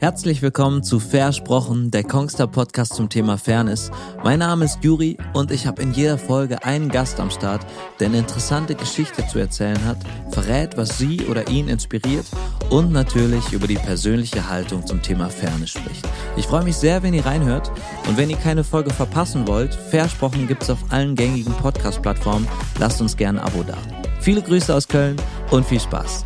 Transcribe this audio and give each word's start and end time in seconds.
Herzlich 0.00 0.42
willkommen 0.42 0.82
zu 0.82 0.98
Versprochen, 0.98 1.90
der 1.90 2.02
Kongstar 2.02 2.48
Podcast 2.48 2.94
zum 2.94 3.08
Thema 3.08 3.38
Fairness. 3.38 3.90
Mein 4.22 4.40
Name 4.40 4.64
ist 4.64 4.82
Juri 4.82 5.16
und 5.32 5.50
ich 5.50 5.66
habe 5.66 5.82
in 5.82 5.92
jeder 5.92 6.18
Folge 6.18 6.64
einen 6.64 6.88
Gast 6.88 7.20
am 7.20 7.30
Start, 7.30 7.64
der 8.00 8.08
eine 8.08 8.18
interessante 8.18 8.74
Geschichte 8.74 9.26
zu 9.28 9.38
erzählen 9.38 9.82
hat, 9.84 9.98
verrät, 10.30 10.76
was 10.76 10.98
sie 10.98 11.22
oder 11.26 11.48
ihn 11.48 11.68
inspiriert 11.68 12.26
und 12.70 12.92
natürlich 12.92 13.52
über 13.52 13.66
die 13.66 13.76
persönliche 13.76 14.48
Haltung 14.48 14.84
zum 14.84 15.00
Thema 15.00 15.30
Fairness 15.30 15.70
spricht. 15.70 16.06
Ich 16.36 16.48
freue 16.48 16.64
mich 16.64 16.76
sehr, 16.76 17.02
wenn 17.02 17.14
ihr 17.14 17.24
reinhört 17.24 17.70
und 18.08 18.16
wenn 18.16 18.30
ihr 18.30 18.36
keine 18.36 18.64
Folge 18.64 18.90
verpassen 18.90 19.46
wollt, 19.46 19.74
Versprochen 19.74 20.48
gibt's 20.48 20.70
auf 20.70 20.78
allen 20.90 21.14
gängigen 21.14 21.54
Podcast-Plattformen. 21.54 22.48
Lasst 22.78 23.00
uns 23.00 23.16
gerne 23.16 23.40
ein 23.40 23.46
Abo 23.46 23.62
da. 23.62 23.76
Viele 24.20 24.42
Grüße 24.42 24.74
aus 24.74 24.88
Köln 24.88 25.16
und 25.50 25.64
viel 25.64 25.80
Spaß. 25.80 26.24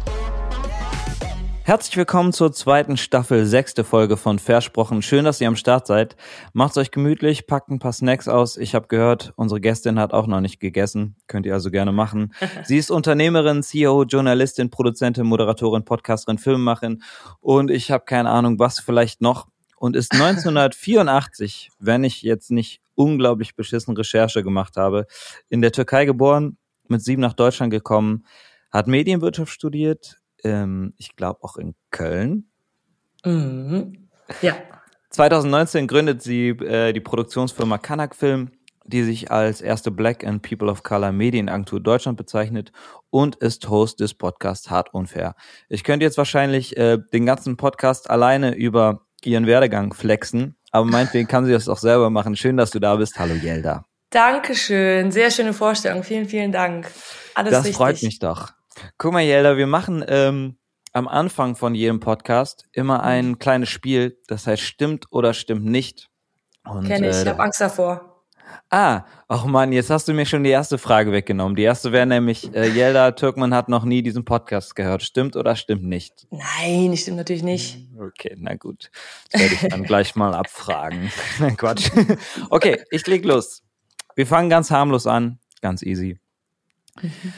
Herzlich 1.68 1.98
willkommen 1.98 2.32
zur 2.32 2.50
zweiten 2.50 2.96
Staffel, 2.96 3.44
sechste 3.44 3.84
Folge 3.84 4.16
von 4.16 4.38
Versprochen. 4.38 5.02
Schön, 5.02 5.26
dass 5.26 5.38
ihr 5.42 5.48
am 5.48 5.54
Start 5.54 5.86
seid. 5.86 6.16
Macht's 6.54 6.78
euch 6.78 6.90
gemütlich, 6.90 7.46
packt 7.46 7.68
ein 7.68 7.78
paar 7.78 7.92
Snacks 7.92 8.26
aus. 8.26 8.56
Ich 8.56 8.74
habe 8.74 8.88
gehört, 8.88 9.34
unsere 9.36 9.60
Gästin 9.60 9.98
hat 9.98 10.14
auch 10.14 10.26
noch 10.26 10.40
nicht 10.40 10.60
gegessen. 10.60 11.16
Könnt 11.26 11.44
ihr 11.44 11.52
also 11.52 11.70
gerne 11.70 11.92
machen. 11.92 12.32
Sie 12.64 12.78
ist 12.78 12.90
Unternehmerin, 12.90 13.62
CEO, 13.62 14.04
Journalistin, 14.04 14.70
Produzentin, 14.70 15.26
Moderatorin, 15.26 15.84
Podcasterin, 15.84 16.38
Filmemacherin 16.38 17.02
und 17.40 17.70
ich 17.70 17.90
habe 17.90 18.06
keine 18.06 18.30
Ahnung, 18.30 18.58
was 18.58 18.80
vielleicht 18.80 19.20
noch. 19.20 19.48
Und 19.76 19.94
ist 19.94 20.12
1984, 20.14 21.70
wenn 21.78 22.02
ich 22.02 22.22
jetzt 22.22 22.50
nicht 22.50 22.80
unglaublich 22.94 23.56
beschissen 23.56 23.94
Recherche 23.94 24.42
gemacht 24.42 24.78
habe, 24.78 25.06
in 25.50 25.60
der 25.60 25.72
Türkei 25.72 26.06
geboren, 26.06 26.56
mit 26.88 27.02
sieben 27.02 27.20
nach 27.20 27.34
Deutschland 27.34 27.70
gekommen, 27.70 28.24
hat 28.70 28.86
Medienwirtschaft 28.86 29.52
studiert, 29.52 30.17
ähm, 30.44 30.94
ich 30.96 31.16
glaube 31.16 31.42
auch 31.42 31.56
in 31.56 31.74
Köln. 31.90 32.50
Mhm. 33.24 34.08
Ja. 34.42 34.56
2019 35.10 35.86
gründet 35.86 36.22
sie 36.22 36.48
äh, 36.48 36.92
die 36.92 37.00
Produktionsfirma 37.00 37.78
Kanak 37.78 38.14
Film, 38.14 38.50
die 38.84 39.02
sich 39.02 39.30
als 39.30 39.60
erste 39.60 39.90
Black 39.90 40.24
and 40.24 40.42
People 40.42 40.70
of 40.70 40.82
Color 40.82 41.12
Medienagentur 41.12 41.80
Deutschland 41.80 42.16
bezeichnet 42.16 42.72
und 43.10 43.36
ist 43.36 43.68
Host 43.68 44.00
des 44.00 44.14
Podcasts 44.14 44.70
Hart 44.70 44.92
Unfair. 44.92 45.34
Ich 45.68 45.84
könnte 45.84 46.04
jetzt 46.04 46.18
wahrscheinlich 46.18 46.76
äh, 46.76 46.98
den 47.12 47.26
ganzen 47.26 47.56
Podcast 47.56 48.10
alleine 48.10 48.54
über 48.54 49.02
ihren 49.24 49.46
Werdegang 49.46 49.94
flexen, 49.94 50.56
aber 50.70 50.84
meinetwegen 50.84 51.28
kann 51.28 51.44
sie 51.44 51.52
das 51.52 51.68
auch 51.68 51.78
selber 51.78 52.10
machen. 52.10 52.36
Schön, 52.36 52.56
dass 52.56 52.70
du 52.70 52.78
da 52.78 52.96
bist. 52.96 53.18
Hallo 53.18 53.34
Jelda. 53.34 53.84
Dankeschön. 54.10 55.10
Sehr 55.10 55.30
schöne 55.30 55.52
Vorstellung. 55.52 56.02
Vielen, 56.02 56.26
vielen 56.26 56.52
Dank. 56.52 56.90
Alles 57.34 57.50
das 57.50 57.64
richtig. 57.64 57.76
freut 57.76 58.02
mich 58.02 58.18
doch. 58.18 58.52
Guck 58.98 59.12
mal, 59.12 59.22
Jelda, 59.22 59.56
wir 59.56 59.66
machen 59.66 60.04
ähm, 60.08 60.58
am 60.92 61.08
Anfang 61.08 61.56
von 61.56 61.74
jedem 61.74 62.00
Podcast 62.00 62.64
immer 62.72 63.02
ein 63.02 63.38
kleines 63.38 63.68
Spiel, 63.68 64.18
das 64.26 64.46
heißt 64.46 64.62
stimmt 64.62 65.06
oder 65.10 65.34
stimmt 65.34 65.64
nicht. 65.64 66.10
Kenn 66.86 67.04
ich, 67.04 67.16
äh, 67.16 67.22
ich 67.22 67.28
habe 67.28 67.42
Angst 67.42 67.60
davor. 67.60 68.24
Ah, 68.70 69.04
ach 69.28 69.44
man, 69.44 69.72
jetzt 69.72 69.90
hast 69.90 70.08
du 70.08 70.14
mir 70.14 70.26
schon 70.26 70.44
die 70.44 70.50
erste 70.50 70.78
Frage 70.78 71.12
weggenommen. 71.12 71.56
Die 71.56 71.62
erste 71.62 71.92
wäre 71.92 72.06
nämlich, 72.06 72.54
äh, 72.54 72.68
Jelda 72.68 73.12
Türkman 73.12 73.54
hat 73.54 73.68
noch 73.68 73.84
nie 73.84 74.02
diesen 74.02 74.24
Podcast 74.24 74.74
gehört. 74.74 75.02
Stimmt 75.02 75.36
oder 75.36 75.56
stimmt 75.56 75.84
nicht? 75.84 76.26
Nein, 76.30 76.96
stimmt 76.96 77.18
natürlich 77.18 77.42
nicht. 77.42 77.88
Okay, 77.98 78.36
na 78.38 78.54
gut. 78.54 78.90
Das 79.30 79.40
werde 79.40 79.54
ich 79.54 79.68
dann 79.68 79.82
gleich 79.84 80.16
mal 80.16 80.34
abfragen. 80.34 81.10
Nein, 81.38 81.56
Quatsch. 81.56 81.90
Okay, 82.50 82.82
ich 82.90 83.06
leg 83.06 83.24
los. 83.24 83.62
Wir 84.14 84.26
fangen 84.26 84.50
ganz 84.50 84.70
harmlos 84.70 85.06
an, 85.06 85.38
ganz 85.60 85.82
easy. 85.82 86.18
Mhm. 87.00 87.32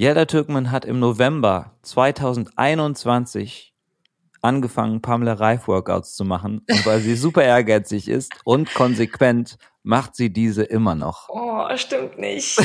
Yelda 0.00 0.26
Türkman 0.26 0.70
hat 0.70 0.84
im 0.84 1.00
November 1.00 1.72
2021 1.82 3.74
angefangen, 4.40 5.02
Pamela 5.02 5.32
Reif 5.32 5.66
Workouts 5.66 6.14
zu 6.14 6.24
machen. 6.24 6.64
Und 6.70 6.86
weil 6.86 7.00
sie 7.00 7.16
super 7.16 7.42
ehrgeizig 7.42 8.06
ist 8.08 8.32
und 8.44 8.72
konsequent, 8.74 9.58
macht 9.82 10.14
sie 10.14 10.32
diese 10.32 10.62
immer 10.62 10.94
noch. 10.94 11.28
Oh, 11.30 11.66
stimmt 11.74 12.16
nicht. 12.16 12.52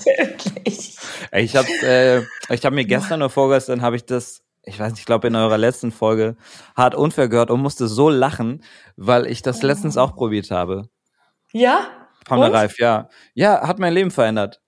stimmt 0.00 0.66
nicht. 0.66 0.98
Ich 1.30 1.54
habe 1.54 1.68
äh, 1.84 2.22
ich 2.52 2.66
hab 2.66 2.72
mir 2.72 2.84
gestern 2.84 3.22
oder 3.22 3.30
vorgestern 3.30 3.80
habe 3.80 3.94
ich 3.94 4.04
das 4.04 4.42
ich 4.64 4.80
weiß 4.80 4.90
nicht, 4.90 5.00
ich 5.00 5.06
glaube 5.06 5.28
in 5.28 5.36
eurer 5.36 5.58
letzten 5.58 5.92
Folge 5.92 6.36
hart 6.76 6.96
unfair 6.96 7.28
gehört 7.28 7.52
und 7.52 7.60
musste 7.60 7.86
so 7.86 8.08
lachen, 8.08 8.64
weil 8.96 9.26
ich 9.26 9.42
das 9.42 9.62
letztens 9.62 9.96
auch 9.96 10.16
probiert 10.16 10.50
habe. 10.50 10.88
Ja? 11.52 11.86
Pamela 12.24 12.58
Reif, 12.58 12.80
ja. 12.80 13.08
Ja, 13.34 13.68
hat 13.68 13.78
mein 13.78 13.92
Leben 13.92 14.10
verändert. 14.10 14.60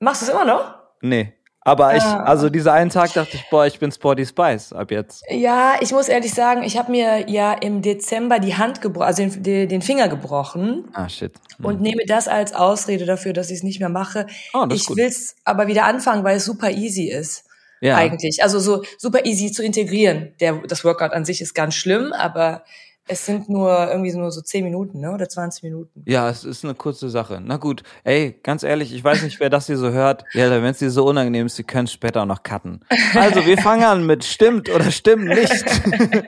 Machst 0.00 0.22
du 0.22 0.26
es 0.26 0.32
immer 0.32 0.46
noch? 0.46 0.81
Nee. 1.02 1.32
Aber 1.64 1.94
ich, 1.94 2.02
ah. 2.02 2.24
also 2.24 2.48
dieser 2.48 2.72
einen 2.72 2.90
Tag 2.90 3.12
dachte 3.12 3.36
ich, 3.36 3.48
boah, 3.48 3.66
ich 3.66 3.78
bin 3.78 3.92
Sporty 3.92 4.26
Spice 4.26 4.72
ab 4.72 4.90
jetzt. 4.90 5.22
Ja, 5.30 5.76
ich 5.80 5.92
muss 5.92 6.08
ehrlich 6.08 6.34
sagen, 6.34 6.64
ich 6.64 6.76
habe 6.76 6.90
mir 6.90 7.30
ja 7.30 7.52
im 7.52 7.82
Dezember 7.82 8.40
die 8.40 8.56
Hand 8.56 8.80
gebrochen, 8.80 9.06
also 9.06 9.24
den, 9.24 9.68
den, 9.68 9.80
Finger 9.80 10.08
gebrochen. 10.08 10.88
Ah, 10.92 11.08
shit. 11.08 11.32
Hm. 11.58 11.64
Und 11.64 11.80
nehme 11.80 12.04
das 12.04 12.26
als 12.26 12.52
Ausrede 12.52 13.06
dafür, 13.06 13.32
dass 13.32 13.50
ich 13.50 13.58
es 13.58 13.62
nicht 13.62 13.78
mehr 13.78 13.90
mache. 13.90 14.26
Oh, 14.54 14.66
ich 14.72 14.88
will 14.90 15.06
es 15.06 15.36
aber 15.44 15.68
wieder 15.68 15.84
anfangen, 15.84 16.24
weil 16.24 16.38
es 16.38 16.44
super 16.44 16.70
easy 16.70 17.04
ist. 17.04 17.44
Ja. 17.80 17.96
Eigentlich. 17.96 18.42
Also 18.42 18.58
so 18.58 18.82
super 18.98 19.24
easy 19.24 19.52
zu 19.52 19.62
integrieren. 19.62 20.34
Der, 20.40 20.54
das 20.66 20.84
Workout 20.84 21.12
an 21.12 21.24
sich 21.24 21.40
ist 21.40 21.54
ganz 21.54 21.74
schlimm, 21.74 22.12
aber 22.12 22.64
es 23.08 23.26
sind 23.26 23.48
nur 23.48 23.88
irgendwie 23.90 24.12
nur 24.12 24.30
so 24.30 24.40
10 24.40 24.64
Minuten, 24.64 25.00
ne? 25.00 25.12
Oder 25.12 25.28
20 25.28 25.64
Minuten. 25.64 26.04
Ja, 26.06 26.30
es 26.30 26.44
ist 26.44 26.64
eine 26.64 26.74
kurze 26.74 27.10
Sache. 27.10 27.40
Na 27.42 27.56
gut, 27.56 27.82
ey, 28.04 28.38
ganz 28.42 28.62
ehrlich, 28.62 28.94
ich 28.94 29.02
weiß 29.02 29.22
nicht, 29.22 29.40
wer 29.40 29.50
das 29.50 29.66
hier 29.66 29.76
so 29.76 29.90
hört. 29.90 30.24
Ja, 30.34 30.50
wenn 30.50 30.64
es 30.64 30.78
dir 30.78 30.90
so 30.90 31.04
unangenehm 31.06 31.46
ist, 31.46 31.56
Sie 31.56 31.64
können 31.64 31.84
es 31.86 31.92
später 31.92 32.22
auch 32.22 32.26
noch 32.26 32.42
cutten. 32.42 32.84
Also, 33.14 33.44
wir 33.44 33.58
fangen 33.58 33.84
an 33.84 34.06
mit 34.06 34.24
stimmt 34.24 34.70
oder 34.70 34.90
stimmt 34.90 35.24
nicht. 35.24 35.64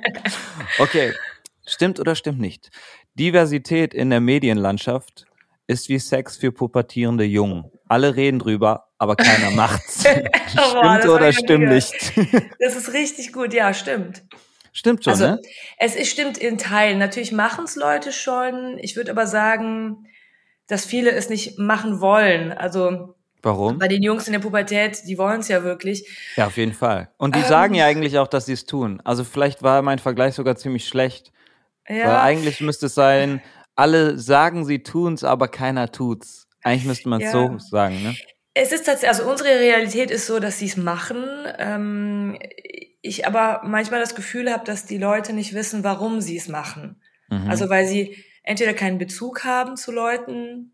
okay, 0.79 1.13
stimmt 1.65 2.01
oder 2.01 2.17
stimmt 2.17 2.41
nicht. 2.41 2.71
Diversität 3.15 3.95
in 3.95 4.11
der 4.11 4.21
Medienlandschaft 4.21 5.27
ist 5.67 5.89
wie 5.89 5.99
Sex 5.99 6.37
für 6.37 6.51
pubertierende 6.51 7.25
Jungen. 7.25 7.71
Alle 7.89 8.17
reden 8.17 8.41
drüber, 8.41 8.89
aber 8.99 9.15
keiner 9.15 9.51
macht's. 9.55 10.01
stimmt 10.01 11.09
oder 11.09 11.33
stimmt 11.33 11.69
nicht? 11.69 11.95
das 12.59 12.75
ist 12.75 12.93
richtig 12.93 13.33
gut, 13.33 13.55
ja, 13.55 13.73
stimmt. 13.73 14.25
Stimmt 14.77 15.05
schon, 15.05 15.13
also, 15.13 15.27
ne? 15.27 15.41
Es 15.79 15.95
ist, 15.95 16.11
stimmt 16.11 16.37
in 16.37 16.59
Teilen. 16.59 16.99
Natürlich 16.99 17.33
machen 17.33 17.65
es 17.65 17.77
Leute 17.77 18.13
schon. 18.13 18.77
Ich 18.81 18.97
würde 18.97 19.13
aber 19.13 19.27
sagen, 19.27 20.07
dass 20.67 20.85
viele 20.85 21.13
es 21.13 21.31
nicht 21.31 21.59
machen 21.59 22.01
wollen. 22.01 22.53
Also 22.53 23.15
Warum? 23.41 23.79
Bei 23.79 23.89
den 23.89 24.03
Jungs 24.03 24.27
in 24.27 24.33
der 24.33 24.41
Pubertät, 24.41 25.03
die 25.07 25.17
wollen 25.17 25.41
es 25.41 25.49
ja 25.49 25.63
wirklich. 25.63 26.09
Ja, 26.35 26.47
auf 26.47 26.57
jeden 26.57 26.73
Fall. 26.73 27.11
Und 27.19 27.37
die 27.37 27.41
ähm, 27.41 27.47
sagen 27.47 27.75
ja 27.75 27.85
eigentlich 27.85 28.19
auch, 28.19 28.27
dass 28.27 28.47
sie 28.47 28.55
es 28.55 28.65
tun. 28.65 29.01
Also 29.05 29.23
vielleicht 29.23 29.63
war 29.63 29.83
mein 29.83 29.99
Vergleich 29.99 30.35
sogar 30.35 30.57
ziemlich 30.57 30.89
schlecht. 30.89 31.31
Ja. 31.87 32.07
Weil 32.07 32.17
eigentlich 32.17 32.61
müsste 32.61 32.87
es 32.87 32.95
sein, 32.95 33.43
alle 33.77 34.19
sagen, 34.19 34.65
sie 34.65 34.83
tun's, 34.83 35.25
aber 35.25 35.49
keiner 35.49 35.93
tut's. 35.93 36.49
Eigentlich 36.63 36.87
müsste 36.87 37.09
man 37.11 37.21
es 37.21 37.27
ja. 37.27 37.33
so 37.33 37.59
sagen, 37.59 38.03
ne? 38.03 38.17
Es 38.55 38.73
ist 38.73 38.87
tatsächlich, 38.87 39.11
also 39.11 39.31
unsere 39.31 39.51
Realität 39.51 40.11
ist 40.11 40.27
so, 40.27 40.39
dass 40.39 40.59
sie 40.59 40.67
es 40.67 40.77
machen. 40.77 41.25
Ähm, 41.59 42.39
ich 43.05 43.27
aber 43.27 43.61
manchmal 43.65 44.01
das 44.01 44.15
Gefühl 44.15 44.51
habe, 44.51 44.65
dass 44.65 44.87
die 44.87 44.97
Leute 44.97 45.35
nicht 45.35 45.53
wissen, 45.53 45.85
warum 45.85 46.23
sie 46.23 46.39
es 46.39 46.49
machen. 46.49 47.03
Mhm. 47.29 47.51
Also 47.51 47.69
weil 47.69 47.87
sie 47.87 48.17
entweder 48.43 48.73
keinen 48.73 48.97
Bezug 48.97 49.45
haben 49.45 49.77
zu 49.77 49.93
Leuten, 49.93 50.73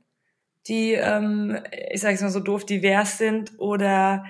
die, 0.69 0.93
ähm, 0.93 1.59
ich 1.91 2.01
sage 2.01 2.15
es 2.15 2.21
mal 2.21 2.31
so 2.31 2.39
doof, 2.39 2.65
divers 2.65 3.19
sind, 3.19 3.59
oder 3.59 4.25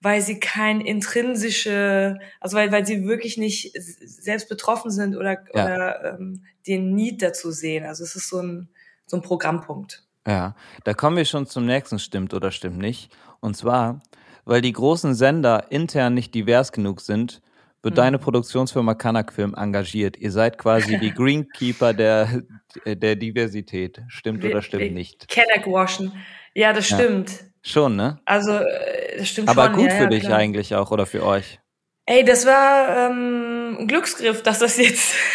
weil 0.00 0.20
sie 0.20 0.38
kein 0.38 0.82
intrinsische, 0.82 2.18
also 2.38 2.56
weil, 2.56 2.70
weil 2.70 2.84
sie 2.86 3.06
wirklich 3.06 3.38
nicht 3.38 3.72
selbst 3.74 4.50
betroffen 4.50 4.90
sind 4.90 5.16
oder, 5.16 5.38
ja. 5.54 5.64
oder 5.64 6.18
ähm, 6.18 6.44
den 6.66 6.94
Need 6.94 7.22
dazu 7.22 7.50
sehen. 7.50 7.86
Also 7.86 8.04
es 8.04 8.14
ist 8.14 8.28
so 8.28 8.42
ein, 8.42 8.68
so 9.06 9.16
ein 9.16 9.22
Programmpunkt. 9.22 10.04
Ja, 10.26 10.54
da 10.84 10.92
kommen 10.92 11.16
wir 11.16 11.24
schon 11.24 11.46
zum 11.46 11.64
nächsten 11.64 11.98
Stimmt 11.98 12.34
oder 12.34 12.50
stimmt 12.50 12.78
nicht. 12.78 13.10
Und 13.40 13.56
zwar, 13.56 14.02
weil 14.48 14.62
die 14.62 14.72
großen 14.72 15.14
Sender 15.14 15.66
intern 15.68 16.14
nicht 16.14 16.34
divers 16.34 16.72
genug 16.72 17.02
sind, 17.02 17.42
wird 17.82 17.94
mhm. 17.94 17.96
deine 17.96 18.18
Produktionsfirma 18.18 18.94
Kanak 18.94 19.30
Film 19.30 19.54
engagiert. 19.54 20.16
Ihr 20.16 20.32
seid 20.32 20.56
quasi 20.56 20.98
die 20.98 21.10
Greenkeeper 21.14 21.92
der, 21.92 22.42
der 22.86 23.14
Diversität. 23.14 24.00
Stimmt 24.08 24.42
wir, 24.42 24.50
oder 24.50 24.62
stimmt 24.62 24.94
nicht? 24.94 25.28
Kanak 25.28 25.66
waschen. 25.66 26.12
Ja, 26.54 26.72
das 26.72 26.86
stimmt. 26.86 27.30
Ja. 27.30 27.36
Schon, 27.60 27.96
ne? 27.96 28.20
Also, 28.24 28.52
äh, 28.52 29.18
das 29.18 29.28
stimmt 29.28 29.50
Aber 29.50 29.64
schon. 29.64 29.72
Aber 29.72 29.82
gut 29.82 29.90
ja, 29.90 29.96
für 29.96 30.04
ja, 30.04 30.08
dich 30.08 30.24
klar. 30.24 30.38
eigentlich 30.38 30.74
auch 30.74 30.90
oder 30.92 31.04
für 31.04 31.26
euch. 31.26 31.60
Ey, 32.10 32.24
das 32.24 32.46
war 32.46 33.10
ähm, 33.10 33.76
ein 33.80 33.86
Glücksgriff, 33.86 34.42
dass 34.42 34.60
das 34.60 34.78
jetzt. 34.78 35.12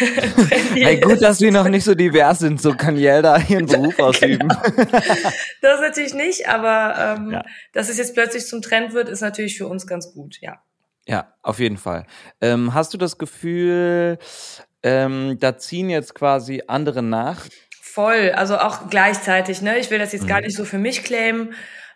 hey, 0.74 0.98
gut, 0.98 1.22
dass 1.22 1.40
wir 1.40 1.52
noch 1.52 1.68
nicht 1.68 1.84
so 1.84 1.94
divers 1.94 2.40
sind, 2.40 2.60
so 2.60 2.74
kann 2.74 2.96
Jelda 2.96 3.38
ihren 3.48 3.66
Beruf 3.68 3.96
genau. 3.96 4.08
ausüben. 4.08 4.48
das 5.60 5.80
natürlich 5.80 6.14
nicht, 6.14 6.48
aber 6.48 7.16
ähm, 7.16 7.30
ja. 7.30 7.44
dass 7.74 7.88
es 7.88 7.98
jetzt 7.98 8.14
plötzlich 8.14 8.48
zum 8.48 8.60
Trend 8.60 8.92
wird, 8.92 9.08
ist 9.08 9.20
natürlich 9.20 9.56
für 9.56 9.68
uns 9.68 9.86
ganz 9.86 10.12
gut, 10.14 10.38
ja. 10.40 10.64
Ja, 11.06 11.32
auf 11.42 11.60
jeden 11.60 11.76
Fall. 11.76 12.06
Ähm, 12.40 12.74
hast 12.74 12.92
du 12.92 12.98
das 12.98 13.18
Gefühl, 13.18 14.18
ähm, 14.82 15.36
da 15.38 15.56
ziehen 15.56 15.90
jetzt 15.90 16.16
quasi 16.16 16.64
andere 16.66 17.04
nach? 17.04 17.46
Voll, 17.80 18.32
also 18.34 18.58
auch 18.58 18.90
gleichzeitig, 18.90 19.62
ne? 19.62 19.78
Ich 19.78 19.92
will 19.92 20.00
das 20.00 20.12
jetzt 20.12 20.24
mhm. 20.24 20.28
gar 20.28 20.40
nicht 20.40 20.56
so 20.56 20.64
für 20.64 20.78
mich 20.78 21.04
claimen. 21.04 21.54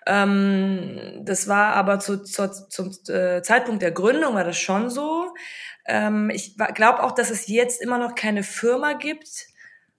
Ähm, 0.08 1.20
das 1.20 1.48
war 1.48 1.74
aber 1.74 2.00
zu, 2.00 2.22
zu, 2.22 2.50
zum 2.50 2.90
äh, 3.08 3.42
Zeitpunkt 3.42 3.82
der 3.82 3.90
Gründung 3.90 4.34
war 4.34 4.44
das 4.44 4.56
schon 4.56 4.88
so. 4.88 5.34
Ähm, 5.84 6.30
ich 6.30 6.56
glaube 6.56 7.02
auch, 7.02 7.12
dass 7.12 7.30
es 7.30 7.46
jetzt 7.46 7.82
immer 7.82 7.98
noch 7.98 8.14
keine 8.14 8.42
Firma 8.42 8.94
gibt, 8.94 9.48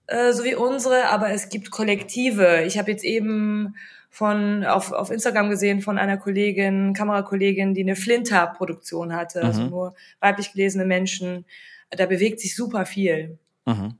äh, 0.07 0.33
so 0.33 0.43
wie 0.43 0.55
unsere, 0.55 1.09
aber 1.09 1.29
es 1.29 1.49
gibt 1.49 1.69
Kollektive. 1.69 2.63
Ich 2.63 2.79
habe 2.79 2.89
jetzt 2.89 3.03
eben 3.03 3.75
von 4.09 4.65
auf, 4.65 4.91
auf 4.91 5.11
Instagram 5.11 5.51
gesehen 5.51 5.81
von 5.81 5.99
einer 5.99 6.17
Kollegin, 6.17 6.93
Kamerakollegin, 6.93 7.75
die 7.75 7.83
eine 7.83 7.95
Flinter-Produktion 7.95 9.15
hatte, 9.15 9.43
also 9.43 9.59
mhm. 9.59 9.65
also 9.65 9.75
nur 9.75 9.95
weiblich 10.19 10.53
gelesene 10.53 10.85
Menschen. 10.85 11.45
Da 11.91 12.07
bewegt 12.07 12.39
sich 12.39 12.55
super 12.55 12.87
viel. 12.87 13.37
Mhm. 13.67 13.98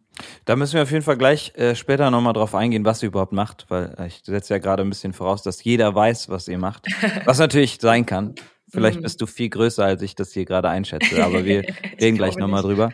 Da 0.50 0.56
müssen 0.56 0.74
wir 0.74 0.82
auf 0.82 0.90
jeden 0.90 1.04
Fall 1.04 1.16
gleich 1.16 1.54
äh, 1.58 1.76
später 1.76 2.10
nochmal 2.10 2.34
drauf 2.34 2.56
eingehen, 2.56 2.84
was 2.84 3.04
ihr 3.04 3.10
überhaupt 3.10 3.34
macht, 3.34 3.68
weil 3.70 3.94
äh, 4.00 4.08
ich 4.08 4.22
setze 4.26 4.56
ja 4.56 4.58
gerade 4.58 4.82
ein 4.82 4.90
bisschen 4.90 5.14
voraus, 5.14 5.44
dass 5.44 5.64
jeder 5.64 5.94
weiß, 5.94 6.30
was 6.30 6.48
ihr 6.48 6.58
macht. 6.58 6.88
Was 7.26 7.38
natürlich 7.38 7.78
sein 7.80 8.08
kann. 8.08 8.34
Vielleicht 8.68 8.98
mhm. 8.98 9.04
bist 9.04 9.22
du 9.22 9.28
viel 9.28 9.50
größer, 9.50 9.86
als 9.86 10.02
ich 10.02 10.16
das 10.16 10.34
hier 10.34 10.46
gerade 10.46 10.68
einschätze, 10.68 11.24
aber 11.24 11.46
wir 11.46 11.66
reden 12.02 12.18
gleich 12.18 12.36
nochmal 12.36 12.64
drüber. 12.64 12.92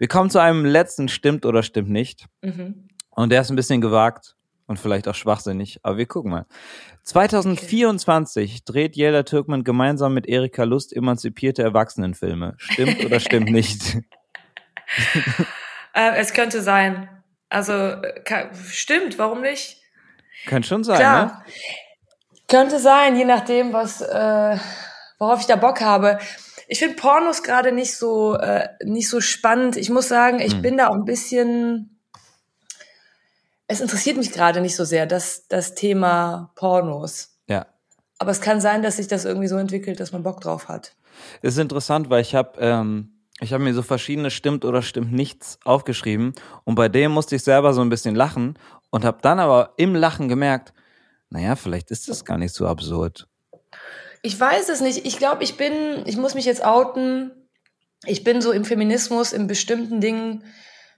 Wir 0.00 0.08
kommen 0.08 0.30
zu 0.30 0.40
einem 0.40 0.64
letzten 0.64 1.06
Stimmt 1.06 1.46
oder 1.46 1.62
stimmt 1.62 1.90
nicht. 1.90 2.26
Mhm. 2.42 2.88
Und 3.10 3.30
der 3.30 3.42
ist 3.42 3.50
ein 3.50 3.56
bisschen 3.56 3.80
gewagt 3.80 4.34
und 4.66 4.80
vielleicht 4.80 5.06
auch 5.06 5.14
schwachsinnig, 5.14 5.78
aber 5.84 5.98
wir 5.98 6.06
gucken 6.06 6.32
mal. 6.32 6.46
2024 7.04 8.50
okay. 8.50 8.62
dreht 8.64 8.96
Yelda 8.96 9.22
Türkman 9.22 9.62
gemeinsam 9.62 10.12
mit 10.12 10.26
Erika 10.26 10.64
Lust 10.64 10.92
emanzipierte 10.92 11.62
Erwachsenenfilme. 11.62 12.54
Stimmt 12.58 13.04
oder 13.04 13.20
stimmt 13.20 13.50
nicht? 13.52 13.96
Äh, 15.96 16.16
es 16.16 16.32
könnte 16.32 16.62
sein. 16.62 17.08
Also 17.48 17.96
kann, 18.24 18.50
stimmt, 18.70 19.18
warum 19.18 19.40
nicht? 19.40 19.80
Könnte 20.46 20.68
schon 20.68 20.84
sein, 20.84 20.98
Klar. 20.98 21.24
ne? 21.26 21.52
Könnte 22.48 22.78
sein, 22.78 23.16
je 23.16 23.24
nachdem, 23.24 23.72
was 23.72 24.00
äh, 24.02 24.58
worauf 25.18 25.40
ich 25.40 25.46
da 25.46 25.56
Bock 25.56 25.80
habe. 25.80 26.18
Ich 26.68 26.78
finde 26.78 26.96
Pornos 26.96 27.42
gerade 27.42 27.72
nicht 27.72 27.96
so 27.96 28.34
äh, 28.34 28.68
nicht 28.84 29.08
so 29.08 29.20
spannend. 29.20 29.76
Ich 29.76 29.90
muss 29.90 30.08
sagen, 30.08 30.40
ich 30.40 30.54
hm. 30.54 30.62
bin 30.62 30.76
da 30.76 30.88
auch 30.88 30.94
ein 30.94 31.04
bisschen. 31.04 31.98
Es 33.68 33.80
interessiert 33.80 34.16
mich 34.16 34.32
gerade 34.32 34.60
nicht 34.60 34.76
so 34.76 34.84
sehr, 34.84 35.06
das, 35.06 35.48
das 35.48 35.74
Thema 35.74 36.52
Pornos. 36.54 37.36
Ja. 37.48 37.66
Aber 38.18 38.30
es 38.30 38.40
kann 38.40 38.60
sein, 38.60 38.82
dass 38.82 38.96
sich 38.96 39.08
das 39.08 39.24
irgendwie 39.24 39.48
so 39.48 39.56
entwickelt, 39.56 39.98
dass 39.98 40.12
man 40.12 40.22
Bock 40.22 40.40
drauf 40.40 40.68
hat. 40.68 40.94
ist 41.42 41.58
interessant, 41.58 42.08
weil 42.08 42.20
ich 42.20 42.36
habe 42.36 42.60
ähm, 42.60 43.15
ich 43.40 43.52
habe 43.52 43.62
mir 43.62 43.74
so 43.74 43.82
verschiedene 43.82 44.30
stimmt 44.30 44.64
oder 44.64 44.82
stimmt 44.82 45.12
nichts 45.12 45.58
aufgeschrieben 45.64 46.34
und 46.64 46.74
bei 46.74 46.88
dem 46.88 47.12
musste 47.12 47.36
ich 47.36 47.42
selber 47.42 47.74
so 47.74 47.82
ein 47.82 47.90
bisschen 47.90 48.14
lachen 48.14 48.58
und 48.90 49.04
habe 49.04 49.18
dann 49.20 49.38
aber 49.38 49.74
im 49.76 49.94
Lachen 49.94 50.28
gemerkt, 50.28 50.72
naja, 51.28 51.56
vielleicht 51.56 51.90
ist 51.90 52.08
das 52.08 52.24
gar 52.24 52.38
nicht 52.38 52.54
so 52.54 52.66
absurd. 52.66 53.28
Ich 54.22 54.38
weiß 54.38 54.68
es 54.70 54.80
nicht. 54.80 55.06
Ich 55.06 55.18
glaube, 55.18 55.44
ich 55.44 55.56
bin, 55.56 55.72
ich 56.06 56.16
muss 56.16 56.34
mich 56.34 56.44
jetzt 56.46 56.64
outen. 56.64 57.30
Ich 58.04 58.24
bin 58.24 58.40
so 58.40 58.52
im 58.52 58.64
Feminismus 58.64 59.32
in 59.32 59.46
bestimmten 59.46 60.00
Dingen 60.00 60.44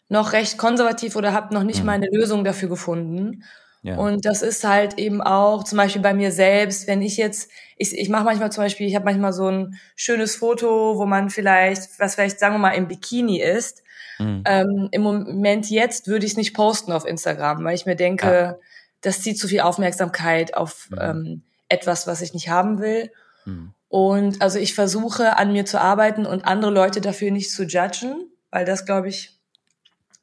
noch 0.08 0.32
recht 0.32 0.58
konservativ 0.58 1.16
oder 1.16 1.32
habe 1.32 1.54
noch 1.54 1.62
nicht 1.62 1.80
mhm. 1.80 1.86
meine 1.86 2.06
Lösung 2.10 2.44
dafür 2.44 2.68
gefunden. 2.68 3.44
Ja. 3.82 3.96
Und 3.96 4.24
das 4.24 4.42
ist 4.42 4.64
halt 4.64 4.98
eben 4.98 5.20
auch 5.20 5.64
zum 5.64 5.78
Beispiel 5.78 6.02
bei 6.02 6.14
mir 6.14 6.32
selbst, 6.32 6.86
wenn 6.86 7.00
ich 7.00 7.16
jetzt, 7.16 7.50
ich, 7.76 7.96
ich 7.96 8.08
mache 8.08 8.24
manchmal 8.24 8.50
zum 8.50 8.64
Beispiel, 8.64 8.86
ich 8.86 8.94
habe 8.94 9.04
manchmal 9.04 9.32
so 9.32 9.48
ein 9.48 9.78
schönes 9.94 10.36
Foto, 10.36 10.98
wo 10.98 11.06
man 11.06 11.30
vielleicht, 11.30 11.98
was 11.98 12.14
vielleicht 12.14 12.40
sagen 12.40 12.54
wir 12.54 12.58
mal 12.58 12.72
im 12.72 12.88
Bikini 12.88 13.40
ist. 13.40 13.82
Mhm. 14.18 14.42
Ähm, 14.46 14.88
Im 14.90 15.02
Moment 15.02 15.70
jetzt 15.70 16.08
würde 16.08 16.26
ich 16.26 16.32
es 16.32 16.36
nicht 16.36 16.54
posten 16.54 16.92
auf 16.92 17.06
Instagram, 17.06 17.64
weil 17.64 17.74
ich 17.74 17.86
mir 17.86 17.94
denke, 17.94 18.26
ja. 18.26 18.56
das 19.00 19.22
zieht 19.22 19.38
zu 19.38 19.46
viel 19.46 19.60
Aufmerksamkeit 19.60 20.56
auf 20.56 20.88
mhm. 20.90 20.98
ähm, 21.00 21.42
etwas, 21.68 22.06
was 22.06 22.20
ich 22.20 22.34
nicht 22.34 22.48
haben 22.48 22.80
will. 22.80 23.12
Mhm. 23.44 23.72
Und 23.88 24.42
also 24.42 24.58
ich 24.58 24.74
versuche 24.74 25.36
an 25.36 25.52
mir 25.52 25.64
zu 25.64 25.80
arbeiten 25.80 26.26
und 26.26 26.44
andere 26.44 26.70
Leute 26.70 27.00
dafür 27.00 27.30
nicht 27.30 27.50
zu 27.50 27.64
judgen, 27.64 28.28
weil 28.50 28.64
das, 28.64 28.84
glaube 28.84 29.08
ich, 29.08 29.37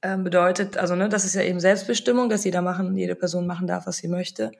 ähm, 0.05 0.23
bedeutet, 0.23 0.77
also 0.77 0.95
ne, 0.95 1.09
das 1.09 1.25
ist 1.25 1.33
ja 1.33 1.41
eben 1.41 1.59
Selbstbestimmung, 1.59 2.29
dass 2.29 2.45
jeder 2.45 2.61
machen, 2.61 2.95
jede 2.95 3.15
Person 3.15 3.47
machen 3.47 3.65
darf, 3.65 3.87
was 3.87 3.97
sie 3.97 4.07
möchte. 4.07 4.51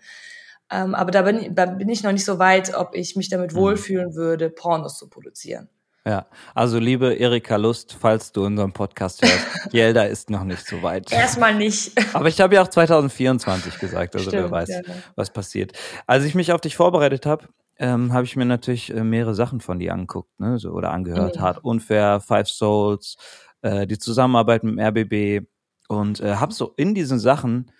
Ähm, 0.71 0.95
aber 0.95 1.12
da 1.12 1.21
bin, 1.21 1.53
da 1.53 1.68
bin 1.68 1.89
ich 1.89 2.01
noch 2.01 2.12
nicht 2.12 2.25
so 2.25 2.39
weit, 2.39 2.75
ob 2.75 2.95
ich 2.95 3.15
mich 3.15 3.30
damit 3.30 3.53
mhm. 3.53 3.57
wohlfühlen 3.57 4.15
würde, 4.15 4.50
Pornos 4.50 4.97
zu 4.97 5.07
produzieren. 5.07 5.69
Ja, 6.07 6.27
also 6.53 6.77
liebe 6.77 7.13
Erika 7.13 7.56
Lust, 7.56 7.95
falls 8.00 8.31
du 8.31 8.45
unseren 8.45 8.74
Podcast 8.74 9.24
hörst, 9.24 9.45
Jelda 9.74 10.03
ist 10.03 10.30
noch 10.30 10.44
nicht 10.44 10.65
so 10.68 10.81
weit. 10.83 11.12
Erstmal 11.12 11.56
nicht. 11.56 11.94
Aber 12.13 12.27
ich 12.27 12.39
habe 12.41 12.56
ja 12.56 12.62
auch 12.62 12.68
2024 12.68 13.80
gesagt, 13.80 14.15
also 14.15 14.30
Stimmt, 14.30 14.44
wer 14.44 14.51
weiß, 14.51 14.69
ja, 14.69 14.81
was 15.15 15.31
passiert. 15.31 15.74
Als 16.06 16.24
ich 16.24 16.36
mich 16.36 16.51
auf 16.51 16.62
dich 16.62 16.75
vorbereitet 16.75 17.25
habe, 17.25 17.48
ähm, 17.77 18.13
habe 18.13 18.25
ich 18.25 18.36
mir 18.36 18.45
natürlich 18.45 18.94
äh, 18.94 19.03
mehrere 19.03 19.36
Sachen 19.36 19.59
von 19.59 19.80
dir 19.80 19.94
angeguckt, 19.94 20.39
ne, 20.39 20.57
so, 20.59 20.71
oder 20.71 20.91
angehört. 20.91 21.38
Mhm. 21.38 21.41
Hart 21.41 21.63
unfair, 21.63 22.21
Five 22.21 22.48
Souls, 22.48 23.18
äh, 23.65 23.88
die 23.88 23.97
Zusammenarbeit 23.97 24.63
mit 24.63 24.77
dem 24.77 24.79
RBB 24.79 25.47
und 25.88 26.19
äh, 26.19 26.35
habe 26.35 26.53
so 26.53 26.73
in 26.77 26.94
diesen 26.94 27.17
Sachen 27.17 27.71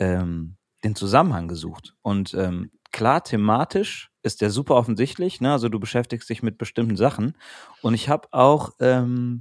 ähm, 0.00 0.56
den 0.82 0.96
Zusammenhang 0.96 1.46
gesucht 1.46 1.94
und 2.02 2.34
ähm, 2.34 2.70
klar 2.90 3.22
thematisch 3.22 4.10
ist 4.22 4.40
der 4.40 4.50
super 4.50 4.74
offensichtlich. 4.74 5.40
Ne? 5.40 5.52
Also 5.52 5.68
du 5.68 5.78
beschäftigst 5.78 6.28
dich 6.28 6.42
mit 6.42 6.58
bestimmten 6.58 6.96
Sachen. 6.96 7.34
Und 7.82 7.94
ich 7.94 8.08
habe 8.08 8.28
auch 8.32 8.72
ähm, 8.80 9.40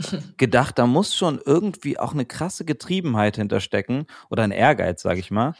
gedacht, 0.36 0.78
da 0.78 0.86
muss 0.86 1.14
schon 1.14 1.40
irgendwie 1.44 1.98
auch 1.98 2.12
eine 2.12 2.26
krasse 2.26 2.64
Getriebenheit 2.64 3.36
hinterstecken 3.36 4.06
oder 4.30 4.42
ein 4.42 4.50
Ehrgeiz, 4.50 5.02
sage 5.02 5.20
ich 5.20 5.30
mal, 5.30 5.54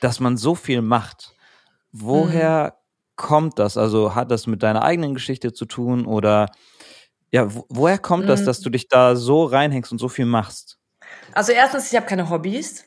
dass 0.00 0.18
man 0.18 0.36
so 0.36 0.54
viel 0.54 0.82
macht. 0.82 1.34
Woher 1.92 2.74
mhm. 2.74 3.12
kommt 3.16 3.58
das? 3.58 3.76
Also 3.76 4.14
hat 4.14 4.30
das 4.30 4.46
mit 4.46 4.62
deiner 4.62 4.82
eigenen 4.82 5.14
Geschichte 5.14 5.52
zu 5.52 5.66
tun 5.66 6.04
oder 6.04 6.50
ja, 7.32 7.52
wo, 7.52 7.64
woher 7.68 7.98
kommt 7.98 8.24
mhm. 8.24 8.28
das, 8.28 8.44
dass 8.44 8.60
du 8.60 8.70
dich 8.70 8.88
da 8.88 9.16
so 9.16 9.44
reinhängst 9.44 9.90
und 9.90 9.98
so 9.98 10.08
viel 10.08 10.26
machst? 10.26 10.78
Also 11.32 11.52
erstens, 11.52 11.90
ich 11.90 11.96
habe 11.96 12.06
keine 12.06 12.30
Hobbys. 12.30 12.84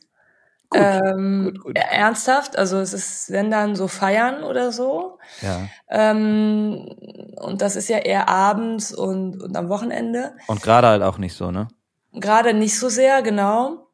Gut, 0.69 0.81
ähm, 0.81 1.43
gut, 1.45 1.63
gut. 1.63 1.77
Ernsthaft, 1.77 2.57
also 2.57 2.79
es 2.79 2.93
ist, 2.93 3.31
wenn 3.31 3.51
dann 3.51 3.75
so 3.75 3.87
feiern 3.87 4.43
oder 4.43 4.71
so. 4.71 5.19
Ja. 5.41 5.67
Ähm, 5.89 6.95
und 7.37 7.61
das 7.61 7.75
ist 7.75 7.89
ja 7.89 7.97
eher 7.97 8.29
abends 8.29 8.93
und, 8.93 9.41
und 9.41 9.57
am 9.57 9.69
Wochenende. 9.69 10.35
Und 10.47 10.61
gerade 10.61 10.87
halt 10.87 11.03
auch 11.03 11.17
nicht 11.17 11.35
so, 11.35 11.51
ne? 11.51 11.67
Gerade 12.13 12.53
nicht 12.53 12.79
so 12.79 12.89
sehr, 12.89 13.21
genau. 13.21 13.87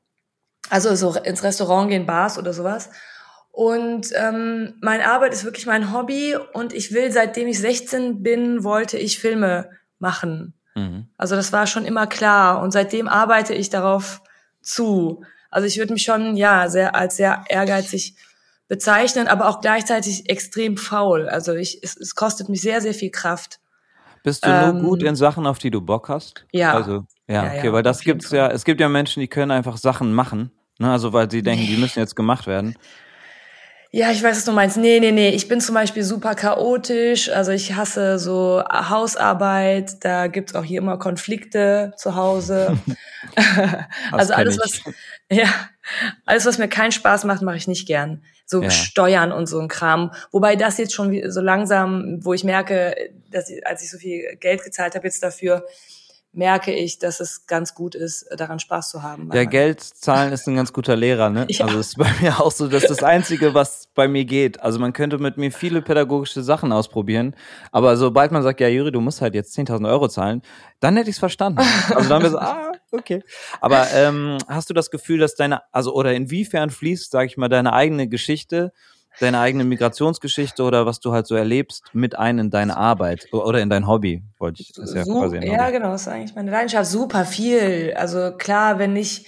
Also 0.69 0.95
so 0.95 1.15
ins 1.15 1.43
Restaurant 1.43 1.89
gehen, 1.89 2.05
Bars 2.05 2.37
oder 2.37 2.53
sowas. 2.53 2.89
Und 3.51 4.07
ähm, 4.15 4.75
meine 4.81 5.07
Arbeit 5.07 5.33
ist 5.33 5.43
wirklich 5.43 5.65
mein 5.65 5.93
Hobby 5.93 6.37
und 6.53 6.73
ich 6.73 6.93
will, 6.93 7.11
seitdem 7.11 7.47
ich 7.47 7.59
16 7.59 8.23
bin, 8.23 8.63
wollte 8.63 8.97
ich 8.97 9.19
Filme 9.19 9.69
machen. 10.01 10.53
Mhm. 10.75 11.07
Also 11.17 11.35
das 11.35 11.53
war 11.53 11.67
schon 11.67 11.85
immer 11.85 12.07
klar 12.07 12.61
und 12.61 12.71
seitdem 12.71 13.07
arbeite 13.07 13.53
ich 13.53 13.69
darauf 13.69 14.21
zu. 14.61 15.23
Also 15.49 15.67
ich 15.67 15.77
würde 15.77 15.93
mich 15.93 16.03
schon 16.03 16.35
ja 16.35 16.69
sehr 16.69 16.95
als 16.95 17.17
sehr 17.17 17.43
ehrgeizig 17.49 18.15
bezeichnen, 18.67 19.27
aber 19.27 19.49
auch 19.49 19.59
gleichzeitig 19.59 20.29
extrem 20.29 20.77
faul. 20.77 21.27
Also 21.27 21.53
ich, 21.53 21.83
es, 21.83 21.97
es 21.97 22.15
kostet 22.15 22.47
mich 22.47 22.61
sehr, 22.61 22.79
sehr 22.79 22.93
viel 22.93 23.11
Kraft. 23.11 23.59
Bist 24.23 24.45
du 24.45 24.49
ähm, 24.49 24.77
nur 24.77 24.91
gut 24.91 25.03
in 25.03 25.15
Sachen, 25.15 25.45
auf 25.45 25.59
die 25.59 25.71
du 25.71 25.81
Bock 25.81 26.07
hast? 26.07 26.45
Ja. 26.51 26.73
Also, 26.73 27.05
ja, 27.27 27.43
ja 27.43 27.51
okay, 27.51 27.67
ja, 27.67 27.73
weil 27.73 27.83
das 27.83 28.01
gibt's 28.01 28.29
Fall. 28.29 28.37
ja, 28.37 28.47
es 28.49 28.63
gibt 28.63 28.79
ja 28.79 28.87
Menschen, 28.87 29.19
die 29.19 29.27
können 29.27 29.51
einfach 29.51 29.77
Sachen 29.77 30.13
machen, 30.13 30.51
ne, 30.79 30.91
also 30.91 31.11
weil 31.11 31.29
sie 31.29 31.41
denken, 31.41 31.65
die 31.65 31.77
müssen 31.77 31.99
jetzt 31.99 32.15
gemacht 32.15 32.47
werden. 32.47 32.75
Ja, 33.93 34.09
ich 34.09 34.23
weiß, 34.23 34.37
was 34.37 34.45
du 34.45 34.53
meinst. 34.53 34.77
Nee, 34.77 35.01
nee, 35.01 35.11
nee. 35.11 35.29
Ich 35.29 35.49
bin 35.49 35.59
zum 35.59 35.75
Beispiel 35.75 36.03
super 36.03 36.33
chaotisch. 36.33 37.29
Also 37.29 37.51
ich 37.51 37.75
hasse 37.75 38.19
so 38.19 38.63
Hausarbeit. 38.69 40.03
Da 40.05 40.27
gibt's 40.27 40.55
auch 40.55 40.63
hier 40.63 40.79
immer 40.79 40.97
Konflikte 40.97 41.93
zu 41.97 42.15
Hause. 42.15 42.77
also 44.13 44.33
alles, 44.33 44.57
was, 44.57 44.81
ja, 45.29 45.47
alles, 46.25 46.45
was 46.45 46.57
mir 46.57 46.69
keinen 46.69 46.93
Spaß 46.93 47.25
macht, 47.25 47.41
mache 47.41 47.57
ich 47.57 47.67
nicht 47.67 47.85
gern. 47.85 48.23
So 48.45 48.61
ja. 48.63 48.69
Steuern 48.69 49.33
und 49.33 49.47
so 49.47 49.59
ein 49.59 49.67
Kram. 49.67 50.13
Wobei 50.31 50.55
das 50.55 50.77
jetzt 50.77 50.93
schon 50.93 51.29
so 51.29 51.41
langsam, 51.41 52.19
wo 52.21 52.33
ich 52.33 52.45
merke, 52.45 52.95
dass 53.29 53.49
ich, 53.49 53.65
als 53.67 53.83
ich 53.83 53.91
so 53.91 53.97
viel 53.97 54.37
Geld 54.39 54.63
gezahlt 54.63 54.95
habe 54.95 55.05
jetzt 55.05 55.21
dafür, 55.21 55.65
merke 56.33 56.73
ich, 56.73 56.97
dass 56.97 57.19
es 57.19 57.45
ganz 57.45 57.75
gut 57.75 57.93
ist, 57.93 58.25
daran 58.35 58.59
Spaß 58.59 58.89
zu 58.89 59.03
haben. 59.03 59.29
Ja, 59.33 59.43
Geld 59.43 59.81
zahlen 59.81 60.31
ist 60.31 60.47
ein 60.47 60.55
ganz 60.55 60.71
guter 60.71 60.95
Lehrer, 60.95 61.29
ne? 61.29 61.45
Ja. 61.51 61.65
Also 61.65 61.79
ist 61.79 61.97
bei 61.97 62.09
mir 62.21 62.39
auch 62.39 62.51
so, 62.51 62.67
das 62.67 62.83
ist 62.83 62.89
das 62.89 63.03
Einzige, 63.03 63.53
was 63.53 63.87
bei 63.93 64.07
mir 64.07 64.23
geht. 64.23 64.61
Also 64.61 64.79
man 64.79 64.93
könnte 64.93 65.17
mit 65.17 65.37
mir 65.37 65.51
viele 65.51 65.81
pädagogische 65.81 66.41
Sachen 66.43 66.71
ausprobieren, 66.71 67.35
aber 67.71 67.97
sobald 67.97 68.31
man 68.31 68.43
sagt, 68.43 68.61
ja 68.61 68.69
Juri, 68.69 68.91
du 68.91 69.01
musst 69.01 69.21
halt 69.21 69.35
jetzt 69.35 69.57
10.000 69.57 69.87
Euro 69.89 70.07
zahlen, 70.07 70.41
dann 70.79 70.95
hätte 70.95 71.09
ich 71.09 71.15
es 71.15 71.19
verstanden. 71.19 71.59
Also 71.93 72.07
dann 72.07 72.21
wäre 72.21 72.31
so, 72.31 72.39
ah, 72.39 72.71
okay. 72.91 73.23
Aber 73.59 73.87
ähm, 73.93 74.37
hast 74.47 74.69
du 74.69 74.73
das 74.73 74.89
Gefühl, 74.89 75.19
dass 75.19 75.35
deine, 75.35 75.61
also 75.73 75.93
oder 75.93 76.13
inwiefern 76.13 76.69
fließt, 76.69 77.11
sag 77.11 77.25
ich 77.25 77.37
mal, 77.37 77.49
deine 77.49 77.73
eigene 77.73 78.07
Geschichte 78.07 78.71
deine 79.19 79.39
eigene 79.39 79.63
Migrationsgeschichte 79.63 80.63
oder 80.63 80.85
was 80.85 80.99
du 80.99 81.11
halt 81.11 81.27
so 81.27 81.35
erlebst 81.35 81.83
mit 81.93 82.17
ein 82.17 82.39
in 82.39 82.49
deine 82.49 82.77
Arbeit 82.77 83.27
oder 83.31 83.59
in 83.59 83.69
dein 83.69 83.87
Hobby, 83.87 84.23
wollte 84.39 84.61
ich. 84.61 84.71
Das 84.73 84.93
ja, 84.93 85.03
so, 85.03 85.19
quasi 85.19 85.37
ja 85.37 85.69
genau, 85.69 85.91
das 85.91 86.01
ist 86.01 86.07
eigentlich 86.07 86.35
meine 86.35 86.51
Leidenschaft. 86.51 86.89
Super 86.89 87.25
viel. 87.25 87.93
Also 87.95 88.31
klar, 88.37 88.79
wenn 88.79 88.95
ich 88.95 89.27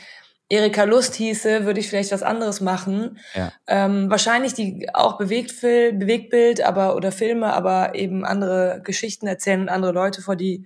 Erika 0.49 0.83
Lust 0.83 1.15
hieße, 1.15 1.65
würde 1.65 1.79
ich 1.79 1.89
vielleicht 1.89 2.11
was 2.11 2.23
anderes 2.23 2.61
machen. 2.61 3.17
Ja. 3.33 3.51
Ähm, 3.67 4.09
wahrscheinlich 4.09 4.53
die 4.53 4.87
auch 4.93 5.17
Bewegtfil 5.17 5.93
Bewegtbild, 5.93 6.63
aber 6.63 6.95
oder 6.95 7.11
Filme, 7.11 7.53
aber 7.53 7.95
eben 7.95 8.25
andere 8.25 8.81
Geschichten 8.83 9.27
erzählen 9.27 9.61
und 9.61 9.69
andere 9.69 9.93
Leute 9.93 10.21
vor 10.21 10.35
die 10.35 10.65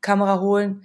Kamera 0.00 0.40
holen. 0.40 0.82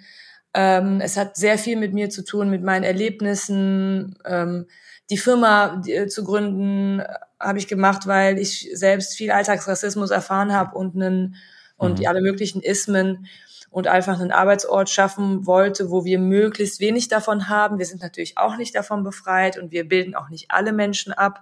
Ähm, 0.53 1.01
es 1.01 1.17
hat 1.17 1.35
sehr 1.35 1.57
viel 1.57 1.75
mit 1.75 1.93
mir 1.93 2.09
zu 2.09 2.23
tun, 2.23 2.49
mit 2.49 2.63
meinen 2.63 2.83
Erlebnissen. 2.83 4.15
Ähm, 4.25 4.67
die 5.09 5.17
Firma 5.17 5.81
die, 5.85 5.93
äh, 5.93 6.07
zu 6.07 6.23
gründen 6.23 7.01
habe 7.45 7.59
ich 7.59 7.67
gemacht, 7.67 8.07
weil 8.07 8.39
ich 8.39 8.69
selbst 8.73 9.15
viel 9.15 9.31
Alltagsrassismus 9.31 10.11
erfahren 10.11 10.53
habe 10.53 10.75
und 10.77 10.95
einen 10.95 11.35
und 11.77 11.99
mhm. 11.99 12.07
alle 12.07 12.21
möglichen 12.21 12.61
Ismen 12.61 13.27
und 13.69 13.87
einfach 13.87 14.19
einen 14.19 14.31
Arbeitsort 14.31 14.89
schaffen 14.89 15.45
wollte, 15.45 15.91
wo 15.91 16.05
wir 16.05 16.17
möglichst 16.17 16.79
wenig 16.79 17.09
davon 17.09 17.49
haben. 17.49 17.77
Wir 17.77 17.85
sind 17.85 18.01
natürlich 18.01 18.37
auch 18.37 18.55
nicht 18.55 18.73
davon 18.73 19.03
befreit 19.03 19.57
und 19.57 19.71
wir 19.71 19.87
bilden 19.87 20.15
auch 20.15 20.29
nicht 20.29 20.51
alle 20.51 20.71
Menschen 20.71 21.11
ab, 21.11 21.41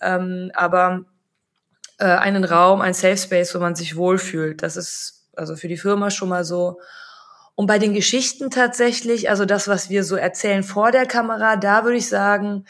ähm, 0.00 0.50
aber 0.54 1.04
äh, 1.98 2.06
einen 2.06 2.44
Raum, 2.44 2.80
ein 2.80 2.94
Safe 2.94 3.16
Space, 3.16 3.54
wo 3.54 3.60
man 3.60 3.76
sich 3.76 3.94
wohlfühlt. 3.94 4.62
Das 4.62 4.76
ist 4.76 5.28
also 5.36 5.54
für 5.54 5.68
die 5.68 5.76
Firma 5.76 6.10
schon 6.10 6.28
mal 6.28 6.44
so. 6.44 6.80
Und 7.54 7.66
bei 7.66 7.78
den 7.78 7.94
Geschichten 7.94 8.50
tatsächlich, 8.50 9.30
also 9.30 9.44
das, 9.44 9.68
was 9.68 9.90
wir 9.90 10.02
so 10.02 10.16
erzählen 10.16 10.62
vor 10.62 10.90
der 10.90 11.06
Kamera, 11.06 11.56
da 11.56 11.84
würde 11.84 11.98
ich 11.98 12.08
sagen, 12.08 12.64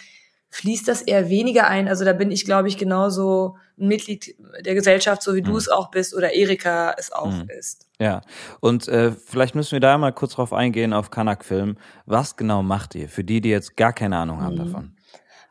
fließt 0.51 0.89
das 0.89 1.03
eher 1.03 1.29
weniger 1.29 1.69
ein. 1.69 1.89
Also 1.89 2.05
da 2.05 2.13
bin 2.13 2.31
ich, 2.31 2.45
glaube 2.45 2.69
ich, 2.69 2.77
genauso 2.77 3.57
ein 3.79 3.89
Mitglied 3.89 4.35
der 4.65 4.75
Gesellschaft, 4.75 5.23
so 5.23 5.35
wie 5.35 5.41
mhm. 5.41 5.47
du 5.47 5.57
es 5.57 5.69
auch 5.69 5.91
bist 5.91 6.15
oder 6.15 6.35
Erika 6.35 6.95
es 6.99 7.13
auch 7.13 7.31
mhm. 7.31 7.49
ist. 7.49 7.87
Ja, 7.99 8.21
und 8.61 8.89
äh, 8.89 9.13
vielleicht 9.13 9.55
müssen 9.55 9.73
wir 9.73 9.81
da 9.81 9.97
mal 9.97 10.13
kurz 10.13 10.35
drauf 10.35 10.53
eingehen 10.53 10.93
auf 10.93 11.11
Kanak 11.11 11.45
Film. 11.45 11.77
Was 12.07 12.37
genau 12.37 12.63
macht 12.63 12.95
ihr 12.95 13.09
für 13.09 13.25
die, 13.25 13.41
die 13.41 13.51
jetzt 13.51 13.77
gar 13.77 13.93
keine 13.93 14.17
Ahnung 14.17 14.43
haben 14.43 14.55
mhm. 14.55 14.59
davon? 14.59 14.97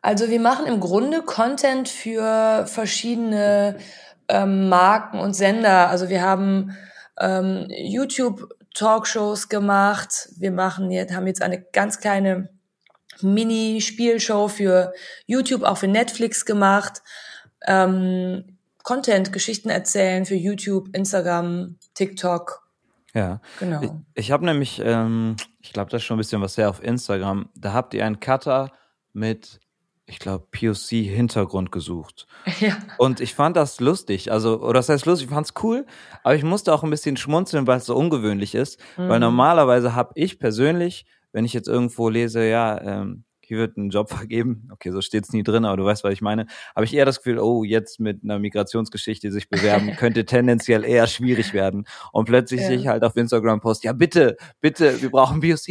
Also 0.02 0.30
wir 0.30 0.40
machen 0.40 0.66
im 0.66 0.80
Grunde 0.80 1.22
Content 1.24 1.90
für 1.90 2.66
verschiedene 2.68 3.78
ähm, 4.28 4.70
Marken 4.70 5.20
und 5.20 5.34
Sender. 5.34 5.90
Also 5.90 6.10
wir 6.10 6.22
haben 6.22 6.76
ähm, 7.20 7.68
YouTube 7.70 8.50
Talkshows 8.74 9.50
gemacht. 9.50 10.30
Wir 10.38 10.52
machen 10.52 10.92
jetzt, 10.92 11.14
haben 11.14 11.28
jetzt 11.28 11.42
eine 11.42 11.62
ganz 11.62 12.00
kleine 12.00 12.50
Mini-Spielshow 13.22 14.48
für 14.48 14.94
YouTube, 15.26 15.64
auch 15.64 15.78
für 15.78 15.88
Netflix 15.88 16.46
gemacht. 16.46 17.02
Ähm, 17.66 18.58
Content, 18.84 19.34
Geschichten 19.34 19.70
erzählen 19.70 20.26
für 20.26 20.36
YouTube, 20.36 20.96
Instagram, 20.96 21.76
TikTok. 21.94 22.68
Ja, 23.14 23.42
genau. 23.60 23.82
Ich, 23.82 23.92
ich 24.16 24.32
habe 24.32 24.46
nämlich, 24.46 24.82
ähm, 24.84 25.36
ich 25.62 25.74
glaube, 25.74 25.90
das 25.92 26.02
ist 26.02 26.06
schon 26.06 26.18
ein 26.18 26.20
bisschen 26.20 26.42
was 26.42 26.58
her 26.58 26.70
auf 26.70 26.84
Instagram. 26.84 27.50
Da 27.56 27.74
habt 27.74 27.94
ihr 27.94 28.06
einen 28.06 28.20
Cutter 28.20 28.72
mit, 29.14 29.60
ich 30.06 30.20
glaube, 30.20 30.48
POC-Hintergrund 30.52 31.72
gesucht. 31.72 32.28
Ja. 32.60 32.78
Und 32.98 33.20
ich 33.20 33.36
fand 33.36 33.56
das 33.56 33.80
lustig. 33.80 34.32
Also, 34.32 34.60
oder 34.62 34.74
das 34.80 34.90
heißt 34.90 35.06
lustig, 35.06 35.28
ich 35.28 35.34
fand's 35.34 35.54
cool, 35.62 35.86
aber 36.24 36.36
ich 36.36 36.44
musste 36.44 36.74
auch 36.74 36.84
ein 36.84 36.90
bisschen 36.90 37.16
schmunzeln, 37.16 37.68
weil 37.68 37.78
es 37.78 37.86
so 37.86 37.96
ungewöhnlich 37.96 38.56
ist. 38.56 38.80
Mhm. 38.98 39.10
Weil 39.10 39.20
normalerweise 39.20 39.96
habe 39.96 40.12
ich 40.16 40.40
persönlich 40.40 41.06
wenn 41.32 41.46
ich 41.46 41.54
jetzt 41.54 41.68
irgendwo 41.68 42.10
lese, 42.10 42.48
ja, 42.48 42.82
ähm, 42.82 43.24
hier 43.50 43.58
wird 43.58 43.78
ein 43.78 43.90
Job 43.90 44.10
vergeben, 44.16 44.70
okay, 44.72 44.92
so 44.92 45.02
steht's 45.02 45.34
nie 45.34 45.44
drin, 45.44 45.66
aber 45.66 45.78
du 45.78 45.86
weißt, 45.86 46.04
was 46.04 46.14
ich 46.14 46.22
meine, 46.22 46.46
habe 46.76 46.86
ich 46.86 46.94
eher 46.94 47.06
das 47.06 47.18
Gefühl, 47.18 47.40
oh, 47.40 47.64
jetzt 47.64 48.00
mit 48.00 48.24
einer 48.24 48.40
Migrationsgeschichte 48.40 49.32
sich 49.32 49.50
bewerben, 49.50 49.96
könnte 49.98 50.26
tendenziell 50.26 50.86
eher 50.86 51.08
schwierig 51.08 51.54
werden. 51.54 51.86
Und 52.12 52.26
plötzlich 52.26 52.62
ja. 52.62 52.68
sehe 52.68 52.78
ich 52.78 52.88
halt 52.88 53.04
auf 53.04 53.16
Instagram 53.16 53.60
Post, 53.60 53.84
ja 53.84 53.94
bitte, 53.94 54.38
bitte, 54.62 55.02
wir 55.02 55.10
brauchen 55.10 55.42
BOCs. 55.42 55.68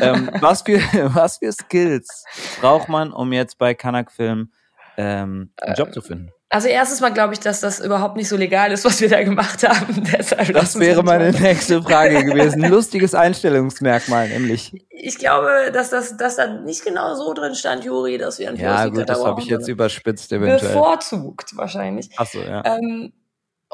ähm, 0.00 0.30
was 0.40 0.62
für 0.62 0.80
was 1.14 1.38
für 1.38 1.52
Skills 1.52 2.24
braucht 2.60 2.88
man, 2.88 3.12
um 3.12 3.32
jetzt 3.32 3.58
bei 3.58 3.74
Kanak 3.74 4.10
Film 4.10 4.50
ähm, 4.96 5.50
einen 5.58 5.76
Job 5.76 5.92
zu 5.92 6.02
finden? 6.02 6.30
Also 6.54 6.68
erstens 6.68 7.00
mal 7.00 7.12
glaube 7.12 7.32
ich, 7.32 7.40
dass 7.40 7.58
das 7.58 7.80
überhaupt 7.80 8.14
nicht 8.14 8.28
so 8.28 8.36
legal 8.36 8.70
ist, 8.70 8.84
was 8.84 9.00
wir 9.00 9.08
da 9.08 9.20
gemacht 9.24 9.68
haben. 9.68 10.04
Deshalb 10.16 10.52
das 10.52 10.78
wäre 10.78 11.02
meine 11.02 11.32
nächste 11.32 11.82
Frage 11.82 12.24
gewesen. 12.24 12.62
Lustiges 12.62 13.12
Einstellungsmerkmal, 13.12 14.28
nämlich. 14.28 14.72
Ich 14.88 15.18
glaube, 15.18 15.72
dass 15.72 15.90
das 15.90 16.16
dass 16.16 16.36
da 16.36 16.46
nicht 16.46 16.84
genau 16.84 17.16
so 17.16 17.34
drin 17.34 17.56
stand, 17.56 17.82
Juri, 17.82 18.18
dass 18.18 18.38
wir 18.38 18.50
ein 18.50 18.56
Ja, 18.56 18.86
gut, 18.86 19.08
das 19.08 19.24
habe 19.24 19.40
ich 19.40 19.48
jetzt 19.48 19.66
überspitzt 19.66 20.30
eventuell. 20.30 20.60
Bevorzugt 20.60 21.56
wahrscheinlich. 21.56 22.10
Ach 22.18 22.26
so, 22.26 22.40
ja. 22.40 22.62
Ähm, 22.64 23.12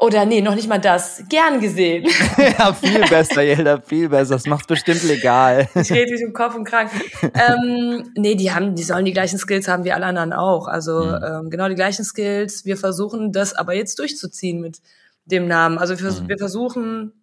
oder 0.01 0.25
nee, 0.25 0.41
noch 0.41 0.55
nicht 0.55 0.67
mal 0.67 0.79
das. 0.79 1.23
Gern 1.29 1.61
gesehen. 1.61 2.09
ja, 2.37 2.73
viel 2.73 3.07
besser, 3.07 3.43
Jelda, 3.43 3.79
viel 3.81 4.09
besser. 4.09 4.33
Das 4.33 4.47
macht 4.47 4.67
bestimmt 4.67 5.03
legal. 5.03 5.69
ich 5.75 5.91
rede 5.91 6.11
mich 6.11 6.21
im 6.21 6.33
Kopf 6.33 6.55
und 6.55 6.63
krank. 6.63 6.89
ähm, 7.21 8.11
nee, 8.15 8.33
die 8.33 8.51
haben, 8.51 8.73
die 8.73 8.81
sollen 8.81 9.05
die 9.05 9.13
gleichen 9.13 9.37
Skills 9.37 9.67
haben 9.67 9.83
wie 9.83 9.91
alle 9.91 10.07
anderen 10.07 10.33
auch. 10.33 10.67
Also 10.67 11.05
mhm. 11.05 11.23
ähm, 11.23 11.49
genau 11.51 11.69
die 11.69 11.75
gleichen 11.75 12.03
Skills. 12.03 12.65
Wir 12.65 12.77
versuchen 12.77 13.31
das 13.31 13.53
aber 13.53 13.75
jetzt 13.75 13.99
durchzuziehen 13.99 14.59
mit 14.59 14.79
dem 15.25 15.47
Namen. 15.47 15.77
Also 15.77 15.99
wir, 15.99 16.11
mhm. 16.11 16.27
wir 16.27 16.37
versuchen 16.39 17.13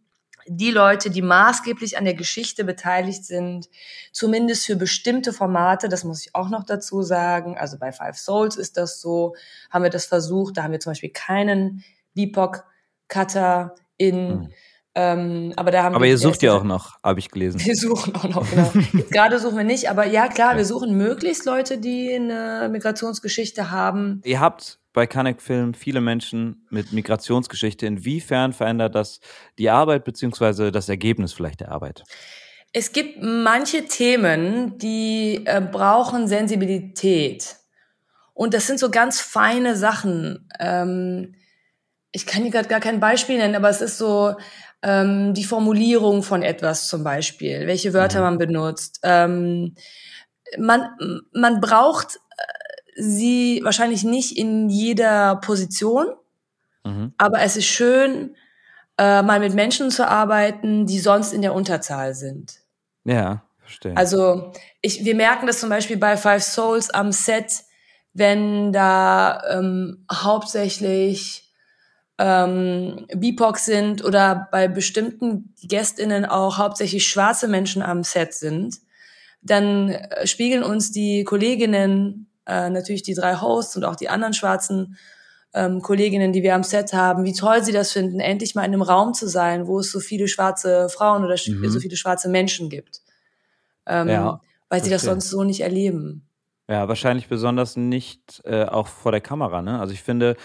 die 0.47 0.71
Leute, 0.71 1.11
die 1.11 1.21
maßgeblich 1.21 1.99
an 1.99 2.05
der 2.05 2.15
Geschichte 2.15 2.65
beteiligt 2.65 3.25
sind, 3.25 3.69
zumindest 4.13 4.67
für 4.67 4.77
bestimmte 4.77 5.33
Formate, 5.33 5.89
das 5.89 6.05
muss 6.05 6.25
ich 6.25 6.35
auch 6.35 6.49
noch 6.49 6.65
dazu 6.65 7.03
sagen. 7.03 7.59
Also 7.59 7.77
bei 7.77 7.91
Five 7.91 8.17
Souls 8.17 8.57
ist 8.57 8.77
das 8.77 9.01
so, 9.01 9.35
haben 9.69 9.83
wir 9.83 9.91
das 9.91 10.07
versucht. 10.07 10.57
Da 10.57 10.63
haben 10.63 10.73
wir 10.73 10.81
zum 10.81 10.93
Beispiel 10.93 11.11
keinen 11.11 11.85
BIPOC, 12.19 12.65
Cutter, 13.07 13.75
in, 13.97 14.29
mhm. 14.29 14.49
ähm, 14.95 15.53
aber 15.57 15.71
da 15.71 15.85
haben 15.85 15.95
Aber 15.95 16.07
ihr 16.07 16.19
sucht 16.19 16.43
ja 16.43 16.55
auch 16.55 16.65
noch, 16.65 17.01
habe 17.03 17.21
ich 17.21 17.31
gelesen. 17.31 17.65
Wir 17.65 17.77
suchen 17.77 18.15
auch 18.17 18.25
noch, 18.25 18.51
genau. 18.51 18.71
Gerade 19.11 19.39
suchen 19.39 19.57
wir 19.57 19.65
nicht, 19.65 19.89
aber 19.89 20.05
ja 20.05 20.27
klar, 20.27 20.57
wir 20.57 20.65
suchen 20.65 20.97
möglichst 20.97 21.45
Leute, 21.45 21.79
die 21.79 22.13
eine 22.13 22.69
Migrationsgeschichte 22.71 23.71
haben. 23.71 24.21
Ihr 24.25 24.41
habt 24.41 24.81
bei 24.93 25.07
Kanek 25.07 25.41
Film 25.41 25.75
viele 25.75 26.01
Menschen 26.01 26.67
mit 26.71 26.93
Migrationsgeschichte. 26.93 27.87
Inwiefern 27.87 28.53
verändert 28.53 28.97
das 28.97 29.21
die 29.57 29.71
Arbeit 29.71 30.05
beziehungsweise 30.05 30.73
das 30.73 30.89
Ergebnis 30.89 31.33
vielleicht 31.33 31.61
der 31.61 31.71
Arbeit? 31.71 32.03
Es 32.73 32.93
gibt 32.93 33.23
manche 33.23 33.87
Themen, 33.87 34.77
die 34.79 35.43
äh, 35.45 35.61
brauchen 35.61 36.27
Sensibilität. 36.27 37.57
Und 38.35 38.55
das 38.55 38.67
sind 38.67 38.79
so 38.79 38.91
ganz 38.91 39.21
feine 39.21 39.77
Sachen. 39.77 40.49
Ähm, 40.59 41.35
ich 42.19 42.27
kann 42.27 42.43
hier 42.43 42.51
gerade 42.51 42.69
gar 42.69 42.81
kein 42.81 42.99
Beispiel 42.99 43.39
nennen, 43.39 43.55
aber 43.55 43.69
es 43.69 43.81
ist 43.81 43.97
so 43.97 44.35
ähm, 44.83 45.35
die 45.35 45.45
Formulierung 45.45 46.25
von 46.25 46.43
etwas 46.43 46.89
zum 46.89 47.05
Beispiel, 47.05 47.69
welche 47.69 47.95
Wörter 47.95 48.19
mhm. 48.19 48.25
man 48.25 48.39
benutzt. 48.39 48.99
Ähm, 49.05 49.77
man, 50.59 50.89
man 51.33 51.61
braucht 51.61 52.17
äh, 52.17 53.01
sie 53.01 53.61
wahrscheinlich 53.63 54.03
nicht 54.03 54.37
in 54.37 54.69
jeder 54.69 55.37
Position, 55.37 56.07
mhm. 56.85 57.15
aber 57.19 57.41
es 57.43 57.57
ist 57.57 57.67
schön, 57.67 58.35
äh, 58.99 59.23
mal 59.23 59.39
mit 59.39 59.55
Menschen 59.55 59.93
zu 59.93 60.09
arbeiten, 60.09 60.87
die 60.87 60.99
sonst 60.99 61.33
in 61.33 61.43
der 61.43 61.55
Unterzahl 61.55 62.15
sind. 62.15 62.57
Ja, 63.05 63.45
verstehe. 63.61 63.97
Also 63.97 64.53
ich, 64.83 65.05
wir 65.05 65.15
merken 65.15 65.47
das 65.47 65.61
zum 65.61 65.69
Beispiel 65.69 65.99
bei 65.99 66.17
Five 66.17 66.43
Souls 66.43 66.91
am 66.91 67.13
Set, 67.13 67.63
wenn 68.13 68.73
da 68.73 69.41
ähm, 69.51 70.05
hauptsächlich 70.13 71.48
ähm, 72.19 73.07
BIPOC 73.15 73.59
sind 73.59 74.05
oder 74.05 74.49
bei 74.51 74.69
bestimmten 74.69 75.55
GästInnen 75.63 76.25
auch 76.25 76.59
hauptsächlich 76.59 77.07
schwarze 77.07 77.47
Menschen 77.47 77.83
am 77.83 78.03
Set 78.03 78.35
sind, 78.35 78.79
dann 79.43 79.91
äh, 79.91 80.27
spiegeln 80.27 80.65
uns 80.65 80.91
die 80.91 81.25
Kolleginnen, 81.25 82.29
äh, 82.47 82.71
natürlich 82.71 83.03
die 83.03 83.15
drei 83.15 83.37
Hosts 83.37 83.77
und 83.77 83.85
auch 83.85 83.97
die 83.97 84.09
anderen 84.09 84.35
schwarzen 84.35 84.97
ähm, 85.55 85.81
Kolleginnen, 85.81 86.33
die 86.33 86.43
wir 86.43 86.55
am 86.55 86.65
Set 86.65 86.93
haben, 86.93 87.25
wie 87.25 87.33
toll 87.33 87.63
sie 87.63 87.73
das 87.73 87.93
finden, 87.93 88.21
endlich 88.21 88.55
mal 88.55 88.63
in 88.63 88.73
einem 88.73 88.83
Raum 88.83 89.15
zu 89.15 89.29
sein, 89.29 89.67
wo 89.67 89.79
es 89.79 89.91
so 89.91 90.01
viele 90.01 90.29
schwarze 90.29 90.89
Frauen 90.89 91.25
oder 91.25 91.37
mhm. 91.47 91.71
so 91.71 91.81
viele 91.81 91.97
schwarze 91.97 92.29
Menschen 92.29 92.69
gibt. 92.69 93.01
Ähm, 93.87 94.09
ja, 94.09 94.41
weil 94.69 94.85
sie 94.85 94.91
das 94.91 95.03
sonst 95.03 95.31
so 95.31 95.45
nicht 95.45 95.61
erleben. 95.61 96.28
Ja, 96.71 96.87
wahrscheinlich 96.87 97.29
besonders 97.29 97.77
nicht 97.77 98.43
äh, 98.45 98.65
auch 98.65 98.89
vor 98.89 99.11
der 99.11 99.23
Kamera. 99.23 99.63
Ne? 99.63 99.81
Also 99.81 99.95
ich 99.95 100.03
finde, 100.03 100.37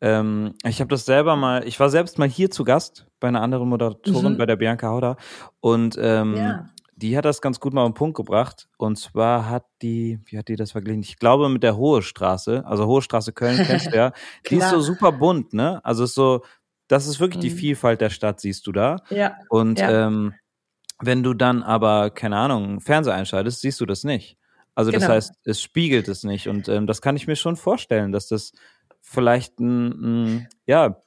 ähm, 0.00 0.54
ich 0.64 0.80
habe 0.80 0.88
das 0.88 1.04
selber 1.04 1.36
mal, 1.36 1.66
ich 1.66 1.78
war 1.78 1.88
selbst 1.88 2.18
mal 2.18 2.28
hier 2.28 2.50
zu 2.50 2.64
Gast 2.64 3.06
bei 3.20 3.28
einer 3.28 3.42
anderen 3.42 3.68
Moderatorin, 3.68 4.32
mhm. 4.32 4.38
bei 4.38 4.46
der 4.46 4.56
Bianca 4.56 4.88
Hauder. 4.88 5.16
Und 5.60 5.96
ähm, 6.00 6.36
ja. 6.36 6.68
die 6.96 7.16
hat 7.16 7.24
das 7.24 7.40
ganz 7.40 7.60
gut 7.60 7.74
mal 7.74 7.82
auf 7.82 7.90
den 7.90 7.94
Punkt 7.94 8.16
gebracht. 8.16 8.68
Und 8.76 8.96
zwar 8.96 9.48
hat 9.48 9.66
die, 9.80 10.18
wie 10.24 10.36
hat 10.36 10.48
die 10.48 10.56
das 10.56 10.72
verglichen? 10.72 11.02
Ich 11.02 11.20
glaube 11.20 11.48
mit 11.48 11.62
der 11.62 11.76
Hohe 11.76 12.02
Straße, 12.02 12.64
also 12.66 12.86
Hohe 12.86 13.00
Straße 13.02 13.32
Köln 13.32 13.58
kennst 13.64 13.92
du 13.92 13.96
ja. 13.96 14.12
die 14.50 14.56
ist 14.56 14.70
so 14.70 14.80
super 14.80 15.12
bunt, 15.12 15.52
ne? 15.52 15.80
Also 15.84 16.02
ist 16.02 16.14
so, 16.14 16.42
das 16.88 17.06
ist 17.06 17.20
wirklich 17.20 17.38
mhm. 17.38 17.48
die 17.48 17.54
Vielfalt 17.54 18.00
der 18.00 18.10
Stadt, 18.10 18.40
siehst 18.40 18.66
du 18.66 18.72
da. 18.72 18.96
Ja. 19.10 19.36
Und 19.48 19.78
ja. 19.78 20.06
Ähm, 20.08 20.34
wenn 21.00 21.22
du 21.22 21.32
dann 21.32 21.62
aber, 21.62 22.10
keine 22.10 22.36
Ahnung, 22.36 22.80
Fernseher 22.80 23.14
einschaltest, 23.14 23.60
siehst 23.60 23.80
du 23.80 23.86
das 23.86 24.02
nicht. 24.02 24.36
Also 24.78 24.92
das 24.92 25.02
genau. 25.02 25.14
heißt, 25.14 25.32
es 25.44 25.60
spiegelt 25.60 26.06
es 26.06 26.22
nicht. 26.22 26.46
Und 26.46 26.68
ähm, 26.68 26.86
das 26.86 27.02
kann 27.02 27.16
ich 27.16 27.26
mir 27.26 27.34
schon 27.34 27.56
vorstellen, 27.56 28.12
dass 28.12 28.28
das 28.28 28.52
vielleicht 29.00 29.58
ein, 29.58 29.88
ein 29.88 30.48
ja, 30.66 31.02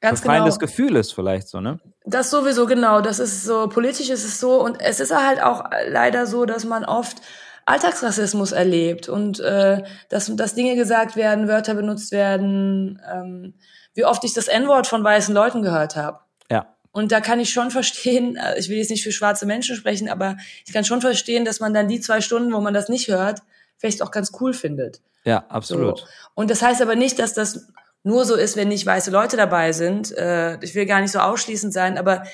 Ganz 0.00 0.22
befreiendes 0.22 0.58
genau. 0.58 0.68
Gefühl 0.68 0.96
ist 0.96 1.12
vielleicht 1.14 1.46
so, 1.46 1.60
ne? 1.60 1.78
Das 2.04 2.30
sowieso, 2.30 2.66
genau. 2.66 3.00
Das 3.00 3.20
ist 3.20 3.44
so, 3.44 3.68
politisch 3.68 4.10
ist 4.10 4.24
es 4.24 4.40
so. 4.40 4.60
Und 4.60 4.80
es 4.80 4.98
ist 4.98 5.14
halt 5.14 5.40
auch 5.40 5.62
leider 5.86 6.26
so, 6.26 6.46
dass 6.46 6.64
man 6.64 6.84
oft 6.84 7.18
Alltagsrassismus 7.64 8.50
erlebt 8.50 9.08
und 9.08 9.38
äh, 9.38 9.84
dass, 10.08 10.34
dass 10.34 10.56
Dinge 10.56 10.74
gesagt 10.74 11.14
werden, 11.14 11.46
Wörter 11.46 11.74
benutzt 11.74 12.10
werden, 12.10 13.00
ähm, 13.08 13.54
wie 13.94 14.04
oft 14.04 14.24
ich 14.24 14.34
das 14.34 14.48
N-Wort 14.48 14.88
von 14.88 15.04
weißen 15.04 15.32
Leuten 15.32 15.62
gehört 15.62 15.94
habe. 15.94 16.18
Ja, 16.50 16.74
Und 16.92 17.10
da 17.10 17.20
kann 17.20 17.40
ich 17.40 17.50
schon 17.50 17.70
verstehen, 17.70 18.36
äh, 18.42 18.58
ich 18.58 18.68
will 18.68 18.76
jetzt 18.78 18.90
nicht 18.90 19.02
für 19.02 19.12
schwarze 19.12 19.46
Menschen 19.46 19.76
sprechen, 19.76 20.08
aber 20.08 20.36
ich 20.66 20.72
kann 20.72 20.84
schon 20.84 21.00
verstehen, 21.00 21.44
dass 21.44 21.60
man 21.60 21.74
dann 21.74 21.88
die 21.88 22.00
zwei 22.00 22.20
Stunden, 22.20 22.52
wo 22.52 22.60
man 22.60 22.74
das 22.74 22.88
nicht 22.88 23.08
hört, 23.08 23.42
vielleicht 23.78 24.02
auch 24.02 24.10
ganz 24.10 24.32
cool 24.40 24.52
findet. 24.52 25.00
Ja, 25.24 25.44
absolut. 25.48 25.98
So. 25.98 26.06
Und 26.34 26.50
das 26.50 26.62
heißt 26.62 26.82
aber 26.82 26.94
nicht, 26.94 27.18
dass 27.18 27.34
das 27.34 27.68
nur 28.04 28.24
so 28.24 28.34
ist, 28.34 28.56
wenn 28.56 28.68
nicht 28.68 28.84
weiße 28.84 29.10
Leute 29.10 29.36
dabei 29.36 29.72
sind. 29.72 30.16
Äh, 30.16 30.62
ich 30.62 30.74
will 30.74 30.86
gar 30.86 31.00
nicht 31.00 31.12
so 31.12 31.20
ausschließend 31.20 31.72
sein, 31.72 31.98
aber 31.98 32.24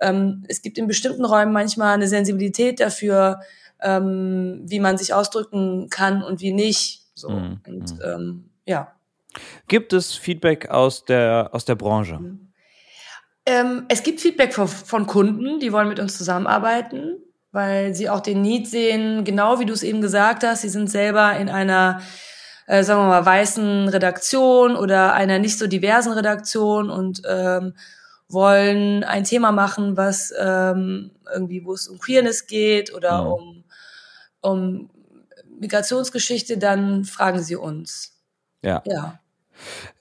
ähm, 0.00 0.44
es 0.48 0.62
gibt 0.62 0.78
in 0.78 0.86
bestimmten 0.86 1.24
Räumen 1.24 1.52
manchmal 1.52 1.94
eine 1.94 2.08
Sensibilität 2.08 2.80
dafür, 2.80 3.40
ähm, 3.80 4.62
wie 4.64 4.80
man 4.80 4.96
sich 4.96 5.12
ausdrücken 5.12 5.88
kann 5.90 6.22
und 6.22 6.40
wie 6.40 6.52
nicht. 6.52 7.02
So. 7.14 7.30
Mhm. 7.30 7.60
Und 7.66 7.94
mhm. 7.94 8.00
ähm, 8.02 8.50
ja. 8.66 8.92
Gibt 9.66 9.92
es 9.92 10.14
Feedback 10.14 10.70
aus 10.70 11.04
der, 11.04 11.50
aus 11.52 11.64
der 11.64 11.74
Branche? 11.74 12.20
Ähm, 13.48 13.86
es 13.88 14.02
gibt 14.02 14.20
Feedback 14.20 14.52
von, 14.52 14.68
von 14.68 15.06
Kunden, 15.06 15.58
die 15.58 15.72
wollen 15.72 15.88
mit 15.88 15.98
uns 15.98 16.18
zusammenarbeiten, 16.18 17.16
weil 17.50 17.94
sie 17.94 18.10
auch 18.10 18.20
den 18.20 18.42
Need 18.42 18.68
sehen, 18.68 19.24
genau 19.24 19.58
wie 19.58 19.64
du 19.64 19.72
es 19.72 19.82
eben 19.82 20.02
gesagt 20.02 20.44
hast, 20.44 20.60
sie 20.60 20.68
sind 20.68 20.90
selber 20.90 21.34
in 21.38 21.48
einer 21.48 22.02
äh, 22.66 22.84
sagen 22.84 23.00
wir 23.00 23.08
mal, 23.08 23.24
weißen 23.24 23.88
Redaktion 23.88 24.76
oder 24.76 25.14
einer 25.14 25.38
nicht 25.38 25.58
so 25.58 25.66
diversen 25.66 26.12
Redaktion 26.12 26.90
und 26.90 27.22
ähm, 27.26 27.72
wollen 28.28 29.02
ein 29.02 29.24
Thema 29.24 29.50
machen, 29.50 29.96
was 29.96 30.30
ähm, 30.38 31.12
irgendwie, 31.32 31.64
wo 31.64 31.72
es 31.72 31.88
um 31.88 31.98
Queerness 31.98 32.46
geht 32.46 32.92
oder 32.92 33.24
mhm. 33.24 33.32
um, 33.32 33.64
um 34.42 34.90
Migrationsgeschichte, 35.58 36.58
dann 36.58 37.04
fragen 37.04 37.42
sie 37.42 37.56
uns. 37.56 38.12
Ja. 38.60 38.82
Ja. 38.84 39.18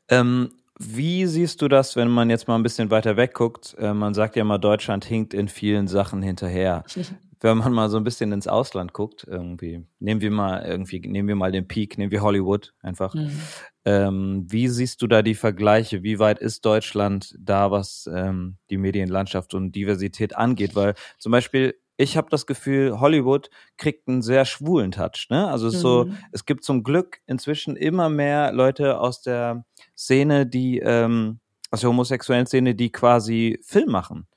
Ähm, 0.09 0.51
wie 0.79 1.25
siehst 1.25 1.61
du 1.61 1.67
das, 1.67 1.95
wenn 1.95 2.09
man 2.09 2.29
jetzt 2.29 2.47
mal 2.47 2.55
ein 2.55 2.63
bisschen 2.63 2.91
weiter 2.91 3.17
wegguckt? 3.17 3.75
Äh, 3.79 3.93
man 3.93 4.13
sagt 4.13 4.35
ja 4.35 4.43
mal, 4.43 4.57
Deutschland 4.57 5.05
hinkt 5.05 5.33
in 5.33 5.47
vielen 5.47 5.87
Sachen 5.87 6.21
hinterher. 6.21 6.83
wenn 7.39 7.57
man 7.57 7.73
mal 7.73 7.89
so 7.89 7.97
ein 7.97 8.03
bisschen 8.03 8.31
ins 8.31 8.47
Ausland 8.47 8.93
guckt, 8.93 9.25
irgendwie, 9.27 9.85
nehmen 9.99 10.21
wir 10.21 10.31
mal 10.31 10.65
irgendwie, 10.65 10.99
nehmen 10.99 11.27
wir 11.27 11.35
mal 11.35 11.51
den 11.51 11.67
Peak, 11.67 11.97
nehmen 11.97 12.11
wir 12.11 12.21
Hollywood 12.21 12.73
einfach. 12.81 13.13
Mhm. 13.13 13.41
Ähm, 13.85 14.45
wie 14.47 14.67
siehst 14.67 15.01
du 15.01 15.07
da 15.07 15.21
die 15.21 15.35
Vergleiche? 15.35 16.03
Wie 16.03 16.19
weit 16.19 16.39
ist 16.39 16.65
Deutschland 16.65 17.35
da, 17.39 17.71
was 17.71 18.09
ähm, 18.11 18.57
die 18.69 18.77
Medienlandschaft 18.77 19.53
und 19.53 19.71
Diversität 19.73 20.35
angeht? 20.35 20.75
Weil 20.75 20.95
zum 21.19 21.31
Beispiel 21.31 21.75
ich 21.99 22.15
habe 22.15 22.29
das 22.29 22.45
Gefühl, 22.45 22.99
Hollywood 22.99 23.49
kriegt 23.77 24.07
einen 24.07 24.21
sehr 24.21 24.45
schwulen 24.45 24.91
Touch. 24.91 25.27
Ne? 25.31 25.47
Also 25.49 25.67
mhm. 25.67 25.71
so, 25.71 26.09
es 26.31 26.45
gibt 26.45 26.63
zum 26.63 26.83
Glück 26.83 27.21
inzwischen 27.25 27.75
immer 27.75 28.07
mehr 28.07 28.53
Leute 28.53 28.99
aus 28.99 29.21
der 29.21 29.65
Szene, 29.97 30.45
die 30.45 30.79
ähm, 30.79 31.39
aus 31.71 31.81
der 31.81 31.89
homosexuellen 31.89 32.45
Szene, 32.45 32.75
die 32.75 32.91
quasi 32.91 33.59
Film 33.63 33.91
machen. 33.91 34.27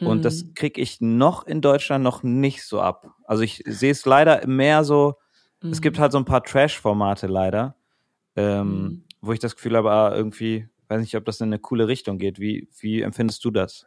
Und 0.00 0.24
das 0.24 0.42
mhm. 0.42 0.54
kriege 0.54 0.80
ich 0.80 1.00
noch 1.00 1.46
in 1.46 1.60
Deutschland 1.60 2.02
noch 2.02 2.22
nicht 2.24 2.64
so 2.64 2.80
ab. 2.80 3.14
Also 3.24 3.42
ich 3.42 3.62
sehe 3.64 3.92
es 3.92 4.04
leider 4.04 4.44
mehr 4.46 4.82
so, 4.82 5.14
mhm. 5.62 5.70
es 5.70 5.80
gibt 5.80 5.98
mhm. 5.98 6.02
halt 6.02 6.12
so 6.12 6.18
ein 6.18 6.24
paar 6.24 6.42
Trash-Formate 6.42 7.28
leider, 7.28 7.76
ähm, 8.34 8.66
mhm. 8.66 9.04
wo 9.20 9.32
ich 9.32 9.38
das 9.38 9.54
Gefühl 9.54 9.76
habe, 9.76 9.92
ah, 9.92 10.12
irgendwie, 10.14 10.68
weiß 10.88 11.00
nicht, 11.00 11.16
ob 11.16 11.24
das 11.24 11.40
in 11.40 11.46
eine 11.46 11.60
coole 11.60 11.86
Richtung 11.86 12.18
geht. 12.18 12.40
Wie, 12.40 12.68
wie 12.80 13.02
empfindest 13.02 13.44
du 13.44 13.52
das? 13.52 13.86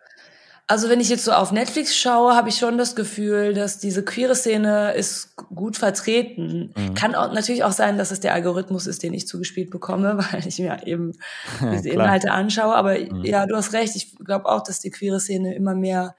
Also 0.70 0.90
wenn 0.90 1.00
ich 1.00 1.08
jetzt 1.08 1.24
so 1.24 1.32
auf 1.32 1.54
Netflix 1.54 1.96
schaue, 1.96 2.36
habe 2.36 2.50
ich 2.50 2.58
schon 2.58 2.78
das 2.78 2.94
Gefühl, 2.94 3.54
dass 3.54 3.80
diese 3.80 4.04
queere 4.04 4.36
Szene 4.36 4.94
ist 4.96 5.38
gut 5.38 5.78
vertreten. 5.78 6.74
Mhm. 6.76 6.94
Kann 6.94 7.16
auch, 7.16 7.32
natürlich 7.32 7.64
auch 7.64 7.72
sein, 7.72 7.98
dass 7.98 8.12
es 8.12 8.20
der 8.20 8.34
Algorithmus 8.34 8.86
ist, 8.86 9.02
den 9.02 9.14
ich 9.14 9.28
zugespielt 9.28 9.70
bekomme, 9.70 10.18
weil 10.32 10.46
ich 10.46 10.60
mir 10.60 10.86
eben 10.86 11.14
diese 11.72 11.90
Inhalte 11.90 12.32
anschaue. 12.32 12.76
Aber 12.76 13.00
mhm. 13.00 13.24
ja, 13.24 13.46
du 13.46 13.56
hast 13.56 13.72
recht. 13.72 13.96
Ich 13.96 14.18
glaube 14.18 14.46
auch, 14.46 14.62
dass 14.62 14.82
die 14.82 14.92
queere 14.92 15.22
Szene 15.22 15.56
immer 15.56 15.74
mehr 15.74 16.16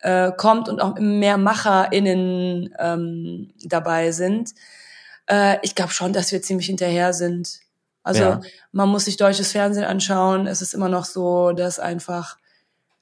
äh, 0.00 0.30
kommt 0.32 0.68
und 0.68 0.82
auch 0.82 0.98
mehr 0.98 1.38
MacherInnen 1.38 2.74
ähm, 2.78 3.50
dabei 3.64 4.12
sind. 4.12 4.50
Äh, 5.26 5.56
ich 5.62 5.74
glaube 5.74 5.92
schon, 5.92 6.12
dass 6.12 6.32
wir 6.32 6.42
ziemlich 6.42 6.66
hinterher 6.66 7.14
sind. 7.14 7.60
Also 8.02 8.22
ja. 8.22 8.40
man 8.72 8.90
muss 8.90 9.06
sich 9.06 9.16
deutsches 9.16 9.52
Fernsehen 9.52 9.86
anschauen. 9.86 10.46
Es 10.46 10.60
ist 10.60 10.74
immer 10.74 10.90
noch 10.90 11.06
so, 11.06 11.52
dass 11.52 11.78
einfach 11.78 12.36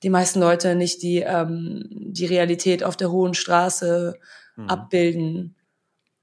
die 0.03 0.11
meisten 0.11 0.41
Leute 0.41 0.75
nicht 0.75 1.03
die, 1.03 1.19
ähm, 1.19 1.85
die 1.91 2.27
Realität 2.27 2.85
auf 2.85 2.97
der 2.97 3.11
hohen 3.11 3.35
Straße 3.35 4.19
mhm. 4.57 4.69
abbilden. 4.69 5.57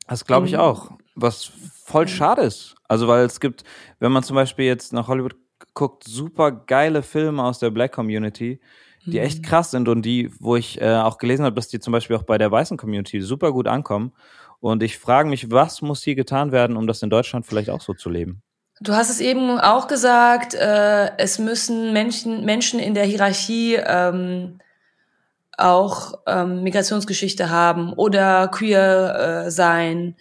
Das 0.08 0.26
glaube 0.26 0.48
ich 0.48 0.58
auch. 0.58 0.92
Was 1.16 1.52
voll 1.84 2.08
schade 2.08 2.42
ist. 2.42 2.76
Also, 2.88 3.08
weil 3.08 3.26
es 3.26 3.40
gibt, 3.40 3.64
wenn 4.00 4.12
man 4.12 4.24
zum 4.24 4.36
Beispiel 4.36 4.66
jetzt 4.66 4.94
nach 4.94 5.08
Hollywood 5.08 5.36
guckt, 5.74 6.04
super 6.04 6.52
geile 6.52 7.04
Filme 7.04 7.44
aus 7.44 7.60
der 7.60 7.70
Black 7.70 7.92
Community, 7.92 8.60
die 9.06 9.20
mhm. 9.20 9.26
echt 9.26 9.44
krass 9.44 9.72
sind 9.72 9.88
und 9.88 10.02
die, 10.02 10.32
wo 10.40 10.56
ich 10.56 10.82
äh, 10.82 10.96
auch 10.96 11.18
gelesen 11.18 11.46
habe, 11.46 11.56
dass 11.56 11.68
die 11.68 11.80
zum 11.80 11.92
Beispiel 11.92 12.16
auch 12.16 12.24
bei 12.24 12.38
der 12.38 12.52
weißen 12.52 12.78
Community 12.78 13.22
super 13.22 13.52
gut 13.52 13.68
ankommen. 13.68 14.14
Und 14.60 14.84
ich 14.84 14.98
frage 14.98 15.30
mich, 15.30 15.52
was 15.52 15.82
muss 15.82 16.04
hier 16.04 16.16
getan 16.16 16.52
werden, 16.52 16.76
um 16.76 16.86
das 16.86 17.02
in 17.02 17.10
Deutschland 17.10 17.46
vielleicht 17.46 17.70
auch 17.70 17.82
so 17.82 17.94
zu 17.94 18.10
leben? 18.10 18.42
Du 18.82 18.94
hast 18.94 19.10
es 19.10 19.20
eben 19.20 19.60
auch 19.60 19.88
gesagt, 19.88 20.54
äh, 20.54 21.18
es 21.18 21.38
müssen 21.38 21.92
Menschen, 21.92 22.46
Menschen 22.46 22.80
in 22.80 22.94
der 22.94 23.04
Hierarchie 23.04 23.76
ähm, 23.76 24.60
auch 25.58 26.14
ähm, 26.26 26.64
Migrationsgeschichte 26.64 27.50
haben 27.50 27.92
oder 27.92 28.48
queer 28.48 29.46
äh, 29.48 29.52
sein 29.52 30.16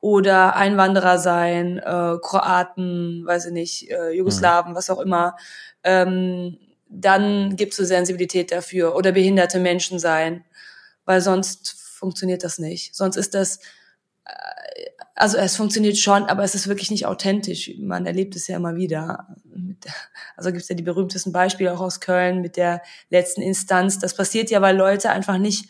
oder 0.00 0.54
Einwanderer 0.54 1.18
sein, 1.18 1.78
äh, 1.78 2.16
Kroaten, 2.22 3.24
weiß 3.26 3.46
ich 3.46 3.52
nicht, 3.52 3.90
äh, 3.90 4.10
Jugoslawen, 4.10 4.72
mhm. 4.72 4.76
was 4.76 4.90
auch 4.90 5.00
immer. 5.00 5.36
Ähm, 5.82 6.58
dann 6.88 7.56
gibt 7.56 7.72
es 7.72 7.80
eine 7.80 7.88
Sensibilität 7.88 8.52
dafür 8.52 8.94
oder 8.94 9.10
behinderte 9.10 9.58
Menschen 9.58 9.98
sein, 9.98 10.44
weil 11.04 11.20
sonst 11.20 11.72
funktioniert 11.72 12.44
das 12.44 12.58
nicht. 12.58 12.94
Sonst 12.94 13.16
ist 13.16 13.34
das 13.34 13.58
also 15.14 15.38
es 15.38 15.56
funktioniert 15.56 15.96
schon, 15.96 16.24
aber 16.24 16.42
es 16.42 16.54
ist 16.54 16.66
wirklich 16.66 16.90
nicht 16.90 17.06
authentisch. 17.06 17.70
Man 17.78 18.04
erlebt 18.04 18.34
es 18.34 18.48
ja 18.48 18.56
immer 18.56 18.74
wieder. 18.74 19.28
Also 20.36 20.50
gibt 20.50 20.62
es 20.62 20.68
ja 20.68 20.74
die 20.74 20.82
berühmtesten 20.82 21.32
Beispiele 21.32 21.72
auch 21.72 21.80
aus 21.80 22.00
Köln 22.00 22.40
mit 22.40 22.56
der 22.56 22.82
letzten 23.10 23.40
Instanz. 23.40 23.98
Das 23.98 24.16
passiert 24.16 24.50
ja, 24.50 24.60
weil 24.60 24.76
Leute 24.76 25.10
einfach 25.10 25.38
nicht 25.38 25.68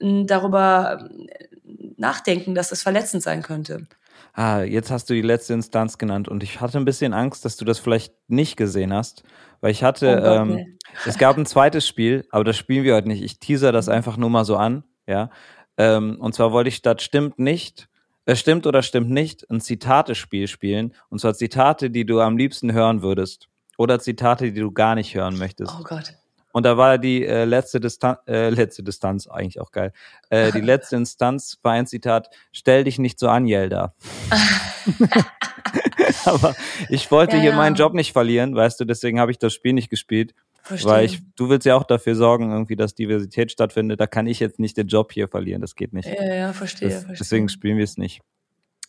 hm, 0.00 0.26
darüber 0.28 0.98
hm, 1.00 1.94
nachdenken, 1.96 2.54
dass 2.54 2.68
das 2.68 2.82
verletzend 2.82 3.22
sein 3.22 3.42
könnte. 3.42 3.86
Ah, 4.32 4.62
jetzt 4.62 4.92
hast 4.92 5.10
du 5.10 5.14
die 5.14 5.22
letzte 5.22 5.54
Instanz 5.54 5.98
genannt 5.98 6.28
und 6.28 6.44
ich 6.44 6.60
hatte 6.60 6.78
ein 6.78 6.84
bisschen 6.84 7.12
Angst, 7.12 7.44
dass 7.44 7.56
du 7.56 7.64
das 7.64 7.80
vielleicht 7.80 8.14
nicht 8.28 8.56
gesehen 8.56 8.92
hast, 8.92 9.24
weil 9.60 9.72
ich 9.72 9.82
hatte, 9.82 10.18
oh 10.18 10.22
Gott, 10.22 10.40
ähm, 10.40 10.54
nee. 10.54 10.66
es 11.06 11.18
gab 11.18 11.36
ein 11.36 11.46
zweites 11.46 11.88
Spiel, 11.88 12.24
aber 12.30 12.44
das 12.44 12.56
spielen 12.56 12.84
wir 12.84 12.94
heute 12.94 13.08
nicht. 13.08 13.22
Ich 13.22 13.40
teaser 13.40 13.72
das 13.72 13.88
einfach 13.88 14.16
nur 14.16 14.30
mal 14.30 14.44
so 14.44 14.56
an, 14.56 14.84
ja. 15.08 15.30
Ähm, 15.76 16.18
und 16.20 16.34
zwar 16.34 16.52
wollte 16.52 16.68
ich 16.68 16.76
statt 16.76 17.02
stimmt 17.02 17.40
nicht 17.40 17.88
es 18.28 18.40
stimmt 18.40 18.66
oder 18.66 18.82
stimmt 18.82 19.08
nicht, 19.08 19.50
ein 19.50 19.62
Zitatespiel 19.62 20.48
spielen. 20.48 20.92
Und 21.08 21.18
zwar 21.18 21.32
Zitate, 21.32 21.88
die 21.88 22.04
du 22.04 22.20
am 22.20 22.36
liebsten 22.36 22.74
hören 22.74 23.00
würdest. 23.00 23.48
Oder 23.78 24.00
Zitate, 24.00 24.52
die 24.52 24.60
du 24.60 24.70
gar 24.70 24.94
nicht 24.96 25.14
hören 25.14 25.38
möchtest. 25.38 25.72
Oh 25.80 25.82
Gott. 25.82 26.12
Und 26.52 26.64
da 26.64 26.76
war 26.76 26.98
die 26.98 27.24
äh, 27.24 27.46
letzte 27.46 27.80
Distanz, 27.80 28.18
äh, 28.26 28.50
letzte 28.50 28.82
Distanz, 28.82 29.28
eigentlich 29.28 29.60
auch 29.60 29.72
geil. 29.72 29.94
Äh, 30.28 30.52
die 30.52 30.60
letzte 30.60 30.96
Instanz 30.96 31.58
war 31.62 31.72
ein 31.72 31.86
Zitat, 31.86 32.28
stell 32.52 32.84
dich 32.84 32.98
nicht 32.98 33.18
so 33.18 33.30
an, 33.30 33.46
Yelda. 33.46 33.94
Aber 36.26 36.54
ich 36.90 37.10
wollte 37.10 37.36
ja, 37.36 37.42
hier 37.42 37.50
ja. 37.52 37.56
meinen 37.56 37.76
Job 37.76 37.94
nicht 37.94 38.12
verlieren, 38.12 38.54
weißt 38.54 38.78
du, 38.78 38.84
deswegen 38.84 39.20
habe 39.20 39.30
ich 39.30 39.38
das 39.38 39.54
Spiel 39.54 39.72
nicht 39.72 39.88
gespielt. 39.88 40.34
Verstehe. 40.68 40.92
Weil 40.92 41.04
ich, 41.06 41.22
du 41.34 41.48
willst 41.48 41.64
ja 41.64 41.76
auch 41.76 41.84
dafür 41.84 42.14
sorgen, 42.14 42.52
irgendwie, 42.52 42.76
dass 42.76 42.94
Diversität 42.94 43.50
stattfindet. 43.50 44.00
Da 44.00 44.06
kann 44.06 44.26
ich 44.26 44.38
jetzt 44.38 44.58
nicht 44.58 44.76
den 44.76 44.86
Job 44.86 45.12
hier 45.12 45.26
verlieren. 45.26 45.62
Das 45.62 45.74
geht 45.74 45.94
nicht. 45.94 46.06
Ja, 46.06 46.34
ja, 46.34 46.52
verstehe. 46.52 46.90
Das, 46.90 47.04
verstehe. 47.04 47.16
Deswegen 47.18 47.48
spielen 47.48 47.78
wir 47.78 47.84
es 47.84 47.96
nicht. 47.96 48.20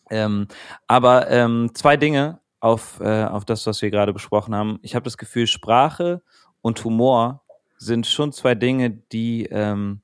Ähm, 0.09 0.47
aber 0.87 1.29
ähm, 1.29 1.71
zwei 1.73 1.95
Dinge 1.95 2.41
auf, 2.59 2.99
äh, 2.99 3.23
auf 3.23 3.45
das, 3.45 3.65
was 3.65 3.81
wir 3.81 3.91
gerade 3.91 4.11
besprochen 4.11 4.53
haben. 4.53 4.79
Ich 4.81 4.93
habe 4.93 5.03
das 5.03 5.17
Gefühl, 5.17 5.47
Sprache 5.47 6.21
und 6.59 6.83
Humor 6.83 7.45
sind 7.77 8.07
schon 8.07 8.33
zwei 8.33 8.55
Dinge, 8.55 8.89
die 8.89 9.45
ähm, 9.45 10.01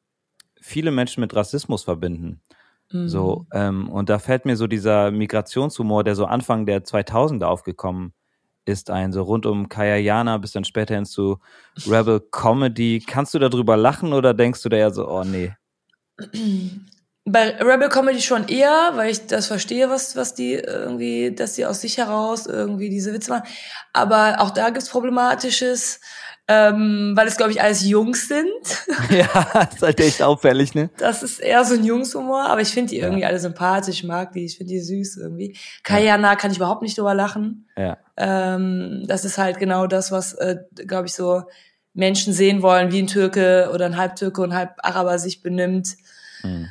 viele 0.61 0.91
Menschen 0.91 1.19
mit 1.19 1.35
Rassismus 1.35 1.83
verbinden. 1.83 2.39
Mhm. 2.89 3.09
So, 3.09 3.47
ähm, 3.51 3.89
und 3.89 4.07
da 4.07 4.17
fällt 4.17 4.45
mir 4.45 4.55
so 4.55 4.67
dieser 4.67 5.11
Migrationshumor, 5.11 6.05
der 6.05 6.15
so 6.15 6.23
Anfang 6.23 6.65
der 6.65 6.85
2000er 6.85 7.43
aufgekommen 7.43 8.07
ist 8.07 8.24
ein, 8.89 9.11
so 9.13 9.23
rund 9.23 9.45
um 9.45 9.69
Kayayana 9.69 10.37
bis 10.37 10.51
dann 10.51 10.65
später 10.65 10.95
hin 10.95 11.05
zu 11.05 11.39
Rebel 11.87 12.19
Comedy. 12.31 13.03
Kannst 13.05 13.33
du 13.33 13.39
darüber 13.39 13.77
lachen 13.77 14.13
oder 14.13 14.33
denkst 14.33 14.61
du 14.63 14.69
da 14.69 14.77
eher 14.77 14.91
so, 14.91 15.07
oh 15.07 15.23
nee? 15.23 15.53
Bei 17.25 17.57
Rebel 17.57 17.89
Comedy 17.89 18.21
schon 18.21 18.47
eher, 18.47 18.91
weil 18.93 19.11
ich 19.11 19.25
das 19.25 19.47
verstehe, 19.47 19.89
was, 19.89 20.15
was 20.15 20.35
die 20.35 20.53
irgendwie, 20.53 21.33
dass 21.33 21.53
die 21.53 21.65
aus 21.65 21.81
sich 21.81 21.97
heraus 21.97 22.45
irgendwie 22.45 22.89
diese 22.89 23.13
Witze 23.13 23.31
machen. 23.31 23.47
Aber 23.93 24.35
auch 24.39 24.51
da 24.51 24.69
gibt's 24.69 24.89
Problematisches 24.89 25.99
ähm, 26.47 27.13
weil 27.15 27.27
es, 27.27 27.37
glaube 27.37 27.51
ich, 27.51 27.61
alles 27.61 27.83
Jungs 27.87 28.27
sind. 28.27 28.45
ja, 29.09 29.67
ist 29.73 29.81
halt 29.81 29.99
echt 29.99 30.21
auffällig, 30.21 30.75
ne? 30.75 30.89
Das 30.97 31.23
ist 31.23 31.39
eher 31.39 31.65
so 31.65 31.73
ein 31.73 31.83
Jungshumor, 31.83 32.43
aber 32.43 32.61
ich 32.61 32.69
finde 32.69 32.91
die 32.91 32.99
irgendwie 32.99 33.25
alle 33.25 33.39
sympathisch, 33.39 34.03
mag 34.03 34.33
die, 34.33 34.45
ich 34.45 34.57
finde 34.57 34.73
die 34.73 34.79
süß 34.79 35.17
irgendwie. 35.17 35.57
Kayana 35.83 36.29
ja. 36.29 36.35
kann 36.35 36.51
ich 36.51 36.57
überhaupt 36.57 36.83
nicht 36.83 36.97
drüber 36.97 37.15
lachen. 37.15 37.67
Ja. 37.75 37.97
Ähm, 38.15 39.05
das 39.07 39.25
ist 39.25 39.37
halt 39.37 39.57
genau 39.57 39.87
das, 39.87 40.11
was, 40.11 40.33
äh, 40.33 40.57
glaube 40.85 41.07
ich, 41.07 41.13
so 41.13 41.43
Menschen 41.93 42.33
sehen 42.33 42.61
wollen, 42.61 42.91
wie 42.91 42.99
ein 42.99 43.07
Türke 43.07 43.71
oder 43.73 43.85
ein 43.85 43.97
Halbtürke 43.97 44.41
und 44.41 44.53
Halbaraber 44.53 45.17
sich 45.17 45.41
benimmt. 45.41 45.95
Mhm. 46.43 46.69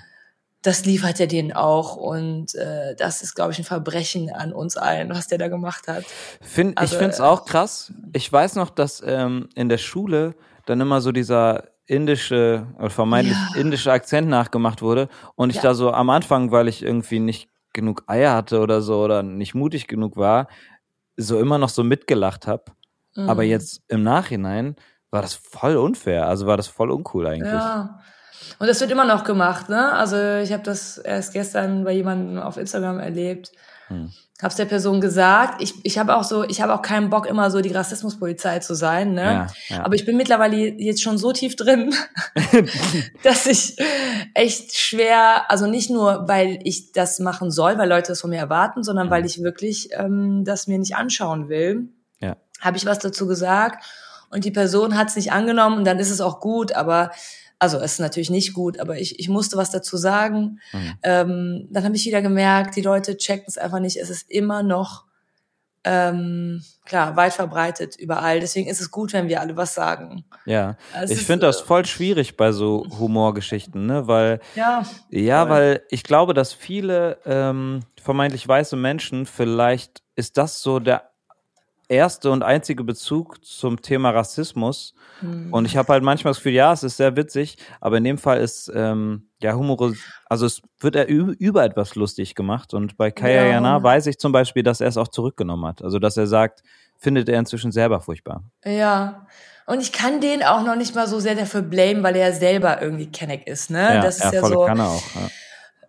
Das 0.64 0.86
liefert 0.86 1.20
er 1.20 1.26
denen 1.26 1.52
auch 1.52 1.94
und 1.94 2.54
äh, 2.54 2.96
das 2.96 3.22
ist, 3.22 3.34
glaube 3.34 3.52
ich, 3.52 3.58
ein 3.58 3.64
Verbrechen 3.64 4.32
an 4.32 4.52
uns 4.52 4.76
allen, 4.78 5.10
was 5.10 5.28
der 5.28 5.36
da 5.36 5.48
gemacht 5.48 5.88
hat. 5.88 6.04
Find, 6.40 6.78
also, 6.78 6.94
ich 6.94 6.98
finde 6.98 7.12
es 7.12 7.20
auch 7.20 7.44
krass. 7.44 7.92
Ich 8.14 8.32
weiß 8.32 8.56
noch, 8.56 8.70
dass 8.70 9.02
ähm, 9.06 9.48
in 9.54 9.68
der 9.68 9.78
Schule 9.78 10.34
dann 10.64 10.80
immer 10.80 11.02
so 11.02 11.12
dieser 11.12 11.64
indische 11.86 12.66
oder 12.78 12.90
vermeintlich 12.90 13.36
ja. 13.54 13.60
indische 13.60 13.92
Akzent 13.92 14.28
nachgemacht 14.28 14.80
wurde 14.80 15.08
und 15.34 15.50
ich 15.50 15.56
ja. 15.56 15.62
da 15.62 15.74
so 15.74 15.92
am 15.92 16.08
Anfang, 16.08 16.50
weil 16.50 16.66
ich 16.66 16.82
irgendwie 16.82 17.20
nicht 17.20 17.50
genug 17.74 18.04
Eier 18.06 18.32
hatte 18.34 18.60
oder 18.60 18.80
so 18.80 19.02
oder 19.02 19.22
nicht 19.22 19.54
mutig 19.54 19.86
genug 19.86 20.16
war, 20.16 20.48
so 21.16 21.38
immer 21.38 21.58
noch 21.58 21.68
so 21.68 21.84
mitgelacht 21.84 22.46
habe. 22.46 22.72
Mhm. 23.14 23.28
Aber 23.28 23.42
jetzt 23.42 23.82
im 23.88 24.02
Nachhinein 24.02 24.76
war 25.10 25.20
das 25.20 25.34
voll 25.34 25.76
unfair, 25.76 26.26
also 26.26 26.46
war 26.46 26.56
das 26.56 26.68
voll 26.68 26.90
uncool 26.90 27.26
eigentlich. 27.26 27.52
Ja. 27.52 28.00
Und 28.58 28.66
das 28.66 28.80
wird 28.80 28.90
immer 28.90 29.04
noch 29.04 29.24
gemacht, 29.24 29.68
ne? 29.68 29.92
Also 29.92 30.16
ich 30.16 30.52
habe 30.52 30.62
das 30.62 30.98
erst 30.98 31.32
gestern 31.32 31.84
bei 31.84 31.92
jemandem 31.92 32.38
auf 32.38 32.56
Instagram 32.56 33.00
erlebt. 33.00 33.52
Hm 33.88 34.10
hab's 34.44 34.56
der 34.56 34.66
Person 34.66 35.00
gesagt. 35.00 35.62
Ich, 35.62 35.74
ich 35.84 35.98
habe 35.98 36.16
auch 36.16 36.22
so, 36.22 36.44
ich 36.44 36.60
habe 36.60 36.74
auch 36.74 36.82
keinen 36.82 37.08
Bock 37.08 37.26
immer 37.26 37.50
so 37.50 37.60
die 37.60 37.72
Rassismuspolizei 37.72 38.58
zu 38.58 38.74
sein, 38.74 39.14
ne? 39.14 39.22
Ja, 39.22 39.46
ja. 39.76 39.84
Aber 39.84 39.94
ich 39.94 40.04
bin 40.04 40.16
mittlerweile 40.16 40.56
jetzt 40.56 41.02
schon 41.02 41.18
so 41.18 41.32
tief 41.32 41.56
drin, 41.56 41.94
dass 43.22 43.46
ich 43.46 43.76
echt 44.34 44.76
schwer, 44.76 45.50
also 45.50 45.66
nicht 45.66 45.88
nur, 45.88 46.28
weil 46.28 46.58
ich 46.64 46.92
das 46.92 47.20
machen 47.20 47.50
soll, 47.50 47.78
weil 47.78 47.88
Leute 47.88 48.08
das 48.08 48.20
von 48.20 48.30
mir 48.30 48.38
erwarten, 48.38 48.82
sondern 48.82 49.08
weil 49.08 49.22
mhm. 49.22 49.26
ich 49.26 49.42
wirklich 49.42 49.88
ähm, 49.92 50.44
das 50.44 50.66
mir 50.66 50.78
nicht 50.78 50.96
anschauen 50.96 51.48
will. 51.48 51.88
Ja. 52.20 52.36
Habe 52.60 52.76
ich 52.76 52.86
was 52.86 52.98
dazu 52.98 53.26
gesagt 53.26 53.84
und 54.30 54.44
die 54.44 54.50
Person 54.50 54.98
hat's 54.98 55.16
nicht 55.16 55.32
angenommen 55.32 55.78
und 55.78 55.84
dann 55.84 55.98
ist 55.98 56.10
es 56.10 56.20
auch 56.20 56.40
gut, 56.40 56.72
aber 56.72 57.12
also 57.58 57.78
es 57.78 57.94
ist 57.94 58.00
natürlich 58.00 58.30
nicht 58.30 58.52
gut, 58.52 58.78
aber 58.78 58.98
ich, 58.98 59.18
ich 59.18 59.28
musste 59.28 59.56
was 59.56 59.70
dazu 59.70 59.96
sagen. 59.96 60.60
Mhm. 60.72 60.94
Ähm, 61.02 61.68
dann 61.70 61.84
habe 61.84 61.96
ich 61.96 62.04
wieder 62.04 62.22
gemerkt, 62.22 62.76
die 62.76 62.82
Leute 62.82 63.16
checken 63.16 63.46
es 63.46 63.58
einfach 63.58 63.80
nicht. 63.80 63.96
Es 63.96 64.10
ist 64.10 64.30
immer 64.30 64.62
noch 64.62 65.04
ähm, 65.84 66.62
klar 66.84 67.14
weit 67.16 67.34
verbreitet 67.34 67.96
überall. 67.96 68.40
Deswegen 68.40 68.68
ist 68.68 68.80
es 68.80 68.90
gut, 68.90 69.12
wenn 69.12 69.28
wir 69.28 69.40
alle 69.40 69.56
was 69.56 69.74
sagen. 69.74 70.24
Ja, 70.46 70.76
also 70.92 71.14
ich 71.14 71.22
finde 71.22 71.46
das 71.46 71.60
äh, 71.60 71.64
voll 71.64 71.84
schwierig 71.84 72.36
bei 72.36 72.52
so 72.52 72.86
Humorgeschichten, 72.98 73.86
ne? 73.86 74.06
Weil 74.08 74.40
ja, 74.54 74.84
ja, 75.10 75.48
weil 75.48 75.82
ich 75.90 76.02
glaube, 76.02 76.34
dass 76.34 76.52
viele 76.52 77.18
ähm, 77.24 77.80
vermeintlich 78.02 78.46
weiße 78.48 78.76
Menschen 78.76 79.26
vielleicht 79.26 80.02
ist 80.16 80.38
das 80.38 80.62
so 80.62 80.80
der 80.80 81.13
erste 81.88 82.30
und 82.30 82.42
einzige 82.42 82.84
Bezug 82.84 83.44
zum 83.44 83.82
Thema 83.82 84.10
Rassismus. 84.10 84.94
Mhm. 85.20 85.52
Und 85.52 85.64
ich 85.66 85.76
habe 85.76 85.92
halt 85.92 86.02
manchmal 86.02 86.30
das 86.30 86.38
Gefühl, 86.38 86.52
ja, 86.52 86.72
es 86.72 86.82
ist 86.82 86.96
sehr 86.96 87.16
witzig, 87.16 87.56
aber 87.80 87.98
in 87.98 88.04
dem 88.04 88.18
Fall 88.18 88.40
ist 88.40 88.70
ähm, 88.74 89.28
ja 89.40 89.54
Humor, 89.54 89.92
also 90.26 90.46
es 90.46 90.62
wird 90.80 90.96
er 90.96 91.08
über 91.08 91.64
etwas 91.64 91.94
lustig 91.94 92.34
gemacht. 92.34 92.74
Und 92.74 92.96
bei 92.96 93.10
Kaya 93.10 93.44
ja. 93.44 93.50
Jana 93.52 93.82
weiß 93.82 94.06
ich 94.06 94.18
zum 94.18 94.32
Beispiel, 94.32 94.62
dass 94.62 94.80
er 94.80 94.88
es 94.88 94.96
auch 94.96 95.08
zurückgenommen 95.08 95.66
hat. 95.66 95.82
Also 95.82 95.98
dass 95.98 96.16
er 96.16 96.26
sagt, 96.26 96.62
findet 96.96 97.28
er 97.28 97.38
inzwischen 97.38 97.72
selber 97.72 98.00
furchtbar. 98.00 98.42
Ja. 98.64 99.26
Und 99.66 99.80
ich 99.80 99.92
kann 99.92 100.20
den 100.20 100.42
auch 100.42 100.62
noch 100.62 100.76
nicht 100.76 100.94
mal 100.94 101.06
so 101.06 101.20
sehr 101.20 101.34
dafür 101.34 101.62
blamen, 101.62 102.02
weil 102.02 102.16
er 102.16 102.32
selber 102.32 102.82
irgendwie 102.82 103.10
Kenneck 103.10 103.46
ist, 103.46 103.70
ne? 103.70 103.94
Ja, 103.94 104.02
das 104.02 104.16
ist 104.16 104.24
ja, 104.24 104.32
ja 104.32 104.46
so. 104.46 104.64
Kann 104.66 104.78
er 104.78 104.88
auch, 104.88 105.02
ja. 105.14 105.30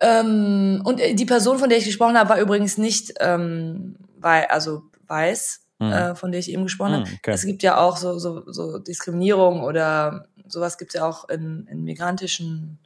Ähm, 0.02 0.82
und 0.84 1.00
die 1.00 1.26
Person, 1.26 1.58
von 1.58 1.70
der 1.70 1.78
ich 1.78 1.86
gesprochen 1.86 2.18
habe, 2.18 2.30
war 2.30 2.40
übrigens 2.40 2.78
nicht, 2.78 3.14
ähm, 3.20 3.96
weil, 4.18 4.46
also 4.46 4.84
weiß, 5.08 5.65
mhm. 5.80 5.92
äh, 5.92 6.16
von 6.16 6.32
der 6.32 6.40
ich 6.40 6.52
eben 6.52 6.64
gesprochen 6.64 6.94
habe. 6.94 7.10
Mhm, 7.10 7.16
okay. 7.18 7.32
Es 7.32 7.46
gibt 7.46 7.64
ja 7.64 7.78
auch 7.78 7.98
so, 7.98 8.18
so, 8.20 8.44
so 8.52 8.80
Diskriminierung 8.80 9.64
oder 9.64 10.28
sowas 10.48 10.78
gibt 10.78 10.94
es 10.94 11.00
ja 11.00 11.08
auch 11.08 11.30
in, 11.30 11.68
in 11.68 11.84
migrantischen 11.84 12.80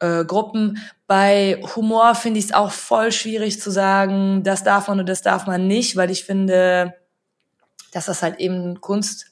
äh, 0.00 0.24
Gruppen. 0.24 0.78
Bei 1.06 1.60
Humor 1.76 2.14
finde 2.14 2.38
ich 2.38 2.46
es 2.46 2.52
auch 2.52 2.70
voll 2.70 3.12
schwierig 3.12 3.60
zu 3.60 3.70
sagen, 3.70 4.42
das 4.42 4.64
darf 4.64 4.88
man 4.88 5.00
und 5.00 5.08
das 5.08 5.22
darf 5.22 5.46
man 5.46 5.66
nicht, 5.66 5.96
weil 5.96 6.10
ich 6.10 6.24
finde, 6.24 6.94
dass 7.92 8.06
das 8.06 8.22
halt 8.22 8.38
eben 8.38 8.80
Kunst, 8.80 9.26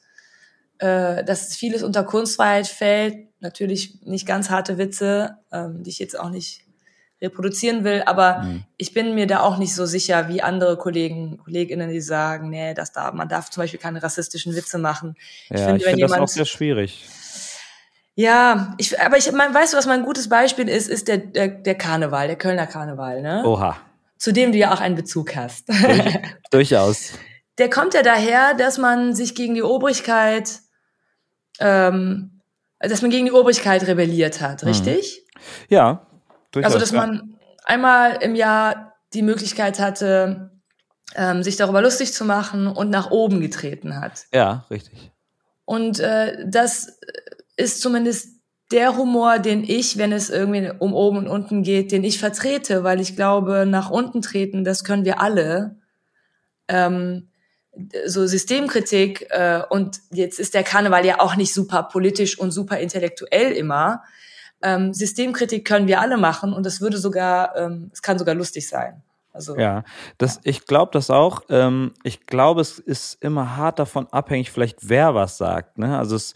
äh, 0.79 1.23
dass 1.23 1.55
vieles 1.55 1.83
unter 1.83 2.03
Kunstfreiheit 2.03 2.67
fällt. 2.67 3.27
Natürlich 3.39 4.01
nicht 4.03 4.25
ganz 4.25 4.49
harte 4.49 4.77
Witze, 4.77 5.37
ähm, 5.51 5.83
die 5.83 5.91
ich 5.91 5.99
jetzt 5.99 6.19
auch 6.19 6.29
nicht 6.29 6.66
reproduzieren 7.21 7.83
will, 7.83 8.03
aber 8.05 8.43
mhm. 8.43 8.63
ich 8.77 8.93
bin 8.93 9.15
mir 9.15 9.25
da 9.25 9.39
auch 9.39 9.57
nicht 9.57 9.73
so 9.73 9.85
sicher 9.85 10.29
wie 10.29 10.41
andere 10.41 10.77
Kollegen, 10.77 11.39
Kolleginnen, 11.43 11.89
die 11.89 12.01
sagen, 12.01 12.49
nee, 12.49 12.73
das 12.73 12.91
da, 12.91 13.11
man 13.11 13.27
darf 13.27 13.49
zum 13.49 13.63
Beispiel 13.63 13.79
keine 13.79 14.03
rassistischen 14.03 14.55
Witze 14.55 14.77
machen. 14.77 15.15
Ich 15.49 15.59
ja, 15.59 15.75
ich 15.75 15.83
finde 15.83 16.01
das 16.01 16.11
auch 16.13 16.27
sehr 16.27 16.45
schwierig. 16.45 17.07
Ja, 18.13 18.73
ich, 18.77 18.99
aber 18.99 19.17
ich, 19.17 19.31
mein, 19.31 19.53
weißt 19.53 19.73
du, 19.73 19.77
was 19.77 19.85
mein 19.85 20.03
gutes 20.03 20.27
Beispiel 20.29 20.67
ist, 20.67 20.89
ist 20.89 21.07
der, 21.07 21.17
der, 21.17 21.49
der 21.49 21.75
Karneval, 21.75 22.27
der 22.27 22.35
Kölner 22.35 22.65
Karneval, 22.65 23.21
ne? 23.21 23.43
Oha. 23.45 23.77
Zu 24.17 24.33
dem 24.33 24.51
du 24.51 24.57
ja 24.57 24.73
auch 24.73 24.79
einen 24.79 24.95
Bezug 24.95 25.35
hast. 25.35 25.69
Durch, 25.69 26.19
durchaus. 26.51 27.11
Der 27.59 27.69
kommt 27.69 27.93
ja 27.93 28.01
daher, 28.01 28.55
dass 28.55 28.79
man 28.79 29.13
sich 29.13 29.35
gegen 29.35 29.53
die 29.53 29.61
Obrigkeit, 29.61 30.61
ähm, 31.59 32.41
dass 32.79 33.03
man 33.03 33.11
gegen 33.11 33.25
die 33.25 33.31
Obrigkeit 33.31 33.85
rebelliert 33.85 34.41
hat, 34.41 34.63
mhm. 34.63 34.69
richtig? 34.69 35.23
Ja, 35.69 36.06
Durchaus, 36.51 36.73
also, 36.73 36.79
dass 36.79 36.91
ja. 36.91 37.05
man 37.05 37.37
einmal 37.65 38.17
im 38.21 38.35
Jahr 38.35 38.93
die 39.13 39.21
Möglichkeit 39.21 39.79
hatte, 39.79 40.51
ähm, 41.15 41.43
sich 41.43 41.55
darüber 41.55 41.81
lustig 41.81 42.13
zu 42.13 42.25
machen 42.25 42.67
und 42.67 42.89
nach 42.89 43.11
oben 43.11 43.39
getreten 43.41 43.99
hat. 43.99 44.25
Ja, 44.33 44.65
richtig. 44.69 45.11
Und 45.65 45.99
äh, 45.99 46.45
das 46.47 46.99
ist 47.55 47.81
zumindest 47.81 48.37
der 48.71 48.97
Humor, 48.97 49.39
den 49.39 49.63
ich, 49.63 49.97
wenn 49.97 50.11
es 50.11 50.29
irgendwie 50.29 50.71
um 50.79 50.93
oben 50.93 51.17
und 51.17 51.27
unten 51.27 51.63
geht, 51.63 51.91
den 51.91 52.03
ich 52.03 52.19
vertrete, 52.19 52.83
weil 52.83 52.99
ich 52.99 53.15
glaube, 53.15 53.65
nach 53.65 53.89
unten 53.89 54.21
treten, 54.21 54.63
das 54.63 54.83
können 54.83 55.05
wir 55.05 55.21
alle. 55.21 55.77
Ähm, 56.67 57.29
so 58.05 58.25
Systemkritik 58.25 59.27
äh, 59.29 59.61
und 59.69 60.01
jetzt 60.11 60.39
ist 60.39 60.53
der 60.53 60.63
Karneval 60.63 61.05
ja 61.05 61.19
auch 61.19 61.35
nicht 61.35 61.53
super 61.53 61.83
politisch 61.83 62.37
und 62.37 62.51
super 62.51 62.79
intellektuell 62.79 63.51
immer, 63.51 64.03
ähm, 64.61 64.93
Systemkritik 64.93 65.65
können 65.65 65.87
wir 65.87 66.01
alle 66.01 66.17
machen 66.17 66.53
und 66.53 66.65
es 66.65 66.81
würde 66.81 66.97
sogar, 66.97 67.55
ähm, 67.55 67.89
es 67.93 68.01
kann 68.01 68.17
sogar 68.17 68.35
lustig 68.35 68.67
sein. 68.67 69.03
Also, 69.33 69.55
ja, 69.55 69.83
das, 70.17 70.39
ich 70.43 70.65
glaube 70.65 70.91
das 70.93 71.11
auch. 71.11 71.41
Ähm, 71.49 71.93
ich 72.03 72.25
glaube, 72.25 72.61
es 72.61 72.79
ist 72.79 73.23
immer 73.23 73.55
hart 73.55 73.77
davon 73.77 74.07
abhängig, 74.07 74.51
vielleicht 74.51 74.89
wer 74.89 75.13
was 75.13 75.37
sagt. 75.37 75.77
Ne? 75.77 75.95
Also 75.95 76.15
es, 76.15 76.33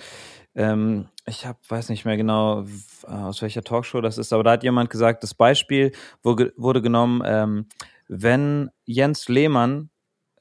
ähm, 0.53 1.07
ich 1.25 1.47
hab, 1.47 1.57
weiß 1.67 1.89
nicht 1.89 2.05
mehr 2.05 2.17
genau, 2.17 2.65
aus 3.07 3.41
welcher 3.41 3.63
Talkshow 3.63 4.01
das 4.01 4.19
ist, 4.19 4.33
aber 4.33 4.43
da 4.43 4.51
hat 4.51 4.63
jemand 4.63 4.91
gesagt, 4.91 5.23
das 5.23 5.33
Beispiel 5.33 5.93
wurde, 6.21 6.53
wurde 6.57 6.81
genommen, 6.81 7.23
ähm, 7.25 7.65
wenn 8.07 8.69
Jens 8.85 9.27
Lehmann 9.29 9.89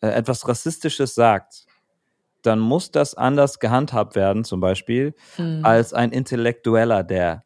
äh, 0.02 0.08
etwas 0.08 0.46
Rassistisches 0.46 1.14
sagt, 1.14 1.64
dann 2.42 2.58
muss 2.58 2.90
das 2.90 3.14
anders 3.14 3.58
gehandhabt 3.58 4.16
werden, 4.16 4.44
zum 4.44 4.60
Beispiel, 4.60 5.14
hm. 5.36 5.64
als 5.64 5.92
ein 5.92 6.10
Intellektueller, 6.10 7.04
der 7.04 7.44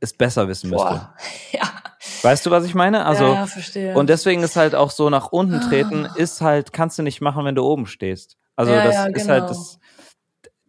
es 0.00 0.12
besser 0.12 0.48
wissen 0.48 0.70
müsste. 0.70 0.88
Boah. 0.88 1.14
Ja. 1.52 1.68
Weißt 2.22 2.46
du, 2.46 2.50
was 2.50 2.64
ich 2.64 2.74
meine? 2.74 3.04
Also, 3.04 3.24
ja, 3.24 3.34
ja, 3.34 3.46
verstehe. 3.46 3.94
Und 3.94 4.08
deswegen 4.08 4.42
ist 4.42 4.56
halt 4.56 4.74
auch 4.74 4.90
so 4.90 5.10
nach 5.10 5.32
unten 5.32 5.60
treten, 5.60 6.06
ah. 6.06 6.14
ist 6.16 6.40
halt, 6.40 6.72
kannst 6.72 6.98
du 6.98 7.02
nicht 7.02 7.20
machen, 7.20 7.44
wenn 7.44 7.54
du 7.54 7.62
oben 7.62 7.86
stehst. 7.86 8.38
Also 8.56 8.72
ja, 8.72 8.84
das 8.84 8.94
ja, 8.94 9.06
ist 9.06 9.28
halt 9.28 9.46
genau. 9.46 9.48
das, 9.48 9.78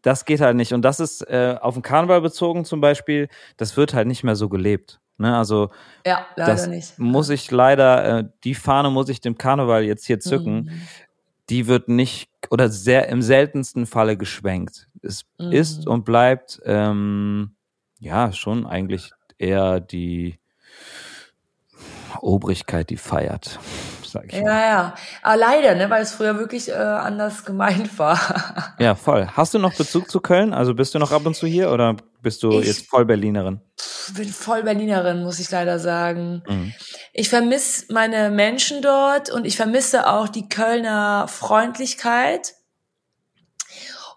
das 0.01 0.25
geht 0.25 0.41
halt 0.41 0.55
nicht. 0.55 0.73
Und 0.73 0.81
das 0.81 0.99
ist 0.99 1.21
äh, 1.21 1.57
auf 1.59 1.73
den 1.73 1.83
Karneval 1.83 2.21
bezogen 2.21 2.65
zum 2.65 2.81
Beispiel, 2.81 3.27
das 3.57 3.75
wird 3.77 3.93
halt 3.93 4.07
nicht 4.07 4.23
mehr 4.23 4.35
so 4.35 4.49
gelebt. 4.49 4.99
Ne? 5.17 5.37
Also 5.37 5.69
ja, 6.05 6.25
leider 6.35 6.51
das 6.51 6.67
nicht. 6.67 6.99
muss 6.99 7.29
ich 7.29 7.51
leider, 7.51 8.19
äh, 8.19 8.23
die 8.43 8.55
Fahne 8.55 8.89
muss 8.89 9.09
ich 9.09 9.21
dem 9.21 9.37
Karneval 9.37 9.83
jetzt 9.83 10.05
hier 10.05 10.19
zücken. 10.19 10.63
Mhm. 10.63 10.81
Die 11.49 11.67
wird 11.67 11.89
nicht 11.89 12.29
oder 12.49 12.69
sehr 12.69 13.09
im 13.09 13.21
seltensten 13.21 13.85
Falle 13.85 14.15
geschwenkt. 14.17 14.87
Es 15.01 15.25
mhm. 15.37 15.51
ist 15.51 15.87
und 15.87 16.05
bleibt 16.05 16.61
ähm, 16.65 17.55
ja 17.99 18.31
schon 18.31 18.65
eigentlich 18.65 19.11
eher 19.41 19.79
die 19.79 20.39
Obrigkeit, 22.21 22.89
die 22.89 22.97
feiert. 22.97 23.59
Sag 24.05 24.25
ich 24.27 24.33
ja, 24.33 24.43
mal. 24.43 24.51
ja. 24.51 24.95
Aber 25.21 25.37
leider, 25.37 25.75
ne, 25.75 25.89
weil 25.89 26.03
es 26.03 26.11
früher 26.11 26.37
wirklich 26.37 26.69
äh, 26.69 26.73
anders 26.73 27.45
gemeint 27.45 27.97
war. 27.99 28.19
ja, 28.79 28.95
voll. 28.95 29.27
Hast 29.35 29.53
du 29.53 29.59
noch 29.59 29.73
Bezug 29.73 30.11
zu 30.11 30.19
Köln? 30.19 30.53
Also 30.53 30.73
bist 30.73 30.93
du 30.93 30.99
noch 30.99 31.11
ab 31.11 31.25
und 31.25 31.35
zu 31.35 31.47
hier 31.47 31.71
oder 31.71 31.95
bist 32.21 32.43
du 32.43 32.59
ich 32.59 32.67
jetzt 32.67 32.89
voll 32.89 33.05
Berlinerin? 33.05 33.61
bin 34.15 34.29
voll 34.29 34.63
Berlinerin, 34.63 35.23
muss 35.23 35.39
ich 35.39 35.49
leider 35.51 35.79
sagen. 35.79 36.43
Mhm. 36.47 36.73
Ich 37.13 37.29
vermisse 37.29 37.85
meine 37.93 38.29
Menschen 38.29 38.81
dort 38.81 39.29
und 39.29 39.45
ich 39.45 39.55
vermisse 39.55 40.07
auch 40.07 40.27
die 40.27 40.49
Kölner 40.49 41.27
Freundlichkeit. 41.27 42.55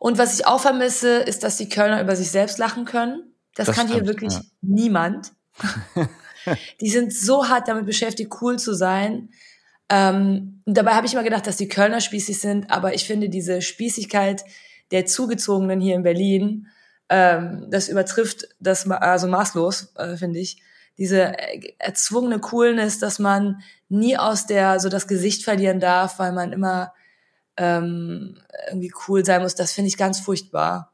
Und 0.01 0.19
was 0.19 0.39
ich 0.39 0.47
auch 0.47 0.61
vermisse, 0.61 1.19
ist, 1.19 1.45
dass 1.45 1.57
die 1.57 1.69
Kölner 1.69 2.01
über 2.01 2.17
sich 2.17 2.31
selbst 2.31 2.59
lachen 2.59 2.85
können. 2.85 3.34
Das, 3.55 3.67
das 3.67 3.77
kann 3.77 3.87
stimmt, 3.89 4.03
hier 4.03 4.09
wirklich 4.09 4.33
ja. 4.35 4.43
niemand. 4.63 5.33
die 6.81 6.91
sind 6.91 7.13
so 7.13 7.49
hart 7.49 7.69
damit 7.69 7.87
beschäftigt, 7.87 8.33
cool 8.41 8.59
zu 8.59 8.75
sein. 8.75 9.31
Ähm, 9.89 10.63
dabei 10.67 10.93
habe 10.95 11.07
ich 11.07 11.13
immer 11.13 11.23
gedacht, 11.23 11.47
dass 11.47 11.57
die 11.57 11.69
Kölner 11.69 12.01
spießig 12.01 12.39
sind, 12.39 12.71
aber 12.71 12.95
ich 12.95 13.05
finde 13.07 13.29
diese 13.29 13.63
Spießigkeit 13.63 14.45
der 14.91 15.07
Zugezogenen 15.07 15.81
hier 15.81 15.95
in 15.95 16.03
Berlin, 16.03 16.69
ähm, 17.09 17.67
das 17.71 17.89
übertrifft 17.89 18.49
das 18.61 18.89
also 18.91 19.29
maßlos, 19.29 19.95
äh, 19.97 20.17
finde 20.17 20.39
ich. 20.39 20.63
Diese 20.97 21.35
erzwungene 21.79 22.39
Coolness, 22.39 22.99
dass 22.99 23.19
man 23.19 23.63
nie 23.89 24.17
aus 24.17 24.47
der 24.47 24.79
so 24.79 24.89
das 24.89 25.09
Gesicht 25.09 25.43
verlieren 25.43 25.81
darf, 25.81 26.19
weil 26.19 26.33
man 26.33 26.53
immer 26.53 26.95
ähm, 27.57 28.39
irgendwie 28.69 28.93
cool 29.09 29.25
sein 29.25 29.43
muss. 29.43 29.55
Das 29.55 29.73
finde 29.73 29.89
ich 29.89 29.97
ganz 29.97 30.21
furchtbar. 30.21 30.93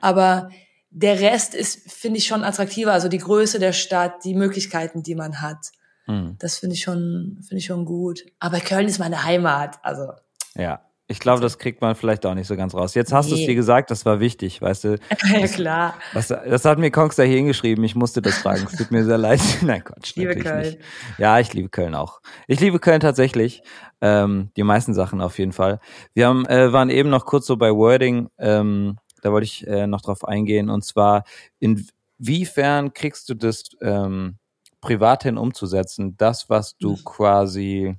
Aber 0.00 0.50
der 0.90 1.20
Rest 1.20 1.54
ist, 1.54 1.90
finde 1.90 2.18
ich, 2.18 2.26
schon 2.26 2.44
attraktiver. 2.44 2.92
Also 2.92 3.08
die 3.08 3.18
Größe 3.18 3.58
der 3.58 3.72
Stadt, 3.72 4.24
die 4.24 4.34
Möglichkeiten, 4.34 5.02
die 5.02 5.14
man 5.14 5.40
hat. 5.40 5.58
Hm. 6.06 6.36
Das 6.38 6.58
finde 6.58 6.74
ich 6.74 6.82
schon, 6.82 7.38
finde 7.42 7.58
ich 7.58 7.66
schon 7.66 7.84
gut. 7.84 8.24
Aber 8.38 8.60
Köln 8.60 8.86
ist 8.88 8.98
meine 8.98 9.24
Heimat. 9.24 9.78
Also. 9.82 10.12
Ja. 10.54 10.82
Ich 11.10 11.20
glaube, 11.20 11.40
das 11.40 11.56
kriegt 11.56 11.80
man 11.80 11.94
vielleicht 11.94 12.26
auch 12.26 12.34
nicht 12.34 12.46
so 12.46 12.54
ganz 12.54 12.74
raus. 12.74 12.94
Jetzt 12.94 13.14
hast 13.14 13.30
nee. 13.30 13.36
du 13.36 13.40
es 13.40 13.46
dir 13.46 13.54
gesagt, 13.54 13.90
das 13.90 14.04
war 14.04 14.20
wichtig, 14.20 14.60
weißt 14.60 14.84
du. 14.84 14.98
ja, 15.32 15.46
klar. 15.46 15.94
Das, 16.12 16.28
das 16.28 16.66
hat 16.66 16.78
mir 16.78 16.90
Kongster 16.90 17.24
hier 17.24 17.38
hingeschrieben, 17.38 17.82
ich 17.82 17.94
musste 17.94 18.20
das 18.20 18.36
fragen. 18.36 18.66
Es 18.70 18.76
tut 18.76 18.90
mir 18.90 19.06
sehr 19.06 19.16
leid. 19.16 19.40
Nein, 19.62 19.82
Quatsch. 19.82 20.10
Ich 20.10 20.16
liebe 20.16 20.36
Köln. 20.36 20.60
Nicht. 20.60 20.78
Ja, 21.16 21.40
ich 21.40 21.54
liebe 21.54 21.70
Köln 21.70 21.94
auch. 21.94 22.20
Ich 22.46 22.60
liebe 22.60 22.78
Köln 22.78 23.00
tatsächlich. 23.00 23.62
Ähm, 24.02 24.50
die 24.58 24.64
meisten 24.64 24.92
Sachen 24.92 25.22
auf 25.22 25.38
jeden 25.38 25.52
Fall. 25.52 25.80
Wir 26.12 26.26
haben, 26.26 26.44
äh, 26.44 26.74
waren 26.74 26.90
eben 26.90 27.08
noch 27.08 27.24
kurz 27.24 27.46
so 27.46 27.56
bei 27.56 27.70
Wording, 27.70 28.28
ähm, 28.38 28.98
da 29.22 29.32
wollte 29.32 29.44
ich 29.44 29.66
äh, 29.66 29.86
noch 29.86 30.00
drauf 30.00 30.24
eingehen. 30.26 30.70
Und 30.70 30.84
zwar, 30.84 31.24
inwiefern 31.58 32.92
kriegst 32.92 33.28
du 33.28 33.34
das 33.34 33.64
ähm, 33.80 34.36
privat 34.80 35.22
hin 35.24 35.38
umzusetzen, 35.38 36.16
das, 36.16 36.48
was 36.48 36.76
du 36.76 36.96
hm. 36.96 37.04
quasi 37.04 37.96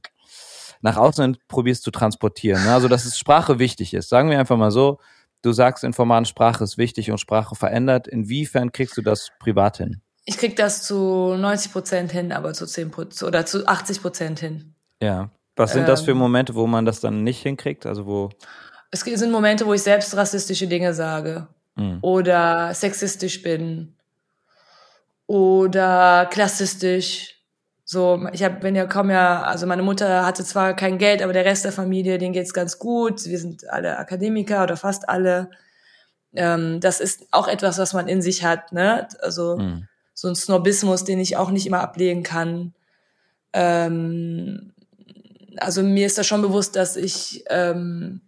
nach 0.81 0.97
außen 0.97 1.37
probierst 1.47 1.83
zu 1.83 1.91
transportieren. 1.91 2.63
Ne? 2.63 2.73
Also, 2.73 2.87
dass 2.87 3.05
es 3.05 3.17
Sprache 3.17 3.59
wichtig 3.59 3.93
ist. 3.93 4.09
Sagen 4.09 4.29
wir 4.29 4.39
einfach 4.39 4.57
mal 4.57 4.71
so, 4.71 4.99
du 5.41 5.51
sagst 5.51 5.83
in 5.83 5.93
Formaten, 5.93 6.25
Sprache 6.25 6.63
ist 6.63 6.77
wichtig 6.77 7.11
und 7.11 7.19
Sprache 7.19 7.55
verändert. 7.55 8.07
Inwiefern 8.07 8.71
kriegst 8.71 8.97
du 8.97 9.01
das 9.01 9.31
privat 9.39 9.77
hin? 9.77 10.01
Ich 10.25 10.37
krieg 10.37 10.55
das 10.55 10.83
zu 10.83 11.35
90 11.35 11.71
Prozent 11.71 12.11
hin, 12.11 12.31
aber 12.31 12.53
zu 12.53 12.65
10 12.65 12.91
Prozent 12.91 13.27
oder 13.27 13.45
zu 13.45 13.67
80 13.67 14.01
Prozent 14.01 14.39
hin. 14.39 14.75
Ja. 15.01 15.31
Was 15.55 15.73
sind 15.73 15.81
ähm, 15.81 15.87
das 15.87 16.01
für 16.01 16.11
ähm. 16.11 16.17
Momente, 16.17 16.55
wo 16.55 16.67
man 16.67 16.85
das 16.85 17.01
dann 17.01 17.23
nicht 17.23 17.41
hinkriegt? 17.41 17.85
Also 17.85 18.05
wo? 18.05 18.29
Es 18.91 19.01
sind 19.01 19.31
Momente, 19.31 19.65
wo 19.65 19.73
ich 19.73 19.83
selbst 19.83 20.15
rassistische 20.15 20.67
Dinge 20.67 20.93
sage 20.93 21.47
mhm. 21.75 21.99
oder 22.01 22.73
sexistisch 22.73 23.41
bin 23.41 23.95
oder 25.27 26.27
klassistisch 26.31 27.39
so, 27.91 28.27
ich 28.33 28.43
hab, 28.43 28.61
wenn 28.61 28.75
ja 28.75 28.85
kaum 28.85 29.09
ja, 29.09 29.41
also 29.41 29.65
meine 29.65 29.81
Mutter 29.81 30.23
hatte 30.23 30.45
zwar 30.45 30.75
kein 30.75 30.99
Geld, 30.99 31.23
aber 31.23 31.33
der 31.33 31.43
Rest 31.43 31.65
der 31.65 31.71
Familie, 31.71 32.19
denen 32.19 32.33
geht's 32.33 32.53
ganz 32.53 32.77
gut. 32.77 33.25
Wir 33.25 33.39
sind 33.39 33.67
alle 33.67 33.97
Akademiker 33.97 34.61
oder 34.61 34.77
fast 34.77 35.09
alle. 35.09 35.49
Ähm, 36.35 36.79
das 36.81 36.99
ist 36.99 37.25
auch 37.31 37.47
etwas, 37.47 37.79
was 37.79 37.95
man 37.95 38.07
in 38.07 38.21
sich 38.21 38.43
hat, 38.43 38.73
ne? 38.73 39.07
Also 39.23 39.57
mhm. 39.57 39.87
so 40.13 40.27
ein 40.27 40.35
Snobismus, 40.35 41.03
den 41.03 41.19
ich 41.19 41.35
auch 41.35 41.49
nicht 41.49 41.65
immer 41.65 41.81
ablegen 41.81 42.21
kann. 42.21 42.75
Ähm, 43.53 44.73
also 45.57 45.81
mir 45.81 46.05
ist 46.05 46.19
da 46.19 46.23
schon 46.23 46.43
bewusst, 46.43 46.75
dass 46.75 46.95
ich 46.95 47.43
ähm, 47.49 48.21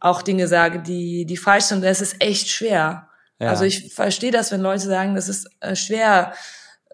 auch 0.00 0.22
Dinge 0.22 0.48
sage, 0.48 0.80
die, 0.80 1.26
die 1.26 1.36
falsch 1.36 1.64
sind. 1.64 1.84
Das 1.84 2.00
ist 2.00 2.16
echt 2.20 2.48
schwer. 2.48 3.08
Ja. 3.38 3.48
Also 3.48 3.64
ich 3.64 3.92
verstehe 3.94 4.30
das, 4.30 4.52
wenn 4.52 4.60
Leute 4.60 4.86
sagen, 4.86 5.14
das 5.14 5.28
ist 5.28 5.48
äh, 5.60 5.76
schwer 5.76 6.32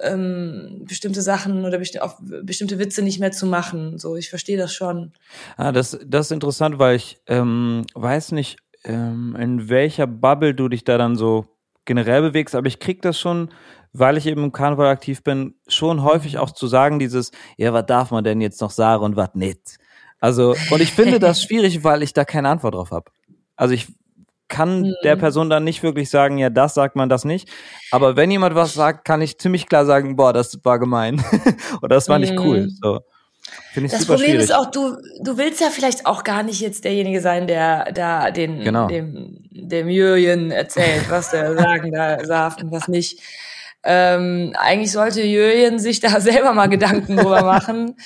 ähm, 0.00 0.84
bestimmte 0.86 1.22
Sachen 1.22 1.64
oder 1.64 1.78
besti 1.78 2.00
auf 2.00 2.16
bestimmte 2.20 2.78
Witze 2.78 3.02
nicht 3.02 3.20
mehr 3.20 3.32
zu 3.32 3.46
machen. 3.46 3.98
So, 3.98 4.16
ich 4.16 4.30
verstehe 4.30 4.56
das 4.56 4.74
schon. 4.74 5.12
Ah, 5.56 5.72
das, 5.72 5.98
das 6.04 6.26
ist 6.26 6.32
interessant, 6.32 6.78
weil 6.78 6.96
ich 6.96 7.20
ähm, 7.26 7.84
weiß 7.94 8.32
nicht, 8.32 8.58
ähm, 8.84 9.36
in 9.38 9.68
welcher 9.68 10.06
Bubble 10.06 10.54
du 10.54 10.68
dich 10.68 10.84
da 10.84 10.98
dann 10.98 11.16
so 11.16 11.46
generell 11.84 12.22
bewegst, 12.22 12.54
aber 12.54 12.66
ich 12.66 12.78
krieg 12.78 13.02
das 13.02 13.18
schon, 13.18 13.50
weil 13.92 14.16
ich 14.16 14.26
eben 14.26 14.44
im 14.44 14.52
Karneval 14.52 14.88
aktiv 14.88 15.22
bin, 15.22 15.54
schon 15.68 16.02
häufig 16.02 16.38
auch 16.38 16.50
zu 16.50 16.66
sagen, 16.66 16.98
dieses, 16.98 17.30
ja, 17.56 17.72
was 17.72 17.86
darf 17.86 18.10
man 18.10 18.24
denn 18.24 18.40
jetzt 18.40 18.60
noch 18.60 18.70
sagen 18.70 19.04
und 19.04 19.16
was 19.16 19.34
nicht? 19.34 19.78
Also, 20.22 20.54
und 20.70 20.80
ich 20.80 20.92
finde 20.92 21.18
das 21.18 21.42
schwierig, 21.42 21.82
weil 21.82 22.02
ich 22.04 22.12
da 22.12 22.24
keine 22.24 22.48
Antwort 22.48 22.76
drauf 22.76 22.92
habe. 22.92 23.10
Also 23.56 23.74
ich 23.74 23.88
kann 24.46 24.82
mhm. 24.82 24.94
der 25.02 25.16
Person 25.16 25.50
dann 25.50 25.64
nicht 25.64 25.82
wirklich 25.82 26.10
sagen, 26.10 26.38
ja, 26.38 26.48
das 26.48 26.74
sagt 26.74 26.94
man 26.94 27.08
das 27.08 27.24
nicht. 27.24 27.48
Aber 27.90 28.14
wenn 28.14 28.30
jemand 28.30 28.54
was 28.54 28.74
sagt, 28.74 29.04
kann 29.04 29.20
ich 29.20 29.38
ziemlich 29.38 29.66
klar 29.66 29.84
sagen, 29.84 30.14
boah, 30.14 30.32
das 30.32 30.56
war 30.62 30.78
gemein 30.78 31.24
oder 31.82 31.96
das 31.96 32.08
war 32.08 32.20
nicht 32.20 32.38
cool. 32.38 32.66
Mhm. 32.66 32.78
So. 32.80 33.00
Finde 33.72 33.86
ich 33.86 33.92
das 33.92 34.02
super 34.02 34.14
Problem 34.14 34.30
schwierig. 34.30 34.44
ist 34.44 34.54
auch, 34.54 34.70
du, 34.70 34.96
du 35.24 35.36
willst 35.36 35.60
ja 35.60 35.70
vielleicht 35.70 36.06
auch 36.06 36.22
gar 36.22 36.44
nicht 36.44 36.60
jetzt 36.60 36.84
derjenige 36.84 37.20
sein, 37.20 37.48
der 37.48 37.90
da 37.90 38.30
den, 38.30 38.60
genau. 38.60 38.86
dem, 38.86 39.38
dem 39.50 39.88
Jürgen 39.88 40.52
erzählt, 40.52 41.10
was 41.10 41.32
der 41.32 41.56
sagen 41.58 41.90
da 41.90 42.18
darf 42.18 42.58
und 42.62 42.70
was 42.70 42.86
nicht. 42.86 43.18
Ähm, 43.82 44.52
eigentlich 44.56 44.92
sollte 44.92 45.22
Jürgen 45.22 45.80
sich 45.80 45.98
da 45.98 46.20
selber 46.20 46.52
mal 46.52 46.68
Gedanken 46.68 47.16
drüber 47.16 47.42
machen 47.42 47.96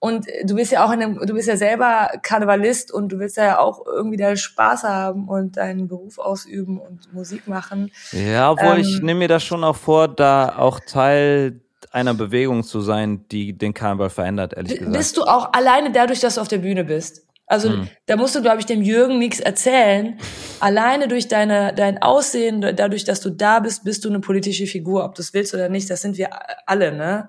und 0.00 0.26
du 0.44 0.54
bist 0.54 0.70
ja 0.70 0.84
auch 0.84 0.92
in 0.92 1.02
einem, 1.02 1.26
du 1.26 1.34
bist 1.34 1.48
ja 1.48 1.56
selber 1.56 2.10
Karnevalist 2.22 2.92
und 2.92 3.10
du 3.10 3.18
willst 3.18 3.36
ja 3.36 3.58
auch 3.58 3.84
irgendwie 3.84 4.16
deinen 4.16 4.36
Spaß 4.36 4.84
haben 4.84 5.28
und 5.28 5.56
deinen 5.56 5.88
Beruf 5.88 6.18
ausüben 6.18 6.78
und 6.78 7.12
Musik 7.12 7.48
machen. 7.48 7.90
Ja, 8.12 8.52
obwohl 8.52 8.76
ähm, 8.76 8.80
ich 8.80 9.00
nehme 9.02 9.20
mir 9.20 9.28
das 9.28 9.42
schon 9.42 9.64
auch 9.64 9.76
vor, 9.76 10.06
da 10.06 10.56
auch 10.56 10.78
Teil 10.80 11.60
einer 11.90 12.14
Bewegung 12.14 12.62
zu 12.62 12.80
sein, 12.80 13.24
die 13.30 13.56
den 13.56 13.74
Karneval 13.74 14.10
verändert, 14.10 14.52
ehrlich 14.54 14.78
gesagt. 14.78 14.96
Bist 14.96 15.16
du 15.16 15.22
auch 15.22 15.52
alleine 15.52 15.90
dadurch, 15.90 16.20
dass 16.20 16.36
du 16.36 16.42
auf 16.42 16.48
der 16.48 16.58
Bühne 16.58 16.84
bist? 16.84 17.24
Also 17.46 17.70
hm. 17.70 17.88
da 18.06 18.16
musst 18.16 18.34
du, 18.34 18.42
glaube 18.42 18.60
ich, 18.60 18.66
dem 18.66 18.82
Jürgen 18.82 19.18
nichts 19.18 19.40
erzählen. 19.40 20.18
Alleine 20.60 21.08
durch 21.08 21.28
deine, 21.28 21.72
dein 21.74 22.00
Aussehen, 22.02 22.60
dadurch, 22.60 23.04
dass 23.04 23.20
du 23.20 23.30
da 23.30 23.60
bist, 23.60 23.84
bist 23.84 24.04
du 24.04 24.10
eine 24.10 24.20
politische 24.20 24.66
Figur, 24.66 25.04
ob 25.04 25.14
du 25.14 25.22
es 25.22 25.32
willst 25.32 25.54
oder 25.54 25.70
nicht. 25.70 25.88
Das 25.88 26.02
sind 26.02 26.18
wir 26.18 26.28
alle, 26.66 26.92
ne? 26.92 27.28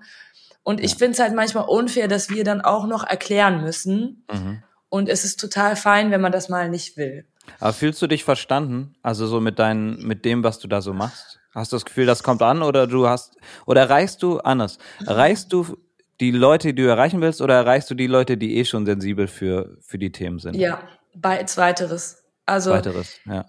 Und 0.63 0.81
ich 0.81 0.95
finde 0.95 1.13
es 1.13 1.19
halt 1.19 1.33
manchmal 1.35 1.65
unfair, 1.67 2.07
dass 2.07 2.29
wir 2.29 2.43
dann 2.43 2.61
auch 2.61 2.85
noch 2.85 3.05
erklären 3.05 3.61
müssen. 3.61 4.25
Mhm. 4.31 4.63
Und 4.89 5.09
es 5.09 5.23
ist 5.23 5.39
total 5.39 5.75
fein, 5.75 6.11
wenn 6.11 6.21
man 6.21 6.31
das 6.31 6.49
mal 6.49 6.69
nicht 6.69 6.97
will. 6.97 7.25
Aber 7.59 7.73
fühlst 7.73 8.01
du 8.01 8.07
dich 8.07 8.23
verstanden? 8.23 8.95
Also 9.01 9.27
so 9.27 9.39
mit 9.39 9.59
deinen, 9.59 10.05
mit 10.05 10.25
dem, 10.25 10.43
was 10.43 10.59
du 10.59 10.67
da 10.67 10.81
so 10.81 10.93
machst? 10.93 11.39
Hast 11.53 11.71
du 11.71 11.75
das 11.75 11.85
Gefühl, 11.85 12.05
das 12.05 12.21
kommt 12.21 12.41
an 12.41 12.61
oder 12.61 12.85
du 12.85 13.07
hast, 13.07 13.35
oder 13.65 13.81
erreichst 13.81 14.21
du 14.21 14.39
anders? 14.39 14.77
Erreichst 15.05 15.51
du 15.51 15.77
die 16.19 16.31
Leute, 16.31 16.73
die 16.73 16.83
du 16.83 16.87
erreichen 16.87 17.21
willst, 17.21 17.41
oder 17.41 17.55
erreichst 17.55 17.89
du 17.89 17.95
die 17.95 18.07
Leute, 18.07 18.37
die 18.37 18.57
eh 18.57 18.65
schon 18.65 18.85
sensibel 18.85 19.27
für, 19.27 19.77
für 19.81 19.97
die 19.97 20.11
Themen 20.11 20.39
sind? 20.39 20.55
Ja, 20.55 20.81
bei 21.15 21.43
zweiteres. 21.45 22.23
Also, 22.45 22.71
zweiteres, 22.71 23.19
ja. 23.25 23.45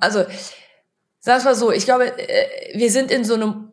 Also, 0.00 0.24
sag 1.18 1.44
mal 1.44 1.54
so, 1.54 1.70
ich 1.72 1.84
glaube, 1.84 2.16
äh, 2.18 2.78
wir 2.78 2.90
sind 2.90 3.10
in 3.10 3.24
so 3.24 3.34
einem 3.34 3.72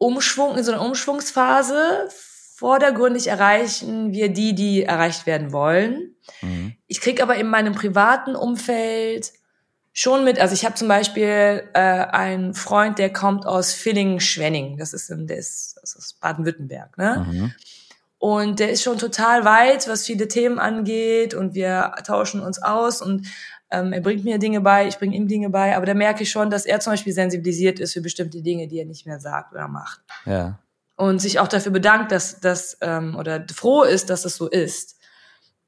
Umschwung, 0.00 0.56
in 0.56 0.64
so 0.64 0.72
einer 0.72 0.82
Umschwungsphase. 0.82 2.08
Vordergründig 2.56 3.26
erreichen 3.26 4.12
wir 4.12 4.30
die, 4.32 4.54
die 4.54 4.82
erreicht 4.82 5.26
werden 5.26 5.52
wollen. 5.52 6.16
Mhm. 6.40 6.74
Ich 6.86 7.00
krieg 7.00 7.22
aber 7.22 7.36
in 7.36 7.48
meinem 7.48 7.74
privaten 7.74 8.34
Umfeld 8.34 9.32
schon 9.92 10.24
mit, 10.24 10.38
also 10.38 10.54
ich 10.54 10.64
habe 10.64 10.74
zum 10.74 10.88
Beispiel 10.88 11.68
äh, 11.74 11.80
einen 11.80 12.54
Freund, 12.54 12.98
der 12.98 13.12
kommt 13.12 13.44
aus 13.44 13.74
Villingen-Schwenning, 13.74 14.78
das 14.78 14.94
ist, 14.94 15.10
in, 15.10 15.26
das 15.26 15.76
ist 15.82 16.18
Baden-Württemberg, 16.20 16.96
ne? 16.96 17.26
Mhm. 17.28 17.54
Und 18.18 18.60
der 18.60 18.70
ist 18.70 18.82
schon 18.82 18.98
total 18.98 19.46
weit, 19.46 19.88
was 19.88 20.04
viele 20.04 20.28
Themen 20.28 20.58
angeht 20.58 21.32
und 21.32 21.54
wir 21.54 21.94
tauschen 22.06 22.42
uns 22.42 22.62
aus 22.62 23.00
und 23.00 23.26
ähm, 23.70 23.92
er 23.92 24.00
bringt 24.00 24.24
mir 24.24 24.38
Dinge 24.38 24.60
bei, 24.60 24.88
ich 24.88 24.98
bringe 24.98 25.14
ihm 25.14 25.28
Dinge 25.28 25.50
bei, 25.50 25.76
aber 25.76 25.86
da 25.86 25.94
merke 25.94 26.24
ich 26.24 26.30
schon, 26.30 26.50
dass 26.50 26.66
er 26.66 26.80
zum 26.80 26.92
Beispiel 26.92 27.12
sensibilisiert 27.12 27.78
ist 27.78 27.92
für 27.92 28.00
bestimmte 28.00 28.42
Dinge, 28.42 28.66
die 28.66 28.78
er 28.78 28.86
nicht 28.86 29.06
mehr 29.06 29.20
sagt 29.20 29.52
oder 29.52 29.68
macht. 29.68 30.00
Ja. 30.26 30.58
Und 30.96 31.20
sich 31.20 31.38
auch 31.38 31.48
dafür 31.48 31.72
bedankt, 31.72 32.12
dass 32.12 32.40
das 32.40 32.76
ähm, 32.80 33.16
oder 33.16 33.44
froh 33.54 33.84
ist, 33.84 34.10
dass 34.10 34.24
es 34.24 34.36
so 34.36 34.48
ist. 34.48 34.98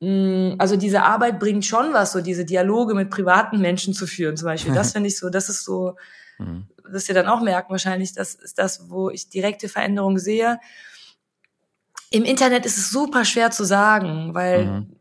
Mm, 0.00 0.54
also 0.58 0.76
diese 0.76 1.02
Arbeit 1.02 1.38
bringt 1.38 1.64
schon 1.64 1.92
was, 1.92 2.12
so 2.12 2.20
diese 2.20 2.44
Dialoge 2.44 2.94
mit 2.94 3.08
privaten 3.08 3.60
Menschen 3.60 3.94
zu 3.94 4.06
führen, 4.08 4.36
zum 4.36 4.46
Beispiel. 4.46 4.74
Das 4.74 4.92
finde 4.92 5.08
ich 5.08 5.18
so, 5.18 5.30
das 5.30 5.48
ist 5.48 5.64
so, 5.64 5.94
mhm. 6.38 6.66
dass 6.92 7.08
ihr 7.08 7.14
dann 7.14 7.28
auch 7.28 7.40
merken 7.40 7.70
wahrscheinlich, 7.70 8.12
das 8.12 8.34
ist 8.34 8.58
das, 8.58 8.90
wo 8.90 9.10
ich 9.10 9.28
direkte 9.28 9.68
Veränderungen 9.68 10.18
sehe. 10.18 10.58
Im 12.10 12.24
Internet 12.24 12.66
ist 12.66 12.76
es 12.76 12.90
super 12.90 13.24
schwer 13.24 13.52
zu 13.52 13.64
sagen, 13.64 14.34
weil 14.34 14.66
mhm. 14.66 14.96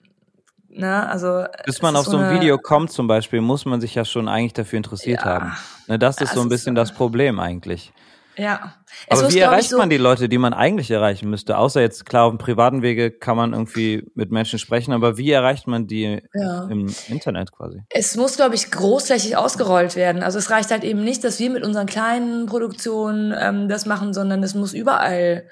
Ne, 0.73 1.09
also 1.09 1.45
bis 1.65 1.81
man 1.81 1.97
auf 1.97 2.05
so, 2.05 2.17
ein 2.17 2.33
Video 2.33 2.57
kommt 2.57 2.91
zum 2.91 3.05
Beispiel, 3.07 3.41
muss 3.41 3.65
man 3.65 3.81
sich 3.81 3.93
ja 3.93 4.05
schon 4.05 4.29
eigentlich 4.29 4.53
dafür 4.53 4.77
interessiert 4.77 5.19
ja, 5.19 5.25
haben. 5.25 5.57
Ne, 5.87 5.99
das 5.99 6.21
ist 6.21 6.33
so 6.33 6.41
ein 6.41 6.49
bisschen 6.49 6.75
das 6.75 6.93
Problem 6.93 7.39
eigentlich. 7.39 7.91
Ja. 8.37 8.73
Es 9.07 9.19
Aber 9.19 9.31
wie 9.31 9.39
erreicht 9.39 9.69
so 9.69 9.77
man 9.77 9.89
die 9.89 9.97
Leute, 9.97 10.29
die 10.29 10.37
man 10.37 10.53
eigentlich 10.53 10.89
erreichen 10.89 11.29
müsste? 11.29 11.57
Außer 11.57 11.81
jetzt 11.81 12.05
klar 12.05 12.25
auf 12.25 12.31
dem 12.31 12.37
privaten 12.37 12.81
Wege 12.81 13.11
kann 13.11 13.35
man 13.35 13.51
irgendwie 13.51 14.09
mit 14.15 14.31
Menschen 14.31 14.57
sprechen, 14.57 14.93
aber 14.93 15.17
wie 15.17 15.31
erreicht 15.31 15.67
man 15.67 15.87
die 15.87 16.21
ja. 16.33 16.63
im 16.63 16.93
Internet 17.07 17.51
quasi? 17.51 17.83
Es 17.89 18.15
muss, 18.15 18.37
glaube 18.37 18.55
ich, 18.55 18.71
großflächig 18.71 19.35
ausgerollt 19.35 19.95
werden. 19.95 20.23
Also 20.23 20.39
es 20.39 20.49
reicht 20.49 20.71
halt 20.71 20.83
eben 20.83 21.03
nicht, 21.03 21.23
dass 21.23 21.39
wir 21.39 21.49
mit 21.49 21.63
unseren 21.63 21.87
kleinen 21.87 22.45
Produktionen 22.45 23.33
ähm, 23.37 23.67
das 23.67 23.85
machen, 23.85 24.13
sondern 24.13 24.41
es 24.43 24.55
muss 24.55 24.73
überall 24.73 25.49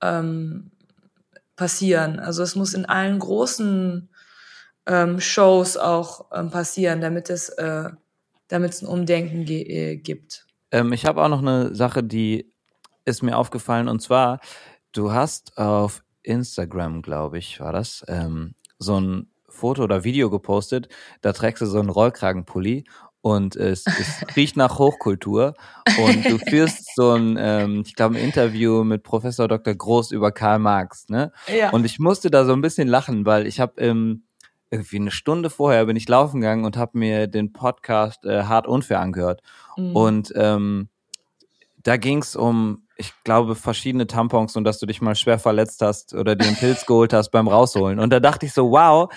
ähm, 0.00 0.70
passieren. 1.56 2.18
Also 2.18 2.42
es 2.42 2.56
muss 2.56 2.72
in 2.72 2.86
allen 2.86 3.18
großen 3.18 4.08
ähm, 4.86 5.20
Shows 5.20 5.76
auch 5.76 6.26
ähm, 6.32 6.50
passieren, 6.50 7.00
damit 7.00 7.30
es, 7.30 7.48
äh, 7.50 7.90
damit 8.48 8.72
es 8.72 8.82
ein 8.82 8.88
Umdenken 8.88 9.46
äh, 9.48 9.96
gibt. 9.96 10.46
Ähm, 10.70 10.92
ich 10.92 11.06
habe 11.06 11.22
auch 11.22 11.28
noch 11.28 11.40
eine 11.40 11.74
Sache, 11.74 12.02
die 12.02 12.52
ist 13.04 13.22
mir 13.22 13.36
aufgefallen 13.36 13.88
und 13.88 14.00
zwar, 14.00 14.40
du 14.92 15.12
hast 15.12 15.58
auf 15.58 16.02
Instagram, 16.22 17.02
glaube 17.02 17.38
ich, 17.38 17.60
war 17.60 17.72
das, 17.72 18.04
ähm, 18.08 18.54
so 18.78 19.00
ein 19.00 19.30
Foto 19.48 19.84
oder 19.84 20.04
Video 20.04 20.30
gepostet, 20.30 20.88
da 21.20 21.32
trägst 21.32 21.62
du 21.62 21.66
so 21.66 21.78
einen 21.78 21.90
Rollkragenpulli 21.90 22.84
und 23.20 23.56
es, 23.56 23.84
es 23.86 24.24
riecht 24.36 24.56
nach 24.56 24.78
Hochkultur 24.78 25.54
und 25.98 26.24
du 26.26 26.38
führst 26.38 26.94
so 26.94 27.12
ein, 27.12 27.36
ähm, 27.38 27.82
ich 27.86 27.94
glaube, 27.94 28.16
ein 28.16 28.24
Interview 28.24 28.84
mit 28.84 29.02
Professor 29.02 29.48
Dr. 29.48 29.74
Groß 29.74 30.10
über 30.10 30.32
Karl 30.32 30.58
Marx, 30.58 31.08
ne? 31.08 31.32
Ja. 31.46 31.70
Und 31.70 31.86
ich 31.86 31.98
musste 31.98 32.30
da 32.30 32.44
so 32.44 32.52
ein 32.52 32.60
bisschen 32.60 32.88
lachen, 32.88 33.24
weil 33.24 33.46
ich 33.46 33.60
habe 33.60 33.80
ähm, 33.80 34.24
irgendwie 34.74 34.96
eine 34.96 35.10
Stunde 35.10 35.50
vorher 35.50 35.86
bin 35.86 35.96
ich 35.96 36.08
laufen 36.08 36.40
gegangen 36.40 36.64
und 36.64 36.76
habe 36.76 36.98
mir 36.98 37.26
den 37.26 37.52
Podcast 37.52 38.24
äh, 38.24 38.44
Hart 38.44 38.66
Unfair 38.66 39.00
angehört 39.00 39.40
mhm. 39.76 39.96
und 39.96 40.32
ähm, 40.36 40.88
da 41.82 41.96
ging 41.96 42.18
es 42.18 42.36
um 42.36 42.84
ich 42.96 43.12
glaube, 43.24 43.54
verschiedene 43.54 44.06
Tampons 44.06 44.56
und 44.56 44.64
dass 44.64 44.78
du 44.78 44.86
dich 44.86 45.00
mal 45.00 45.14
schwer 45.14 45.38
verletzt 45.38 45.82
hast 45.82 46.14
oder 46.14 46.36
dir 46.36 46.46
einen 46.46 46.56
Pilz 46.56 46.86
geholt 46.86 47.12
hast 47.12 47.30
beim 47.30 47.48
Rausholen. 47.48 47.98
Und 47.98 48.10
da 48.10 48.20
dachte 48.20 48.46
ich 48.46 48.52
so, 48.52 48.70
wow, 48.70 49.12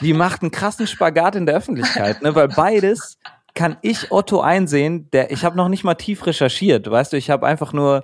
die 0.00 0.12
macht 0.12 0.42
einen 0.42 0.50
krassen 0.50 0.86
Spagat 0.86 1.36
in 1.36 1.46
der 1.46 1.56
Öffentlichkeit, 1.56 2.22
ne? 2.22 2.34
Weil 2.34 2.48
beides 2.48 3.18
kann 3.54 3.76
ich 3.82 4.10
Otto 4.10 4.40
einsehen, 4.40 5.10
der 5.12 5.30
ich 5.30 5.44
habe 5.44 5.56
noch 5.56 5.68
nicht 5.68 5.84
mal 5.84 5.94
tief 5.94 6.26
recherchiert, 6.26 6.90
weißt 6.90 7.12
du, 7.12 7.16
ich 7.16 7.28
habe 7.28 7.46
einfach 7.46 7.72
nur, 7.72 8.02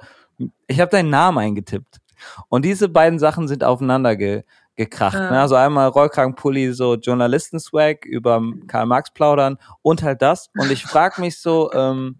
ich 0.66 0.80
habe 0.80 0.90
deinen 0.90 1.10
Namen 1.10 1.38
eingetippt. 1.38 1.98
Und 2.48 2.64
diese 2.64 2.88
beiden 2.88 3.18
Sachen 3.18 3.46
sind 3.46 3.62
aufeinander 3.62 4.16
ge, 4.16 4.42
gekracht. 4.78 5.14
Ja. 5.14 5.30
Ne? 5.30 5.40
Also 5.40 5.56
einmal 5.56 5.88
Rollkragenpulli, 5.88 6.72
so 6.72 6.94
Journalisten-Swag 6.94 8.06
über 8.06 8.40
Karl 8.68 8.86
Marx 8.86 9.12
plaudern 9.12 9.58
und 9.82 10.02
halt 10.02 10.22
das. 10.22 10.48
Und 10.56 10.70
ich 10.70 10.84
frage 10.84 11.20
mich 11.20 11.38
so, 11.38 11.70
ähm, 11.74 12.16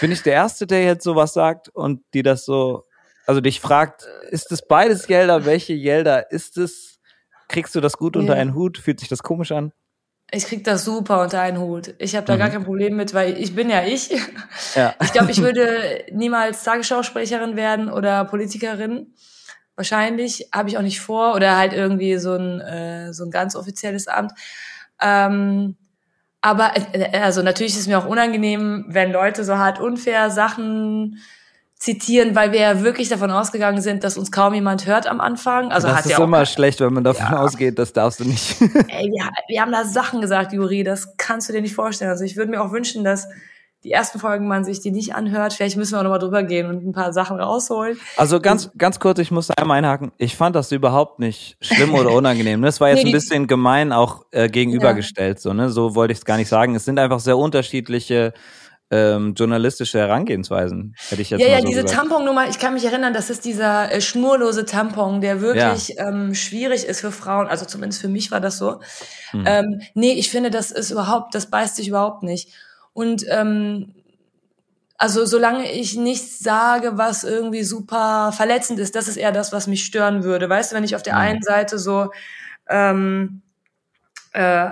bin 0.00 0.10
ich 0.10 0.22
der 0.22 0.32
Erste, 0.32 0.66
der 0.66 0.82
jetzt 0.82 1.04
sowas 1.04 1.32
sagt 1.34 1.68
und 1.68 2.02
die 2.14 2.22
das 2.22 2.44
so, 2.44 2.84
also 3.26 3.40
dich 3.40 3.60
fragt, 3.60 4.04
ist 4.30 4.50
es 4.50 4.66
beides 4.66 5.06
Gelder? 5.06 5.44
Welche 5.44 5.78
Gelder 5.78 6.32
ist 6.32 6.58
es? 6.58 6.98
Kriegst 7.48 7.74
du 7.74 7.80
das 7.80 7.96
gut 7.96 8.16
unter 8.16 8.34
einen 8.34 8.54
Hut? 8.54 8.78
Fühlt 8.78 9.00
sich 9.00 9.08
das 9.08 9.22
komisch 9.22 9.52
an? 9.52 9.72
Ich 10.32 10.46
krieg 10.46 10.62
das 10.62 10.84
super 10.84 11.20
unter 11.22 11.40
einen 11.40 11.58
Hut. 11.58 11.94
Ich 11.98 12.14
habe 12.14 12.24
da 12.24 12.34
mhm. 12.34 12.38
gar 12.38 12.50
kein 12.50 12.64
Problem 12.64 12.96
mit, 12.96 13.12
weil 13.14 13.36
ich 13.36 13.54
bin 13.54 13.68
ja 13.68 13.82
ich. 13.82 14.10
Ja. 14.74 14.94
Ich 15.02 15.12
glaube, 15.12 15.32
ich 15.32 15.38
würde 15.42 16.04
niemals 16.12 16.62
Tagesschausprecherin 16.62 17.56
werden 17.56 17.90
oder 17.90 18.24
Politikerin. 18.24 19.12
Wahrscheinlich 19.80 20.50
habe 20.52 20.68
ich 20.68 20.76
auch 20.76 20.82
nicht 20.82 21.00
vor 21.00 21.34
oder 21.34 21.56
halt 21.56 21.72
irgendwie 21.72 22.18
so 22.18 22.34
ein 22.34 22.60
äh, 22.60 23.14
so 23.14 23.24
ein 23.24 23.30
ganz 23.30 23.56
offizielles 23.56 24.08
Amt. 24.08 24.32
Ähm, 25.00 25.76
aber 26.42 26.72
äh, 26.92 27.18
also 27.18 27.40
natürlich 27.40 27.72
ist 27.72 27.80
es 27.80 27.86
mir 27.86 27.98
auch 27.98 28.04
unangenehm, 28.04 28.84
wenn 28.88 29.10
Leute 29.10 29.42
so 29.42 29.56
hart 29.56 29.80
unfair 29.80 30.30
Sachen 30.30 31.16
zitieren, 31.76 32.34
weil 32.34 32.52
wir 32.52 32.60
ja 32.60 32.82
wirklich 32.82 33.08
davon 33.08 33.30
ausgegangen 33.30 33.80
sind, 33.80 34.04
dass 34.04 34.18
uns 34.18 34.30
kaum 34.30 34.52
jemand 34.52 34.84
hört 34.84 35.06
am 35.06 35.18
Anfang. 35.18 35.72
Also 35.72 35.88
das 35.88 35.96
hat 35.96 36.04
ist 36.04 36.10
ja 36.10 36.22
immer 36.22 36.44
schlecht, 36.44 36.80
wenn 36.80 36.92
man 36.92 37.04
davon 37.04 37.32
ja. 37.32 37.40
ausgeht, 37.40 37.78
das 37.78 37.94
darfst 37.94 38.20
du 38.20 38.24
nicht. 38.24 38.60
Ey, 38.60 39.10
wir, 39.10 39.30
wir 39.48 39.62
haben 39.62 39.72
da 39.72 39.86
Sachen 39.86 40.20
gesagt, 40.20 40.52
Juri, 40.52 40.84
das 40.84 41.16
kannst 41.16 41.48
du 41.48 41.54
dir 41.54 41.62
nicht 41.62 41.74
vorstellen. 41.74 42.10
Also 42.10 42.24
ich 42.24 42.36
würde 42.36 42.50
mir 42.50 42.62
auch 42.62 42.72
wünschen, 42.72 43.02
dass 43.02 43.28
die 43.84 43.92
ersten 43.92 44.18
Folgen 44.18 44.46
man 44.46 44.64
sich 44.64 44.80
die 44.80 44.90
nicht 44.90 45.14
anhört. 45.14 45.54
Vielleicht 45.54 45.76
müssen 45.76 45.92
wir 45.92 46.00
auch 46.00 46.02
nochmal 46.02 46.18
drüber 46.18 46.42
gehen 46.42 46.66
und 46.66 46.86
ein 46.86 46.92
paar 46.92 47.12
Sachen 47.12 47.40
rausholen. 47.40 47.98
Also 48.16 48.40
ganz, 48.40 48.70
ganz 48.76 49.00
kurz, 49.00 49.18
ich 49.18 49.30
muss 49.30 49.50
einmal 49.50 49.78
einhaken. 49.78 50.12
Ich 50.18 50.36
fand 50.36 50.54
das 50.54 50.70
überhaupt 50.70 51.18
nicht 51.18 51.56
schlimm 51.60 51.94
oder 51.94 52.10
unangenehm. 52.14 52.60
Das 52.62 52.80
war 52.80 52.90
jetzt 52.90 53.04
nee, 53.04 53.10
ein 53.10 53.12
bisschen 53.12 53.46
gemein 53.46 53.92
auch 53.92 54.26
äh, 54.32 54.48
gegenübergestellt. 54.48 55.38
Ja. 55.38 55.42
So, 55.42 55.52
ne? 55.54 55.70
so 55.70 55.94
wollte 55.94 56.12
ich 56.12 56.18
es 56.18 56.24
gar 56.24 56.36
nicht 56.36 56.48
sagen. 56.48 56.74
Es 56.74 56.84
sind 56.84 56.98
einfach 56.98 57.20
sehr 57.20 57.38
unterschiedliche 57.38 58.34
ähm, 58.90 59.34
journalistische 59.34 59.98
Herangehensweisen, 59.98 60.96
hätte 61.08 61.22
ich 61.22 61.30
jetzt 61.30 61.40
Ja, 61.40 61.46
ja, 61.46 61.60
so 61.60 61.68
diese. 61.68 61.84
Tamponnummer, 61.84 62.48
ich 62.48 62.58
kann 62.58 62.74
mich 62.74 62.84
erinnern, 62.84 63.14
das 63.14 63.30
ist 63.30 63.44
dieser 63.44 63.92
äh, 63.92 64.00
schnurlose 64.00 64.64
Tampon, 64.64 65.20
der 65.20 65.40
wirklich 65.40 65.90
ja. 65.90 66.08
ähm, 66.08 66.34
schwierig 66.34 66.84
ist 66.84 67.00
für 67.00 67.12
Frauen, 67.12 67.46
also 67.46 67.64
zumindest 67.64 68.00
für 68.00 68.08
mich 68.08 68.32
war 68.32 68.40
das 68.40 68.58
so. 68.58 68.80
Hm. 69.30 69.44
Ähm, 69.46 69.80
nee, 69.94 70.14
ich 70.14 70.28
finde, 70.28 70.50
das 70.50 70.72
ist 70.72 70.90
überhaupt, 70.90 71.36
das 71.36 71.46
beißt 71.46 71.76
sich 71.76 71.86
überhaupt 71.86 72.24
nicht. 72.24 72.52
Und 72.92 73.24
ähm, 73.28 73.94
also 74.98 75.24
solange 75.24 75.70
ich 75.72 75.96
nichts 75.96 76.40
sage, 76.40 76.98
was 76.98 77.24
irgendwie 77.24 77.62
super 77.62 78.32
verletzend 78.32 78.78
ist, 78.78 78.94
das 78.94 79.08
ist 79.08 79.16
eher 79.16 79.32
das, 79.32 79.52
was 79.52 79.66
mich 79.66 79.84
stören 79.84 80.24
würde. 80.24 80.48
Weißt 80.48 80.72
du, 80.72 80.76
wenn 80.76 80.84
ich 80.84 80.94
auf 80.94 81.02
der 81.02 81.14
mhm. 81.14 81.20
einen 81.20 81.42
Seite 81.42 81.78
so 81.78 82.10
ähm, 82.68 83.40
äh, 84.32 84.70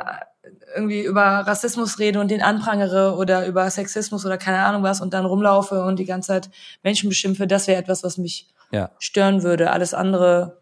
irgendwie 0.75 1.03
über 1.03 1.23
Rassismus 1.23 1.99
rede 1.99 2.21
und 2.21 2.31
den 2.31 2.43
anprangere 2.43 3.17
oder 3.17 3.47
über 3.47 3.71
Sexismus 3.71 4.27
oder 4.27 4.39
keine 4.39 4.65
Ahnung 4.65 4.83
was 4.83 5.01
und 5.01 5.15
dann 5.15 5.25
rumlaufe 5.25 5.83
und 5.83 5.99
die 5.99 6.05
ganze 6.05 6.29
Zeit 6.29 6.51
Menschen 6.83 7.09
beschimpfe, 7.09 7.47
das 7.47 7.67
wäre 7.67 7.81
etwas, 7.81 8.05
was 8.05 8.19
mich 8.19 8.49
ja. 8.71 8.91
stören 8.99 9.43
würde. 9.43 9.71
Alles 9.71 9.95
andere 9.95 10.61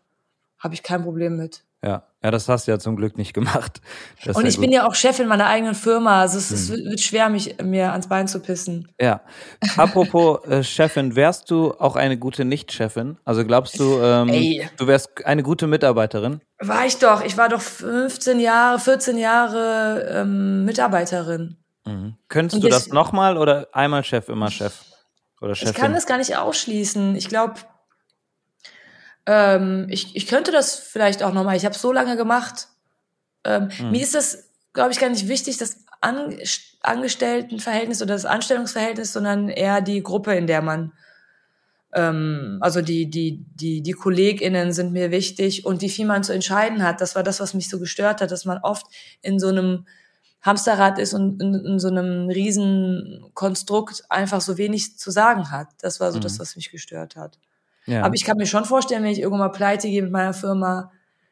habe 0.58 0.74
ich 0.74 0.82
kein 0.82 1.02
Problem 1.02 1.36
mit. 1.36 1.64
Ja, 1.82 2.04
ja, 2.26 2.32
das 2.32 2.48
hast 2.48 2.66
du 2.66 2.72
ja 2.72 2.80
zum 2.80 2.96
Glück 2.96 3.16
nicht 3.16 3.34
gemacht. 3.34 3.80
Das 4.24 4.36
und 4.36 4.46
ich 4.46 4.56
gut. 4.56 4.62
bin 4.62 4.72
ja 4.72 4.84
auch 4.84 4.96
Chefin 4.96 5.28
meiner 5.28 5.46
eigenen 5.46 5.76
Firma. 5.76 6.22
Also 6.22 6.38
es, 6.38 6.50
es 6.50 6.70
hm. 6.70 6.90
wird 6.90 7.00
schwer, 7.00 7.28
mich 7.28 7.62
mir 7.62 7.92
ans 7.92 8.08
Bein 8.08 8.26
zu 8.26 8.40
pissen. 8.40 8.88
Ja. 9.00 9.20
Apropos 9.76 10.44
äh, 10.46 10.64
Chefin, 10.64 11.14
wärst 11.14 11.52
du 11.52 11.72
auch 11.78 11.94
eine 11.94 12.18
gute 12.18 12.44
Nicht-Chefin? 12.44 13.16
Also 13.24 13.44
glaubst 13.44 13.78
du, 13.78 14.00
ähm, 14.02 14.26
du 14.76 14.88
wärst 14.88 15.24
eine 15.24 15.44
gute 15.44 15.68
Mitarbeiterin? 15.68 16.40
War 16.58 16.84
ich 16.84 16.98
doch. 16.98 17.22
Ich 17.22 17.38
war 17.38 17.48
doch 17.48 17.60
15 17.60 18.40
Jahre, 18.40 18.80
14 18.80 19.18
Jahre 19.18 20.08
ähm, 20.10 20.64
Mitarbeiterin. 20.64 21.58
Mhm. 21.84 22.16
Könntest 22.28 22.56
und 22.56 22.64
du 22.64 22.68
das 22.68 22.88
nochmal 22.88 23.38
oder 23.38 23.68
einmal 23.70 24.02
Chef, 24.02 24.28
immer 24.28 24.50
Chef? 24.50 24.80
Oder 25.40 25.54
Chefin? 25.54 25.74
Ich 25.74 25.80
kann 25.80 25.92
das 25.92 26.06
gar 26.06 26.18
nicht 26.18 26.36
ausschließen. 26.36 27.14
Ich 27.14 27.28
glaube, 27.28 27.54
ähm, 29.26 29.86
ich, 29.90 30.14
ich 30.16 30.26
könnte 30.26 30.52
das 30.52 30.78
vielleicht 30.78 31.22
auch 31.22 31.32
nochmal. 31.32 31.56
Ich 31.56 31.64
habe 31.64 31.74
so 31.74 31.92
lange 31.92 32.16
gemacht. 32.16 32.68
Ähm, 33.44 33.70
mhm. 33.78 33.90
Mir 33.90 34.02
ist 34.02 34.14
das, 34.14 34.50
glaube 34.72 34.92
ich, 34.92 34.98
gar 34.98 35.10
nicht 35.10 35.28
wichtig, 35.28 35.58
das 35.58 35.84
An 36.00 36.38
Angestelltenverhältnis 36.82 38.00
oder 38.00 38.14
das 38.14 38.26
Anstellungsverhältnis, 38.26 39.12
sondern 39.12 39.48
eher 39.48 39.80
die 39.80 40.02
Gruppe, 40.02 40.34
in 40.34 40.46
der 40.46 40.62
man 40.62 40.92
ähm, 41.96 42.58
also 42.60 42.82
die, 42.82 43.10
die, 43.10 43.44
die, 43.54 43.82
die 43.82 43.92
KollegInnen 43.92 44.72
sind 44.72 44.92
mir 44.92 45.10
wichtig 45.10 45.64
und 45.64 45.80
wie 45.80 45.88
viel 45.88 46.06
man 46.06 46.22
zu 46.22 46.32
entscheiden 46.32 46.82
hat. 46.82 47.00
Das 47.00 47.16
war 47.16 47.22
das, 47.22 47.40
was 47.40 47.54
mich 47.54 47.68
so 47.68 47.78
gestört 47.78 48.20
hat, 48.20 48.30
dass 48.30 48.44
man 48.44 48.58
oft 48.58 48.86
in 49.22 49.38
so 49.38 49.48
einem 49.48 49.86
Hamsterrad 50.42 50.98
ist 50.98 51.14
und 51.14 51.42
in, 51.42 51.54
in 51.54 51.78
so 51.78 51.88
einem 51.88 52.28
riesen 52.28 53.30
Konstrukt 53.34 54.04
einfach 54.10 54.42
so 54.42 54.58
wenig 54.58 54.98
zu 54.98 55.10
sagen 55.10 55.50
hat. 55.50 55.68
Das 55.80 55.98
war 55.98 56.12
so 56.12 56.18
mhm. 56.18 56.22
das, 56.22 56.38
was 56.38 56.54
mich 56.54 56.70
gestört 56.70 57.16
hat. 57.16 57.38
Ja. 57.86 58.02
Aber 58.02 58.14
ich 58.14 58.24
kann 58.24 58.36
mir 58.36 58.46
schon 58.46 58.64
vorstellen, 58.64 59.02
wenn 59.04 59.12
ich 59.12 59.20
irgendwann 59.20 59.48
mal 59.48 59.52
pleite 59.52 59.88
gehe 59.88 60.02
mit 60.02 60.12
meiner 60.12 60.34
Firma, 60.34 60.90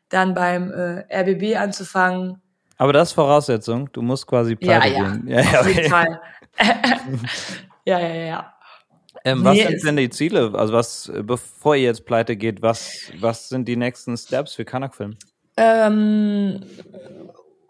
dann 0.08 0.34
beim 0.34 0.70
äh, 0.70 1.04
RBB 1.10 1.56
anzufangen. 1.56 2.40
Aber 2.76 2.92
das 2.92 3.10
ist 3.10 3.14
Voraussetzung. 3.14 3.90
Du 3.92 4.02
musst 4.02 4.26
quasi 4.26 4.56
pleite 4.56 4.88
ja, 4.88 4.94
ja. 4.94 5.10
gehen. 5.10 5.28
Ja, 5.28 5.40
ja, 5.40 5.60
auf 5.60 5.68
jeden 5.68 5.90
Fall. 5.90 6.20
ja, 7.84 7.98
ja, 7.98 8.14
ja. 8.14 8.54
Ähm, 9.24 9.44
was 9.44 9.54
nee, 9.54 9.66
sind 9.66 9.84
denn 9.84 9.96
die 9.96 10.10
Ziele? 10.10 10.52
Also 10.54 10.72
was, 10.72 11.10
bevor 11.22 11.76
ihr 11.76 11.84
jetzt 11.84 12.04
pleite 12.04 12.36
geht, 12.36 12.62
was, 12.62 13.10
was 13.20 13.48
sind 13.48 13.66
die 13.66 13.76
nächsten 13.76 14.16
Steps 14.16 14.54
für 14.54 14.64
Kanak-Film? 14.64 15.16
Ähm, 15.56 16.62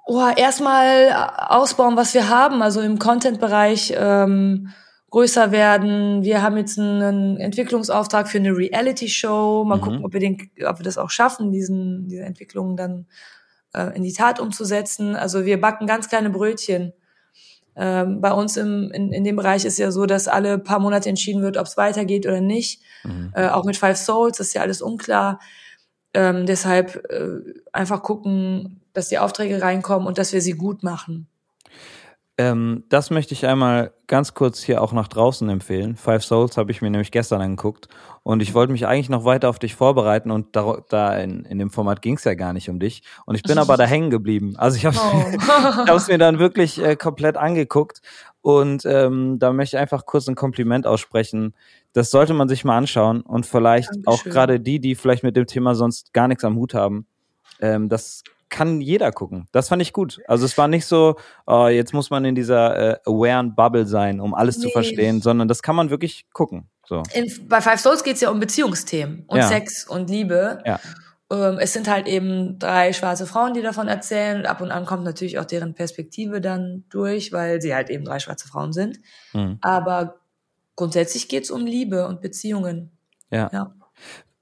oh, 0.06 0.28
erstmal 0.36 1.12
ausbauen, 1.36 1.96
was 1.96 2.14
wir 2.14 2.28
haben, 2.28 2.62
also 2.62 2.80
im 2.80 2.98
Content-Bereich 2.98 3.94
ähm, 3.96 4.72
größer 5.14 5.52
werden. 5.52 6.24
Wir 6.24 6.42
haben 6.42 6.56
jetzt 6.56 6.76
einen 6.76 7.36
Entwicklungsauftrag 7.36 8.26
für 8.26 8.38
eine 8.38 8.50
Reality-Show. 8.50 9.64
Mal 9.64 9.76
mhm. 9.76 9.80
gucken, 9.80 10.04
ob 10.04 10.12
wir, 10.12 10.18
den, 10.18 10.50
ob 10.66 10.80
wir 10.80 10.84
das 10.84 10.98
auch 10.98 11.10
schaffen, 11.10 11.52
diesen, 11.52 12.08
diese 12.08 12.24
Entwicklungen 12.24 12.76
dann 12.76 13.06
äh, 13.76 13.96
in 13.96 14.02
die 14.02 14.12
Tat 14.12 14.40
umzusetzen. 14.40 15.14
Also 15.14 15.44
wir 15.44 15.60
backen 15.60 15.86
ganz 15.86 16.08
kleine 16.08 16.30
Brötchen. 16.30 16.94
Ähm, 17.76 18.20
bei 18.20 18.32
uns 18.32 18.56
im, 18.56 18.90
in, 18.90 19.12
in 19.12 19.22
dem 19.22 19.36
Bereich 19.36 19.64
ist 19.64 19.78
ja 19.78 19.92
so, 19.92 20.04
dass 20.04 20.26
alle 20.26 20.58
paar 20.58 20.80
Monate 20.80 21.10
entschieden 21.10 21.42
wird, 21.42 21.58
ob 21.58 21.66
es 21.66 21.76
weitergeht 21.76 22.26
oder 22.26 22.40
nicht. 22.40 22.82
Mhm. 23.04 23.30
Äh, 23.36 23.50
auch 23.50 23.64
mit 23.64 23.76
Five 23.76 23.96
Souls 23.96 24.40
ist 24.40 24.52
ja 24.52 24.62
alles 24.62 24.82
unklar. 24.82 25.38
Ähm, 26.12 26.44
deshalb 26.44 27.08
äh, 27.12 27.38
einfach 27.72 28.02
gucken, 28.02 28.80
dass 28.92 29.10
die 29.10 29.20
Aufträge 29.20 29.62
reinkommen 29.62 30.08
und 30.08 30.18
dass 30.18 30.32
wir 30.32 30.40
sie 30.40 30.54
gut 30.54 30.82
machen. 30.82 31.28
Ähm, 32.36 32.82
das 32.88 33.10
möchte 33.10 33.32
ich 33.32 33.46
einmal 33.46 33.92
ganz 34.08 34.34
kurz 34.34 34.60
hier 34.60 34.82
auch 34.82 34.92
nach 34.92 35.06
draußen 35.06 35.48
empfehlen. 35.48 35.94
Five 35.94 36.24
Souls 36.24 36.56
habe 36.56 36.72
ich 36.72 36.82
mir 36.82 36.90
nämlich 36.90 37.12
gestern 37.12 37.40
angeguckt 37.40 37.86
und 38.24 38.42
ich 38.42 38.54
wollte 38.54 38.72
mich 38.72 38.88
eigentlich 38.88 39.08
noch 39.08 39.24
weiter 39.24 39.48
auf 39.48 39.60
dich 39.60 39.76
vorbereiten 39.76 40.32
und 40.32 40.56
da, 40.56 40.78
da 40.88 41.16
in, 41.16 41.44
in 41.44 41.60
dem 41.60 41.70
Format 41.70 42.02
ging 42.02 42.16
es 42.16 42.24
ja 42.24 42.34
gar 42.34 42.52
nicht 42.52 42.68
um 42.68 42.80
dich 42.80 43.04
und 43.24 43.36
ich 43.36 43.44
bin 43.44 43.56
aber 43.56 43.76
da 43.76 43.84
hängen 43.84 44.10
geblieben. 44.10 44.54
Also 44.56 44.76
ich 44.76 44.84
habe 44.84 44.96
oh. 44.98 45.94
es 45.94 46.08
mir 46.08 46.18
dann 46.18 46.40
wirklich 46.40 46.82
äh, 46.82 46.96
komplett 46.96 47.36
angeguckt 47.36 48.02
und 48.40 48.84
ähm, 48.84 49.38
da 49.38 49.52
möchte 49.52 49.76
ich 49.76 49.80
einfach 49.80 50.04
kurz 50.04 50.26
ein 50.26 50.34
Kompliment 50.34 50.88
aussprechen. 50.88 51.54
Das 51.92 52.10
sollte 52.10 52.34
man 52.34 52.48
sich 52.48 52.64
mal 52.64 52.76
anschauen 52.76 53.20
und 53.20 53.46
vielleicht 53.46 53.90
Dankeschön. 53.90 54.06
auch 54.08 54.24
gerade 54.24 54.58
die, 54.58 54.80
die 54.80 54.96
vielleicht 54.96 55.22
mit 55.22 55.36
dem 55.36 55.46
Thema 55.46 55.76
sonst 55.76 56.12
gar 56.12 56.26
nichts 56.26 56.44
am 56.44 56.56
Hut 56.56 56.74
haben. 56.74 57.06
Ähm, 57.60 57.88
das 57.88 58.24
kann 58.54 58.80
jeder 58.80 59.10
gucken. 59.10 59.48
Das 59.50 59.68
fand 59.68 59.82
ich 59.82 59.92
gut. 59.92 60.20
Also 60.28 60.44
es 60.44 60.56
war 60.56 60.68
nicht 60.68 60.86
so, 60.86 61.16
oh, 61.44 61.66
jetzt 61.66 61.92
muss 61.92 62.10
man 62.10 62.24
in 62.24 62.36
dieser 62.36 62.92
äh, 62.92 62.96
aware 63.04 63.42
Bubble 63.42 63.84
sein, 63.84 64.20
um 64.20 64.32
alles 64.32 64.58
nee. 64.58 64.62
zu 64.62 64.68
verstehen, 64.70 65.20
sondern 65.20 65.48
das 65.48 65.60
kann 65.60 65.74
man 65.74 65.90
wirklich 65.90 66.26
gucken. 66.32 66.68
So. 66.86 67.02
In, 67.14 67.48
bei 67.48 67.60
Five 67.60 67.80
Souls 67.80 68.04
geht 68.04 68.14
es 68.14 68.20
ja 68.20 68.30
um 68.30 68.38
Beziehungsthemen 68.38 69.24
und 69.26 69.38
ja. 69.38 69.48
Sex 69.48 69.88
und 69.88 70.08
Liebe. 70.08 70.62
Ja. 70.64 70.78
Ähm, 71.32 71.58
es 71.58 71.72
sind 71.72 71.88
halt 71.88 72.06
eben 72.06 72.60
drei 72.60 72.92
schwarze 72.92 73.26
Frauen, 73.26 73.54
die 73.54 73.62
davon 73.62 73.88
erzählen. 73.88 74.38
Und 74.38 74.46
ab 74.46 74.60
und 74.60 74.70
an 74.70 74.86
kommt 74.86 75.02
natürlich 75.02 75.40
auch 75.40 75.46
deren 75.46 75.74
Perspektive 75.74 76.40
dann 76.40 76.84
durch, 76.90 77.32
weil 77.32 77.60
sie 77.60 77.74
halt 77.74 77.90
eben 77.90 78.04
drei 78.04 78.20
schwarze 78.20 78.46
Frauen 78.46 78.72
sind. 78.72 79.00
Mhm. 79.32 79.58
Aber 79.62 80.20
grundsätzlich 80.76 81.28
geht 81.28 81.42
es 81.42 81.50
um 81.50 81.66
Liebe 81.66 82.06
und 82.06 82.20
Beziehungen. 82.20 82.92
Ja. 83.30 83.50
ja. 83.52 83.74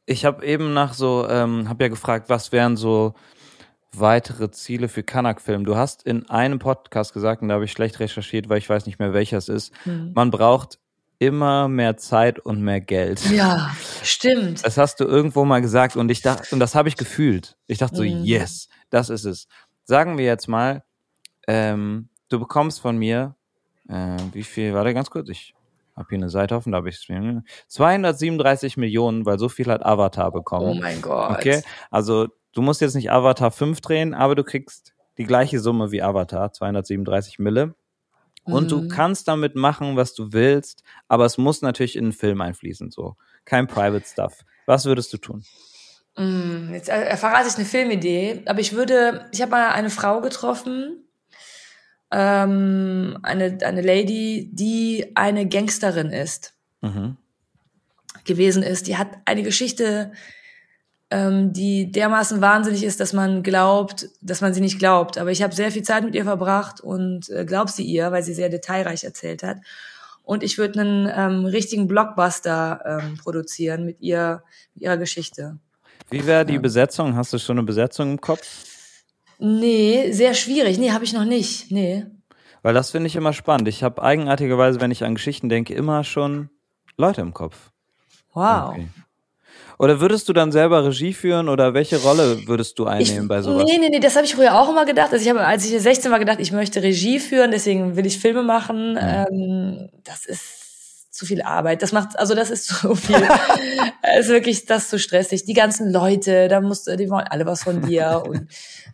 Ich 0.04 0.26
habe 0.26 0.44
eben 0.44 0.74
nach 0.74 0.92
so, 0.92 1.26
ähm, 1.30 1.70
habe 1.70 1.84
ja 1.84 1.88
gefragt, 1.88 2.28
was 2.28 2.52
wären 2.52 2.76
so 2.76 3.14
weitere 3.97 4.51
Ziele 4.51 4.88
für 4.88 5.03
Kanak-Film? 5.03 5.64
Du 5.64 5.76
hast 5.76 6.03
in 6.03 6.28
einem 6.30 6.59
Podcast 6.59 7.12
gesagt, 7.12 7.43
und 7.43 7.49
da 7.49 7.55
habe 7.55 7.64
ich 7.64 7.72
schlecht 7.72 8.01
recherchiert, 8.01 8.49
weil 8.49 8.59
ich 8.59 8.68
weiß 8.68 8.86
nicht 8.86 8.99
mehr, 8.99 9.12
welcher 9.12 9.38
es 9.38 9.49
ist. 9.49 9.72
Mhm. 9.84 10.12
Man 10.14 10.30
braucht 10.30 10.78
immer 11.18 11.68
mehr 11.68 11.97
Zeit 11.97 12.40
und 12.40 12.62
mehr 12.62 12.80
Geld. 12.80 13.24
Ja, 13.30 13.70
stimmt. 14.03 14.64
Das 14.64 14.76
hast 14.76 14.99
du 14.99 15.05
irgendwo 15.05 15.45
mal 15.45 15.61
gesagt 15.61 15.97
und 15.97 16.11
ich 16.11 16.20
dachte, 16.20 16.49
und 16.53 16.59
das 16.59 16.74
habe 16.74 16.88
ich 16.88 16.97
gefühlt. 16.97 17.57
Ich 17.68 17.78
dachte 17.78 17.97
so, 17.97 18.03
mhm. 18.03 18.24
yes, 18.24 18.68
das 18.90 19.09
ist 19.09 19.24
es. 19.24 19.47
Sagen 19.84 20.18
wir 20.18 20.24
jetzt 20.24 20.49
mal, 20.49 20.82
ähm, 21.47 22.09
du 22.28 22.40
bekommst 22.40 22.80
von 22.80 22.97
mir, 22.97 23.36
äh, 23.88 24.16
wie 24.32 24.43
viel, 24.43 24.74
warte 24.74 24.95
ganz 24.95 25.11
kurz, 25.11 25.28
ich 25.28 25.55
habe 25.97 26.09
hier 26.09 26.18
eine 26.18 26.30
Seite 26.30 26.57
offen, 26.57 26.72
da 26.72 26.78
habe 26.78 26.88
ich 26.88 26.97
es 26.97 27.43
237 27.68 28.76
Millionen, 28.76 29.24
weil 29.24 29.38
so 29.38 29.49
viel 29.49 29.66
hat 29.66 29.84
Avatar 29.84 30.32
bekommen. 30.32 30.66
Oh 30.66 30.74
mein 30.74 31.03
Gott. 31.03 31.36
Okay, 31.36 31.62
also 31.90 32.28
du 32.53 32.62
musst 32.62 32.80
jetzt 32.80 32.94
nicht 32.94 33.11
Avatar 33.11 33.50
5 33.50 33.80
drehen, 33.80 34.14
aber 34.14 34.34
du 34.34 34.44
kriegst 34.44 34.94
die 35.18 35.24
gleiche 35.24 35.61
Summe 35.61 35.90
wie 35.90 36.03
Avatar, 36.03 36.53
237 36.53 37.38
Mille. 37.38 37.74
Und 38.44 38.64
mhm. 38.64 38.68
du 38.68 38.88
kannst 38.88 39.28
damit 39.28 39.55
machen, 39.55 39.96
was 39.96 40.14
du 40.14 40.32
willst, 40.32 40.82
aber 41.07 41.24
es 41.24 41.38
muss 41.38 41.62
natürlich 41.62 41.96
in 41.96 42.07
den 42.07 42.12
Film 42.12 42.40
einfließen, 42.40 42.90
so. 42.90 43.16
Kein 43.44 43.68
Private 43.68 44.05
Stuff. 44.05 44.44
Was 44.66 44.84
würdest 44.84 45.12
du 45.12 45.18
tun? 45.18 45.44
Mm, 46.16 46.74
jetzt 46.74 46.88
äh, 46.88 47.16
verrate 47.16 47.48
ich 47.48 47.55
eine 47.55 47.64
Filmidee, 47.64 48.42
aber 48.46 48.61
ich 48.61 48.72
würde, 48.72 49.28
ich 49.32 49.40
habe 49.40 49.53
mal 49.53 49.70
eine 49.70 49.90
Frau 49.90 50.20
getroffen, 50.20 51.05
ähm, 52.11 53.18
eine, 53.22 53.59
eine 53.62 53.80
Lady, 53.80 54.50
die 54.53 55.12
eine 55.14 55.48
Gangsterin 55.48 56.11
ist, 56.11 56.55
mhm. 56.80 57.16
gewesen 58.24 58.62
ist. 58.62 58.86
Die 58.86 58.98
hat 58.98 59.09
eine 59.24 59.42
Geschichte, 59.42 60.12
ähm, 61.12 61.52
die 61.52 61.92
dermaßen 61.92 62.40
wahnsinnig 62.40 62.82
ist, 62.82 62.98
dass 62.98 63.12
man 63.12 63.42
glaubt, 63.42 64.08
dass 64.22 64.40
man 64.40 64.54
sie 64.54 64.62
nicht 64.62 64.78
glaubt. 64.78 65.18
Aber 65.18 65.30
ich 65.30 65.42
habe 65.42 65.54
sehr 65.54 65.70
viel 65.70 65.82
Zeit 65.82 66.04
mit 66.04 66.14
ihr 66.14 66.24
verbracht 66.24 66.80
und 66.80 67.28
äh, 67.28 67.44
glaub 67.44 67.68
sie 67.68 67.84
ihr, 67.84 68.10
weil 68.12 68.22
sie 68.22 68.32
sehr 68.32 68.48
detailreich 68.48 69.04
erzählt 69.04 69.42
hat. 69.42 69.58
Und 70.24 70.42
ich 70.42 70.56
würde 70.56 70.80
einen 70.80 71.12
ähm, 71.14 71.44
richtigen 71.44 71.86
Blockbuster 71.86 73.00
ähm, 73.02 73.18
produzieren 73.18 73.84
mit 73.84 74.00
ihr, 74.00 74.42
mit 74.74 74.84
ihrer 74.84 74.96
Geschichte. 74.96 75.58
Wie 76.08 76.26
wäre 76.26 76.46
die 76.46 76.58
Besetzung? 76.58 77.14
Hast 77.14 77.32
du 77.32 77.38
schon 77.38 77.58
eine 77.58 77.66
Besetzung 77.66 78.12
im 78.12 78.20
Kopf? 78.20 78.46
Nee, 79.38 80.12
sehr 80.12 80.32
schwierig. 80.32 80.78
Nee, 80.78 80.92
habe 80.92 81.04
ich 81.04 81.12
noch 81.12 81.24
nicht. 81.24 81.70
Nee. 81.70 82.06
Weil 82.62 82.72
das 82.72 82.90
finde 82.92 83.08
ich 83.08 83.16
immer 83.16 83.32
spannend. 83.34 83.68
Ich 83.68 83.82
habe 83.82 84.02
eigenartigerweise, 84.02 84.80
wenn 84.80 84.90
ich 84.90 85.04
an 85.04 85.14
Geschichten 85.14 85.48
denke, 85.50 85.74
immer 85.74 86.04
schon 86.04 86.48
Leute 86.96 87.20
im 87.20 87.34
Kopf. 87.34 87.70
Wow. 88.32 88.70
Okay. 88.70 88.88
Oder 89.78 90.00
würdest 90.00 90.28
du 90.28 90.32
dann 90.32 90.52
selber 90.52 90.84
Regie 90.84 91.12
führen 91.12 91.48
oder 91.48 91.74
welche 91.74 91.96
Rolle 91.96 92.46
würdest 92.46 92.78
du 92.78 92.86
einnehmen 92.86 93.22
ich, 93.22 93.28
bei 93.28 93.42
sowas? 93.42 93.64
Nee, 93.64 93.78
nee, 93.78 93.88
nee, 93.88 94.00
das 94.00 94.14
habe 94.16 94.24
ich 94.24 94.34
früher 94.34 94.58
auch 94.58 94.68
immer 94.68 94.84
gedacht. 94.84 95.12
Also 95.12 95.24
ich 95.24 95.28
habe, 95.28 95.44
als 95.44 95.68
ich 95.68 95.80
16 95.80 96.10
war, 96.12 96.18
gedacht, 96.18 96.38
ich 96.40 96.52
möchte 96.52 96.82
Regie 96.82 97.18
führen, 97.18 97.50
deswegen 97.50 97.96
will 97.96 98.06
ich 98.06 98.18
Filme 98.18 98.42
machen. 98.42 98.92
Mhm. 98.92 98.98
Ähm, 99.00 99.88
das 100.04 100.24
ist 100.26 100.62
zu 101.12 101.26
viel 101.26 101.42
Arbeit. 101.42 101.82
Das 101.82 101.92
macht, 101.92 102.18
also 102.18 102.34
das 102.34 102.50
ist 102.50 102.66
zu 102.80 102.94
viel. 102.94 103.22
ist 104.18 104.28
wirklich 104.28 104.66
das 104.66 104.84
ist 104.84 104.90
zu 104.90 104.98
stressig. 104.98 105.44
Die 105.44 105.54
ganzen 105.54 105.92
Leute, 105.92 106.48
da 106.48 106.60
musst 106.60 106.86
du, 106.86 106.96
die 106.96 107.10
wollen 107.10 107.26
alle 107.28 107.46
was 107.46 107.62
von 107.62 107.82
dir 107.82 108.22
und 108.28 108.48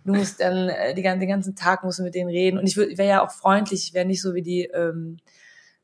du 0.05 0.15
musst 0.15 0.41
dann 0.41 0.69
äh, 0.69 0.95
die, 0.95 1.03
den 1.03 1.29
ganzen 1.29 1.55
Tag 1.55 1.85
musst 1.85 1.99
du 1.99 2.03
mit 2.03 2.15
denen 2.15 2.31
reden. 2.31 2.59
Und 2.59 2.67
ich 2.67 2.77
wäre 2.77 3.09
ja 3.09 3.25
auch 3.25 3.31
freundlich, 3.31 3.89
ich 3.89 3.95
wäre 3.95 4.07
nicht 4.07 4.23
so 4.23 4.35
wie 4.35 4.43
die 4.43 4.65
ähm, 4.65 5.19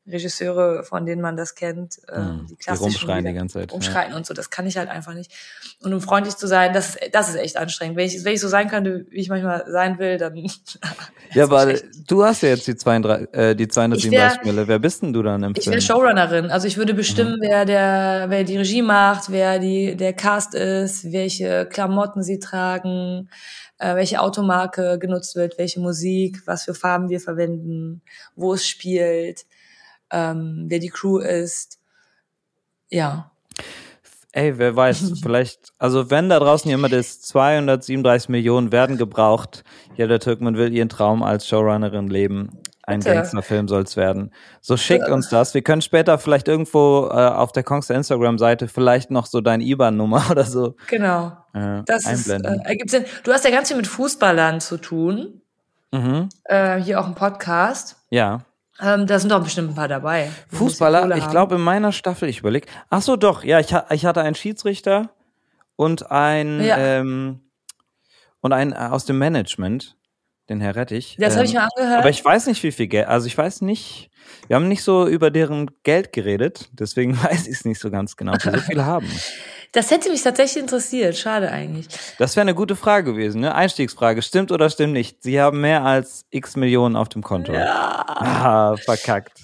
Regisseure, 0.07 0.83
von 0.83 1.05
denen 1.05 1.21
man 1.21 1.35
das 1.35 1.55
kennt, 1.55 1.97
äh, 2.07 2.17
hm, 2.17 2.45
die 2.47 2.55
klassischen. 2.55 2.89
Die 2.89 2.95
rumschreien 2.97 3.25
die, 3.25 3.33
ganze 3.33 3.59
Zeit. 3.59 3.73
Rumschreien 3.73 4.11
ja. 4.11 4.17
und 4.17 4.25
so, 4.25 4.35
das 4.35 4.51
kann 4.51 4.67
ich 4.67 4.77
halt 4.77 4.87
einfach 4.87 5.15
nicht. 5.15 5.31
Und 5.81 5.93
um 5.93 6.01
freundlich 6.01 6.35
zu 6.35 6.47
sein, 6.47 6.73
das 6.73 6.89
ist, 6.89 7.09
das 7.11 7.29
ist 7.29 7.35
echt 7.35 7.57
anstrengend. 7.57 7.97
Wenn 7.97 8.05
ich, 8.05 8.23
wenn 8.23 8.33
ich 8.33 8.39
so 8.39 8.47
sein 8.47 8.67
könnte, 8.67 9.07
wie 9.09 9.19
ich 9.19 9.29
manchmal 9.29 9.65
sein 9.67 9.97
will, 9.97 10.17
dann. 10.17 10.35
ja, 11.33 11.45
aber 11.45 11.73
du 12.07 12.23
hast 12.23 12.43
ja 12.43 12.49
jetzt 12.49 12.67
die, 12.67 12.75
32, 12.75 13.33
äh, 13.33 13.55
die 13.55 13.67
237 13.67 14.43
Mille. 14.43 14.67
Wer 14.67 14.77
bist 14.77 15.01
denn 15.01 15.11
du 15.11 15.23
dann 15.23 15.41
im 15.41 15.53
ich 15.57 15.65
wäre 15.65 15.81
Showrunnerin. 15.81 16.51
Also 16.51 16.67
ich 16.67 16.77
würde 16.77 16.93
bestimmen, 16.93 17.37
mhm. 17.37 17.41
wer 17.41 17.65
der, 17.65 18.25
wer 18.29 18.43
die 18.43 18.57
Regie 18.57 18.83
macht, 18.83 19.31
wer 19.31 19.57
die, 19.57 19.95
der 19.95 20.13
Cast 20.13 20.53
ist, 20.53 21.11
welche 21.11 21.65
Klamotten 21.65 22.21
sie 22.21 22.37
tragen, 22.37 23.29
äh, 23.79 23.95
welche 23.95 24.21
Automarke 24.21 24.99
genutzt 24.99 25.35
wird, 25.35 25.57
welche 25.57 25.79
Musik, 25.79 26.43
was 26.45 26.63
für 26.63 26.75
Farben 26.75 27.09
wir 27.09 27.19
verwenden, 27.19 28.03
wo 28.35 28.53
es 28.53 28.67
spielt 28.67 29.45
ähm, 30.11 30.65
wer 30.67 30.79
die 30.79 30.89
Crew 30.89 31.19
ist. 31.19 31.79
Ja. 32.89 33.31
Ey, 34.31 34.57
wer 34.57 34.75
weiß, 34.75 35.19
vielleicht, 35.23 35.71
also 35.77 36.09
wenn 36.09 36.29
da 36.29 36.39
draußen 36.39 36.69
jemand 36.69 36.93
ist, 36.93 37.25
237 37.27 38.29
Millionen 38.29 38.71
werden 38.71 38.97
gebraucht. 38.97 39.63
Ja, 39.95 40.07
der 40.07 40.19
Türkman 40.19 40.57
will 40.57 40.73
ihren 40.73 40.89
Traum 40.89 41.23
als 41.23 41.47
Showrunnerin 41.47 42.07
leben. 42.07 42.61
Ein 42.87 42.99
Gangsterfilm 42.99 43.67
soll 43.67 43.81
es 43.81 43.95
werden. 43.97 44.31
So 44.61 44.77
schickt 44.77 45.09
uns 45.09 45.29
das. 45.29 45.55
Wir 45.55 45.63
können 45.63 45.81
später 45.81 46.19
vielleicht 46.19 46.47
irgendwo 46.47 47.07
äh, 47.09 47.13
auf 47.13 47.51
der 47.51 47.63
Kongster 47.63 47.95
Instagram-Seite 47.95 48.67
vielleicht 48.67 49.09
noch 49.09 49.25
so 49.25 49.41
dein 49.41 49.61
IBAN-Nummer 49.61 50.27
oder 50.29 50.43
so. 50.43 50.75
Genau. 50.87 51.35
Äh, 51.53 51.81
das 51.85 52.05
einblenden. 52.05 52.59
Ist, 52.59 52.65
äh, 52.65 52.69
ergibt 52.69 52.91
Sinn. 52.91 53.05
Du 53.23 53.33
hast 53.33 53.43
ja 53.43 53.49
ganz 53.49 53.69
viel 53.69 53.77
mit 53.77 53.87
Fußballern 53.87 54.61
zu 54.61 54.77
tun. 54.77 55.41
Mhm. 55.91 56.29
Äh, 56.43 56.79
hier 56.81 56.99
auch 56.99 57.07
im 57.07 57.15
Podcast. 57.15 57.95
Ja. 58.11 58.41
Ähm, 58.81 59.07
da 59.07 59.19
sind 59.19 59.31
doch 59.31 59.43
bestimmt 59.43 59.69
ein 59.69 59.75
paar 59.75 59.87
dabei. 59.87 60.29
Fußballer, 60.49 61.15
ich 61.15 61.29
glaube 61.29 61.55
in 61.55 61.61
meiner 61.61 61.91
Staffel, 61.91 62.27
ich 62.27 62.39
überlege. 62.39 62.67
Ach 62.89 63.01
so, 63.01 63.15
doch, 63.15 63.43
ja, 63.43 63.59
ich, 63.59 63.73
ich 63.91 64.05
hatte 64.05 64.21
einen 64.21 64.35
Schiedsrichter 64.35 65.11
und 65.75 66.11
ein 66.11 66.63
ja. 66.63 66.77
ähm, 66.77 67.41
und 68.41 68.53
einen 68.53 68.73
äh, 68.73 68.75
aus 68.75 69.05
dem 69.05 69.17
Management, 69.17 69.95
den 70.49 70.59
Herr 70.59 70.75
Rettich. 70.75 71.15
Das 71.19 71.33
ähm, 71.33 71.37
habe 71.37 71.47
ich 71.47 71.53
mir 71.53 71.61
angehört. 71.63 71.99
Aber 71.99 72.09
ich 72.09 72.23
weiß 72.23 72.47
nicht, 72.47 72.61
wie 72.63 72.71
viel 72.71 72.87
Geld. 72.87 73.07
Also 73.07 73.27
ich 73.27 73.37
weiß 73.37 73.61
nicht. 73.61 74.09
Wir 74.47 74.55
haben 74.55 74.67
nicht 74.67 74.83
so 74.83 75.07
über 75.07 75.31
deren 75.31 75.71
Geld 75.83 76.11
geredet, 76.11 76.69
deswegen 76.73 77.17
weiß 77.23 77.47
ich 77.47 77.53
es 77.53 77.65
nicht 77.65 77.79
so 77.79 77.89
ganz 77.89 78.17
genau, 78.17 78.33
sie 78.37 78.51
so 78.51 78.57
viel 78.57 78.83
haben. 78.83 79.09
Das 79.75 79.91
hätte 79.91 80.09
mich 80.09 80.23
tatsächlich 80.23 80.63
interessiert. 80.63 81.17
Schade 81.17 81.51
eigentlich. 81.51 81.87
Das 82.17 82.37
wäre 82.37 82.43
eine 82.43 82.55
gute 82.55 82.77
Frage 82.77 83.11
gewesen, 83.11 83.41
ne? 83.41 83.53
Einstiegsfrage. 83.53 84.21
Stimmt 84.21 84.53
oder 84.53 84.69
stimmt 84.69 84.93
nicht? 84.93 85.21
Sie 85.21 85.41
haben 85.41 85.59
mehr 85.59 85.83
als 85.83 86.25
x 86.29 86.55
Millionen 86.55 86.95
auf 86.95 87.09
dem 87.09 87.21
Konto. 87.21 87.51
Ja. 87.51 88.05
Ah, 88.07 88.77
verkackt. 88.77 89.37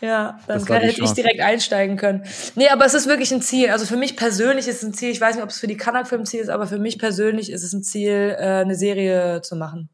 Ja, 0.00 0.40
dann 0.48 0.64
kann, 0.64 0.82
hätte 0.82 1.04
ich 1.04 1.12
direkt 1.12 1.40
einsteigen 1.40 1.96
können. 1.96 2.24
Nee, 2.56 2.68
aber 2.68 2.84
es 2.84 2.94
ist 2.94 3.06
wirklich 3.06 3.30
ein 3.32 3.40
Ziel. 3.40 3.70
Also 3.70 3.86
für 3.86 3.96
mich 3.96 4.16
persönlich 4.16 4.66
ist 4.66 4.78
es 4.78 4.82
ein 4.82 4.92
Ziel, 4.92 5.10
ich 5.10 5.20
weiß 5.20 5.36
nicht, 5.36 5.44
ob 5.44 5.50
es 5.50 5.60
für 5.60 5.68
die 5.68 5.76
Kanak-Film 5.76 6.22
ein 6.22 6.26
Ziel 6.26 6.40
ist, 6.40 6.50
aber 6.50 6.66
für 6.66 6.78
mich 6.78 6.98
persönlich 6.98 7.50
ist 7.52 7.62
es 7.62 7.72
ein 7.72 7.84
Ziel, 7.84 8.36
äh, 8.38 8.42
eine 8.42 8.74
Serie 8.74 9.40
zu 9.42 9.54
machen. 9.54 9.88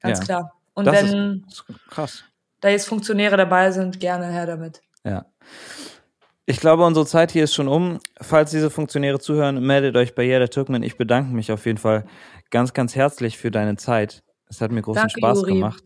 Ganz 0.00 0.18
ja. 0.18 0.24
klar. 0.24 0.52
Und 0.74 0.84
das 0.84 1.02
wenn 1.02 1.46
ist 1.48 1.64
krass. 1.88 2.24
da 2.60 2.68
jetzt 2.68 2.86
Funktionäre 2.86 3.38
dabei 3.38 3.70
sind, 3.70 4.00
gerne 4.00 4.26
her 4.26 4.44
damit. 4.44 4.82
Ja. 5.02 5.24
Ich 6.46 6.60
glaube, 6.60 6.84
unsere 6.84 7.06
Zeit 7.06 7.32
hier 7.32 7.44
ist 7.44 7.54
schon 7.54 7.68
um. 7.68 8.00
Falls 8.20 8.50
diese 8.50 8.68
Funktionäre 8.68 9.18
zuhören, 9.18 9.64
meldet 9.64 9.96
euch 9.96 10.14
bei 10.14 10.24
Jeder 10.24 10.50
Türkmen. 10.50 10.82
Ich 10.82 10.98
bedanke 10.98 11.34
mich 11.34 11.50
auf 11.50 11.64
jeden 11.64 11.78
Fall 11.78 12.04
ganz, 12.50 12.74
ganz 12.74 12.94
herzlich 12.94 13.38
für 13.38 13.50
deine 13.50 13.76
Zeit. 13.76 14.22
Es 14.48 14.60
hat 14.60 14.70
mir 14.70 14.82
großen 14.82 15.02
Danke, 15.02 15.18
Spaß 15.18 15.40
Juri. 15.40 15.54
gemacht. 15.54 15.82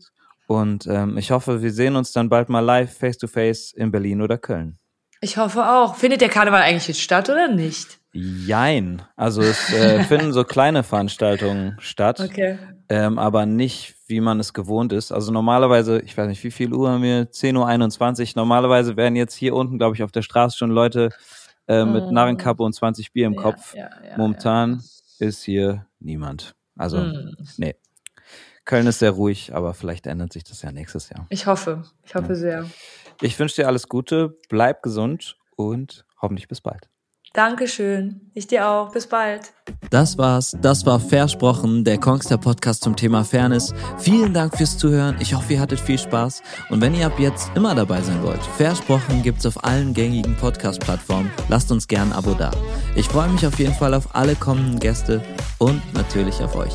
Und 0.47 0.85
ähm, 0.87 1.17
ich 1.17 1.31
hoffe, 1.31 1.61
wir 1.61 1.71
sehen 1.71 1.95
uns 1.95 2.11
dann 2.11 2.27
bald 2.27 2.49
mal 2.49 2.59
live, 2.59 2.91
face 2.97 3.17
to 3.17 3.27
face 3.27 3.71
in 3.71 3.91
Berlin 3.91 4.21
oder 4.21 4.37
Köln. 4.37 4.79
Ich 5.21 5.37
hoffe 5.37 5.65
auch. 5.65 5.95
Findet 5.95 6.21
der 6.21 6.29
Karneval 6.29 6.61
eigentlich 6.61 6.87
jetzt 6.87 7.01
statt 7.01 7.29
oder 7.29 7.47
nicht? 7.47 7.98
Jein. 8.11 9.03
Also 9.15 9.41
es 9.41 9.71
äh, 9.73 10.03
finden 10.05 10.33
so 10.33 10.43
kleine 10.43 10.83
Veranstaltungen 10.83 11.77
statt, 11.79 12.19
okay. 12.19 12.57
ähm, 12.89 13.19
aber 13.19 13.45
nicht, 13.45 13.95
wie 14.07 14.19
man 14.19 14.39
es 14.39 14.53
gewohnt 14.53 14.93
ist. 14.93 15.11
Also 15.11 15.31
normalerweise, 15.31 15.99
ich 16.01 16.17
weiß 16.17 16.27
nicht, 16.27 16.43
wie 16.43 16.51
viel 16.51 16.73
Uhr 16.73 16.89
haben 16.89 17.03
wir? 17.03 17.29
10.21 17.31 18.21
Uhr. 18.21 18.33
Normalerweise 18.35 18.97
werden 18.97 19.15
jetzt 19.15 19.35
hier 19.35 19.53
unten, 19.55 19.77
glaube 19.77 19.95
ich, 19.95 20.03
auf 20.03 20.11
der 20.11 20.23
Straße 20.23 20.57
schon 20.57 20.71
Leute 20.71 21.09
äh, 21.67 21.85
mit 21.85 22.09
mm. 22.09 22.13
Narrenkappe 22.13 22.63
und 22.63 22.73
20 22.73 23.13
Bier 23.13 23.27
im 23.27 23.33
ja, 23.33 23.41
Kopf. 23.41 23.75
Ja, 23.75 23.89
ja, 24.03 24.17
Momentan 24.17 24.81
ist 25.19 25.43
hier 25.43 25.85
niemand. 25.99 26.55
Also, 26.75 26.97
mm. 26.97 27.35
nee. 27.57 27.75
Köln 28.65 28.87
ist 28.87 28.99
sehr 28.99 29.11
ruhig, 29.11 29.53
aber 29.53 29.73
vielleicht 29.73 30.05
ändert 30.05 30.33
sich 30.33 30.43
das 30.43 30.61
ja 30.61 30.71
nächstes 30.71 31.09
Jahr. 31.09 31.25
Ich 31.29 31.47
hoffe. 31.47 31.83
Ich 32.03 32.13
hoffe 32.13 32.35
sehr. 32.35 32.65
Ich 33.21 33.37
wünsche 33.39 33.55
dir 33.55 33.67
alles 33.67 33.89
Gute, 33.89 34.37
bleib 34.47 34.83
gesund 34.83 35.37
und 35.55 36.05
hoffentlich 36.21 36.47
bis 36.47 36.61
bald. 36.61 36.87
Dankeschön. 37.33 38.31
Ich 38.33 38.47
dir 38.47 38.67
auch. 38.67 38.91
Bis 38.91 39.07
bald. 39.07 39.53
Das 39.91 40.17
war's. 40.17 40.57
Das 40.61 40.85
war 40.85 40.99
Versprochen, 40.99 41.83
der 41.83 41.99
Kongster 41.99 42.37
Podcast 42.37 42.83
zum 42.83 42.95
Thema 42.95 43.23
Fairness. 43.23 43.73
Vielen 43.97 44.33
Dank 44.33 44.57
fürs 44.57 44.77
Zuhören. 44.77 45.17
Ich 45.19 45.33
hoffe, 45.35 45.53
ihr 45.53 45.59
hattet 45.59 45.79
viel 45.79 45.99
Spaß. 45.99 46.41
Und 46.69 46.81
wenn 46.81 46.95
ihr 46.95 47.05
ab 47.05 47.19
jetzt 47.19 47.51
immer 47.55 47.75
dabei 47.75 48.01
sein 48.01 48.21
wollt, 48.23 48.41
Versprochen 48.57 49.21
gibt's 49.21 49.45
auf 49.45 49.63
allen 49.63 49.93
gängigen 49.93 50.35
Podcast-Plattformen. 50.37 51.31
Lasst 51.49 51.71
uns 51.71 51.87
gern 51.87 52.11
ein 52.11 52.13
Abo 52.13 52.33
da. 52.33 52.51
Ich 52.95 53.07
freue 53.07 53.29
mich 53.29 53.45
auf 53.45 53.59
jeden 53.59 53.73
Fall 53.73 53.93
auf 53.93 54.15
alle 54.15 54.35
kommenden 54.35 54.79
Gäste 54.79 55.23
und 55.59 55.81
natürlich 55.93 56.41
auf 56.41 56.55
euch. 56.55 56.73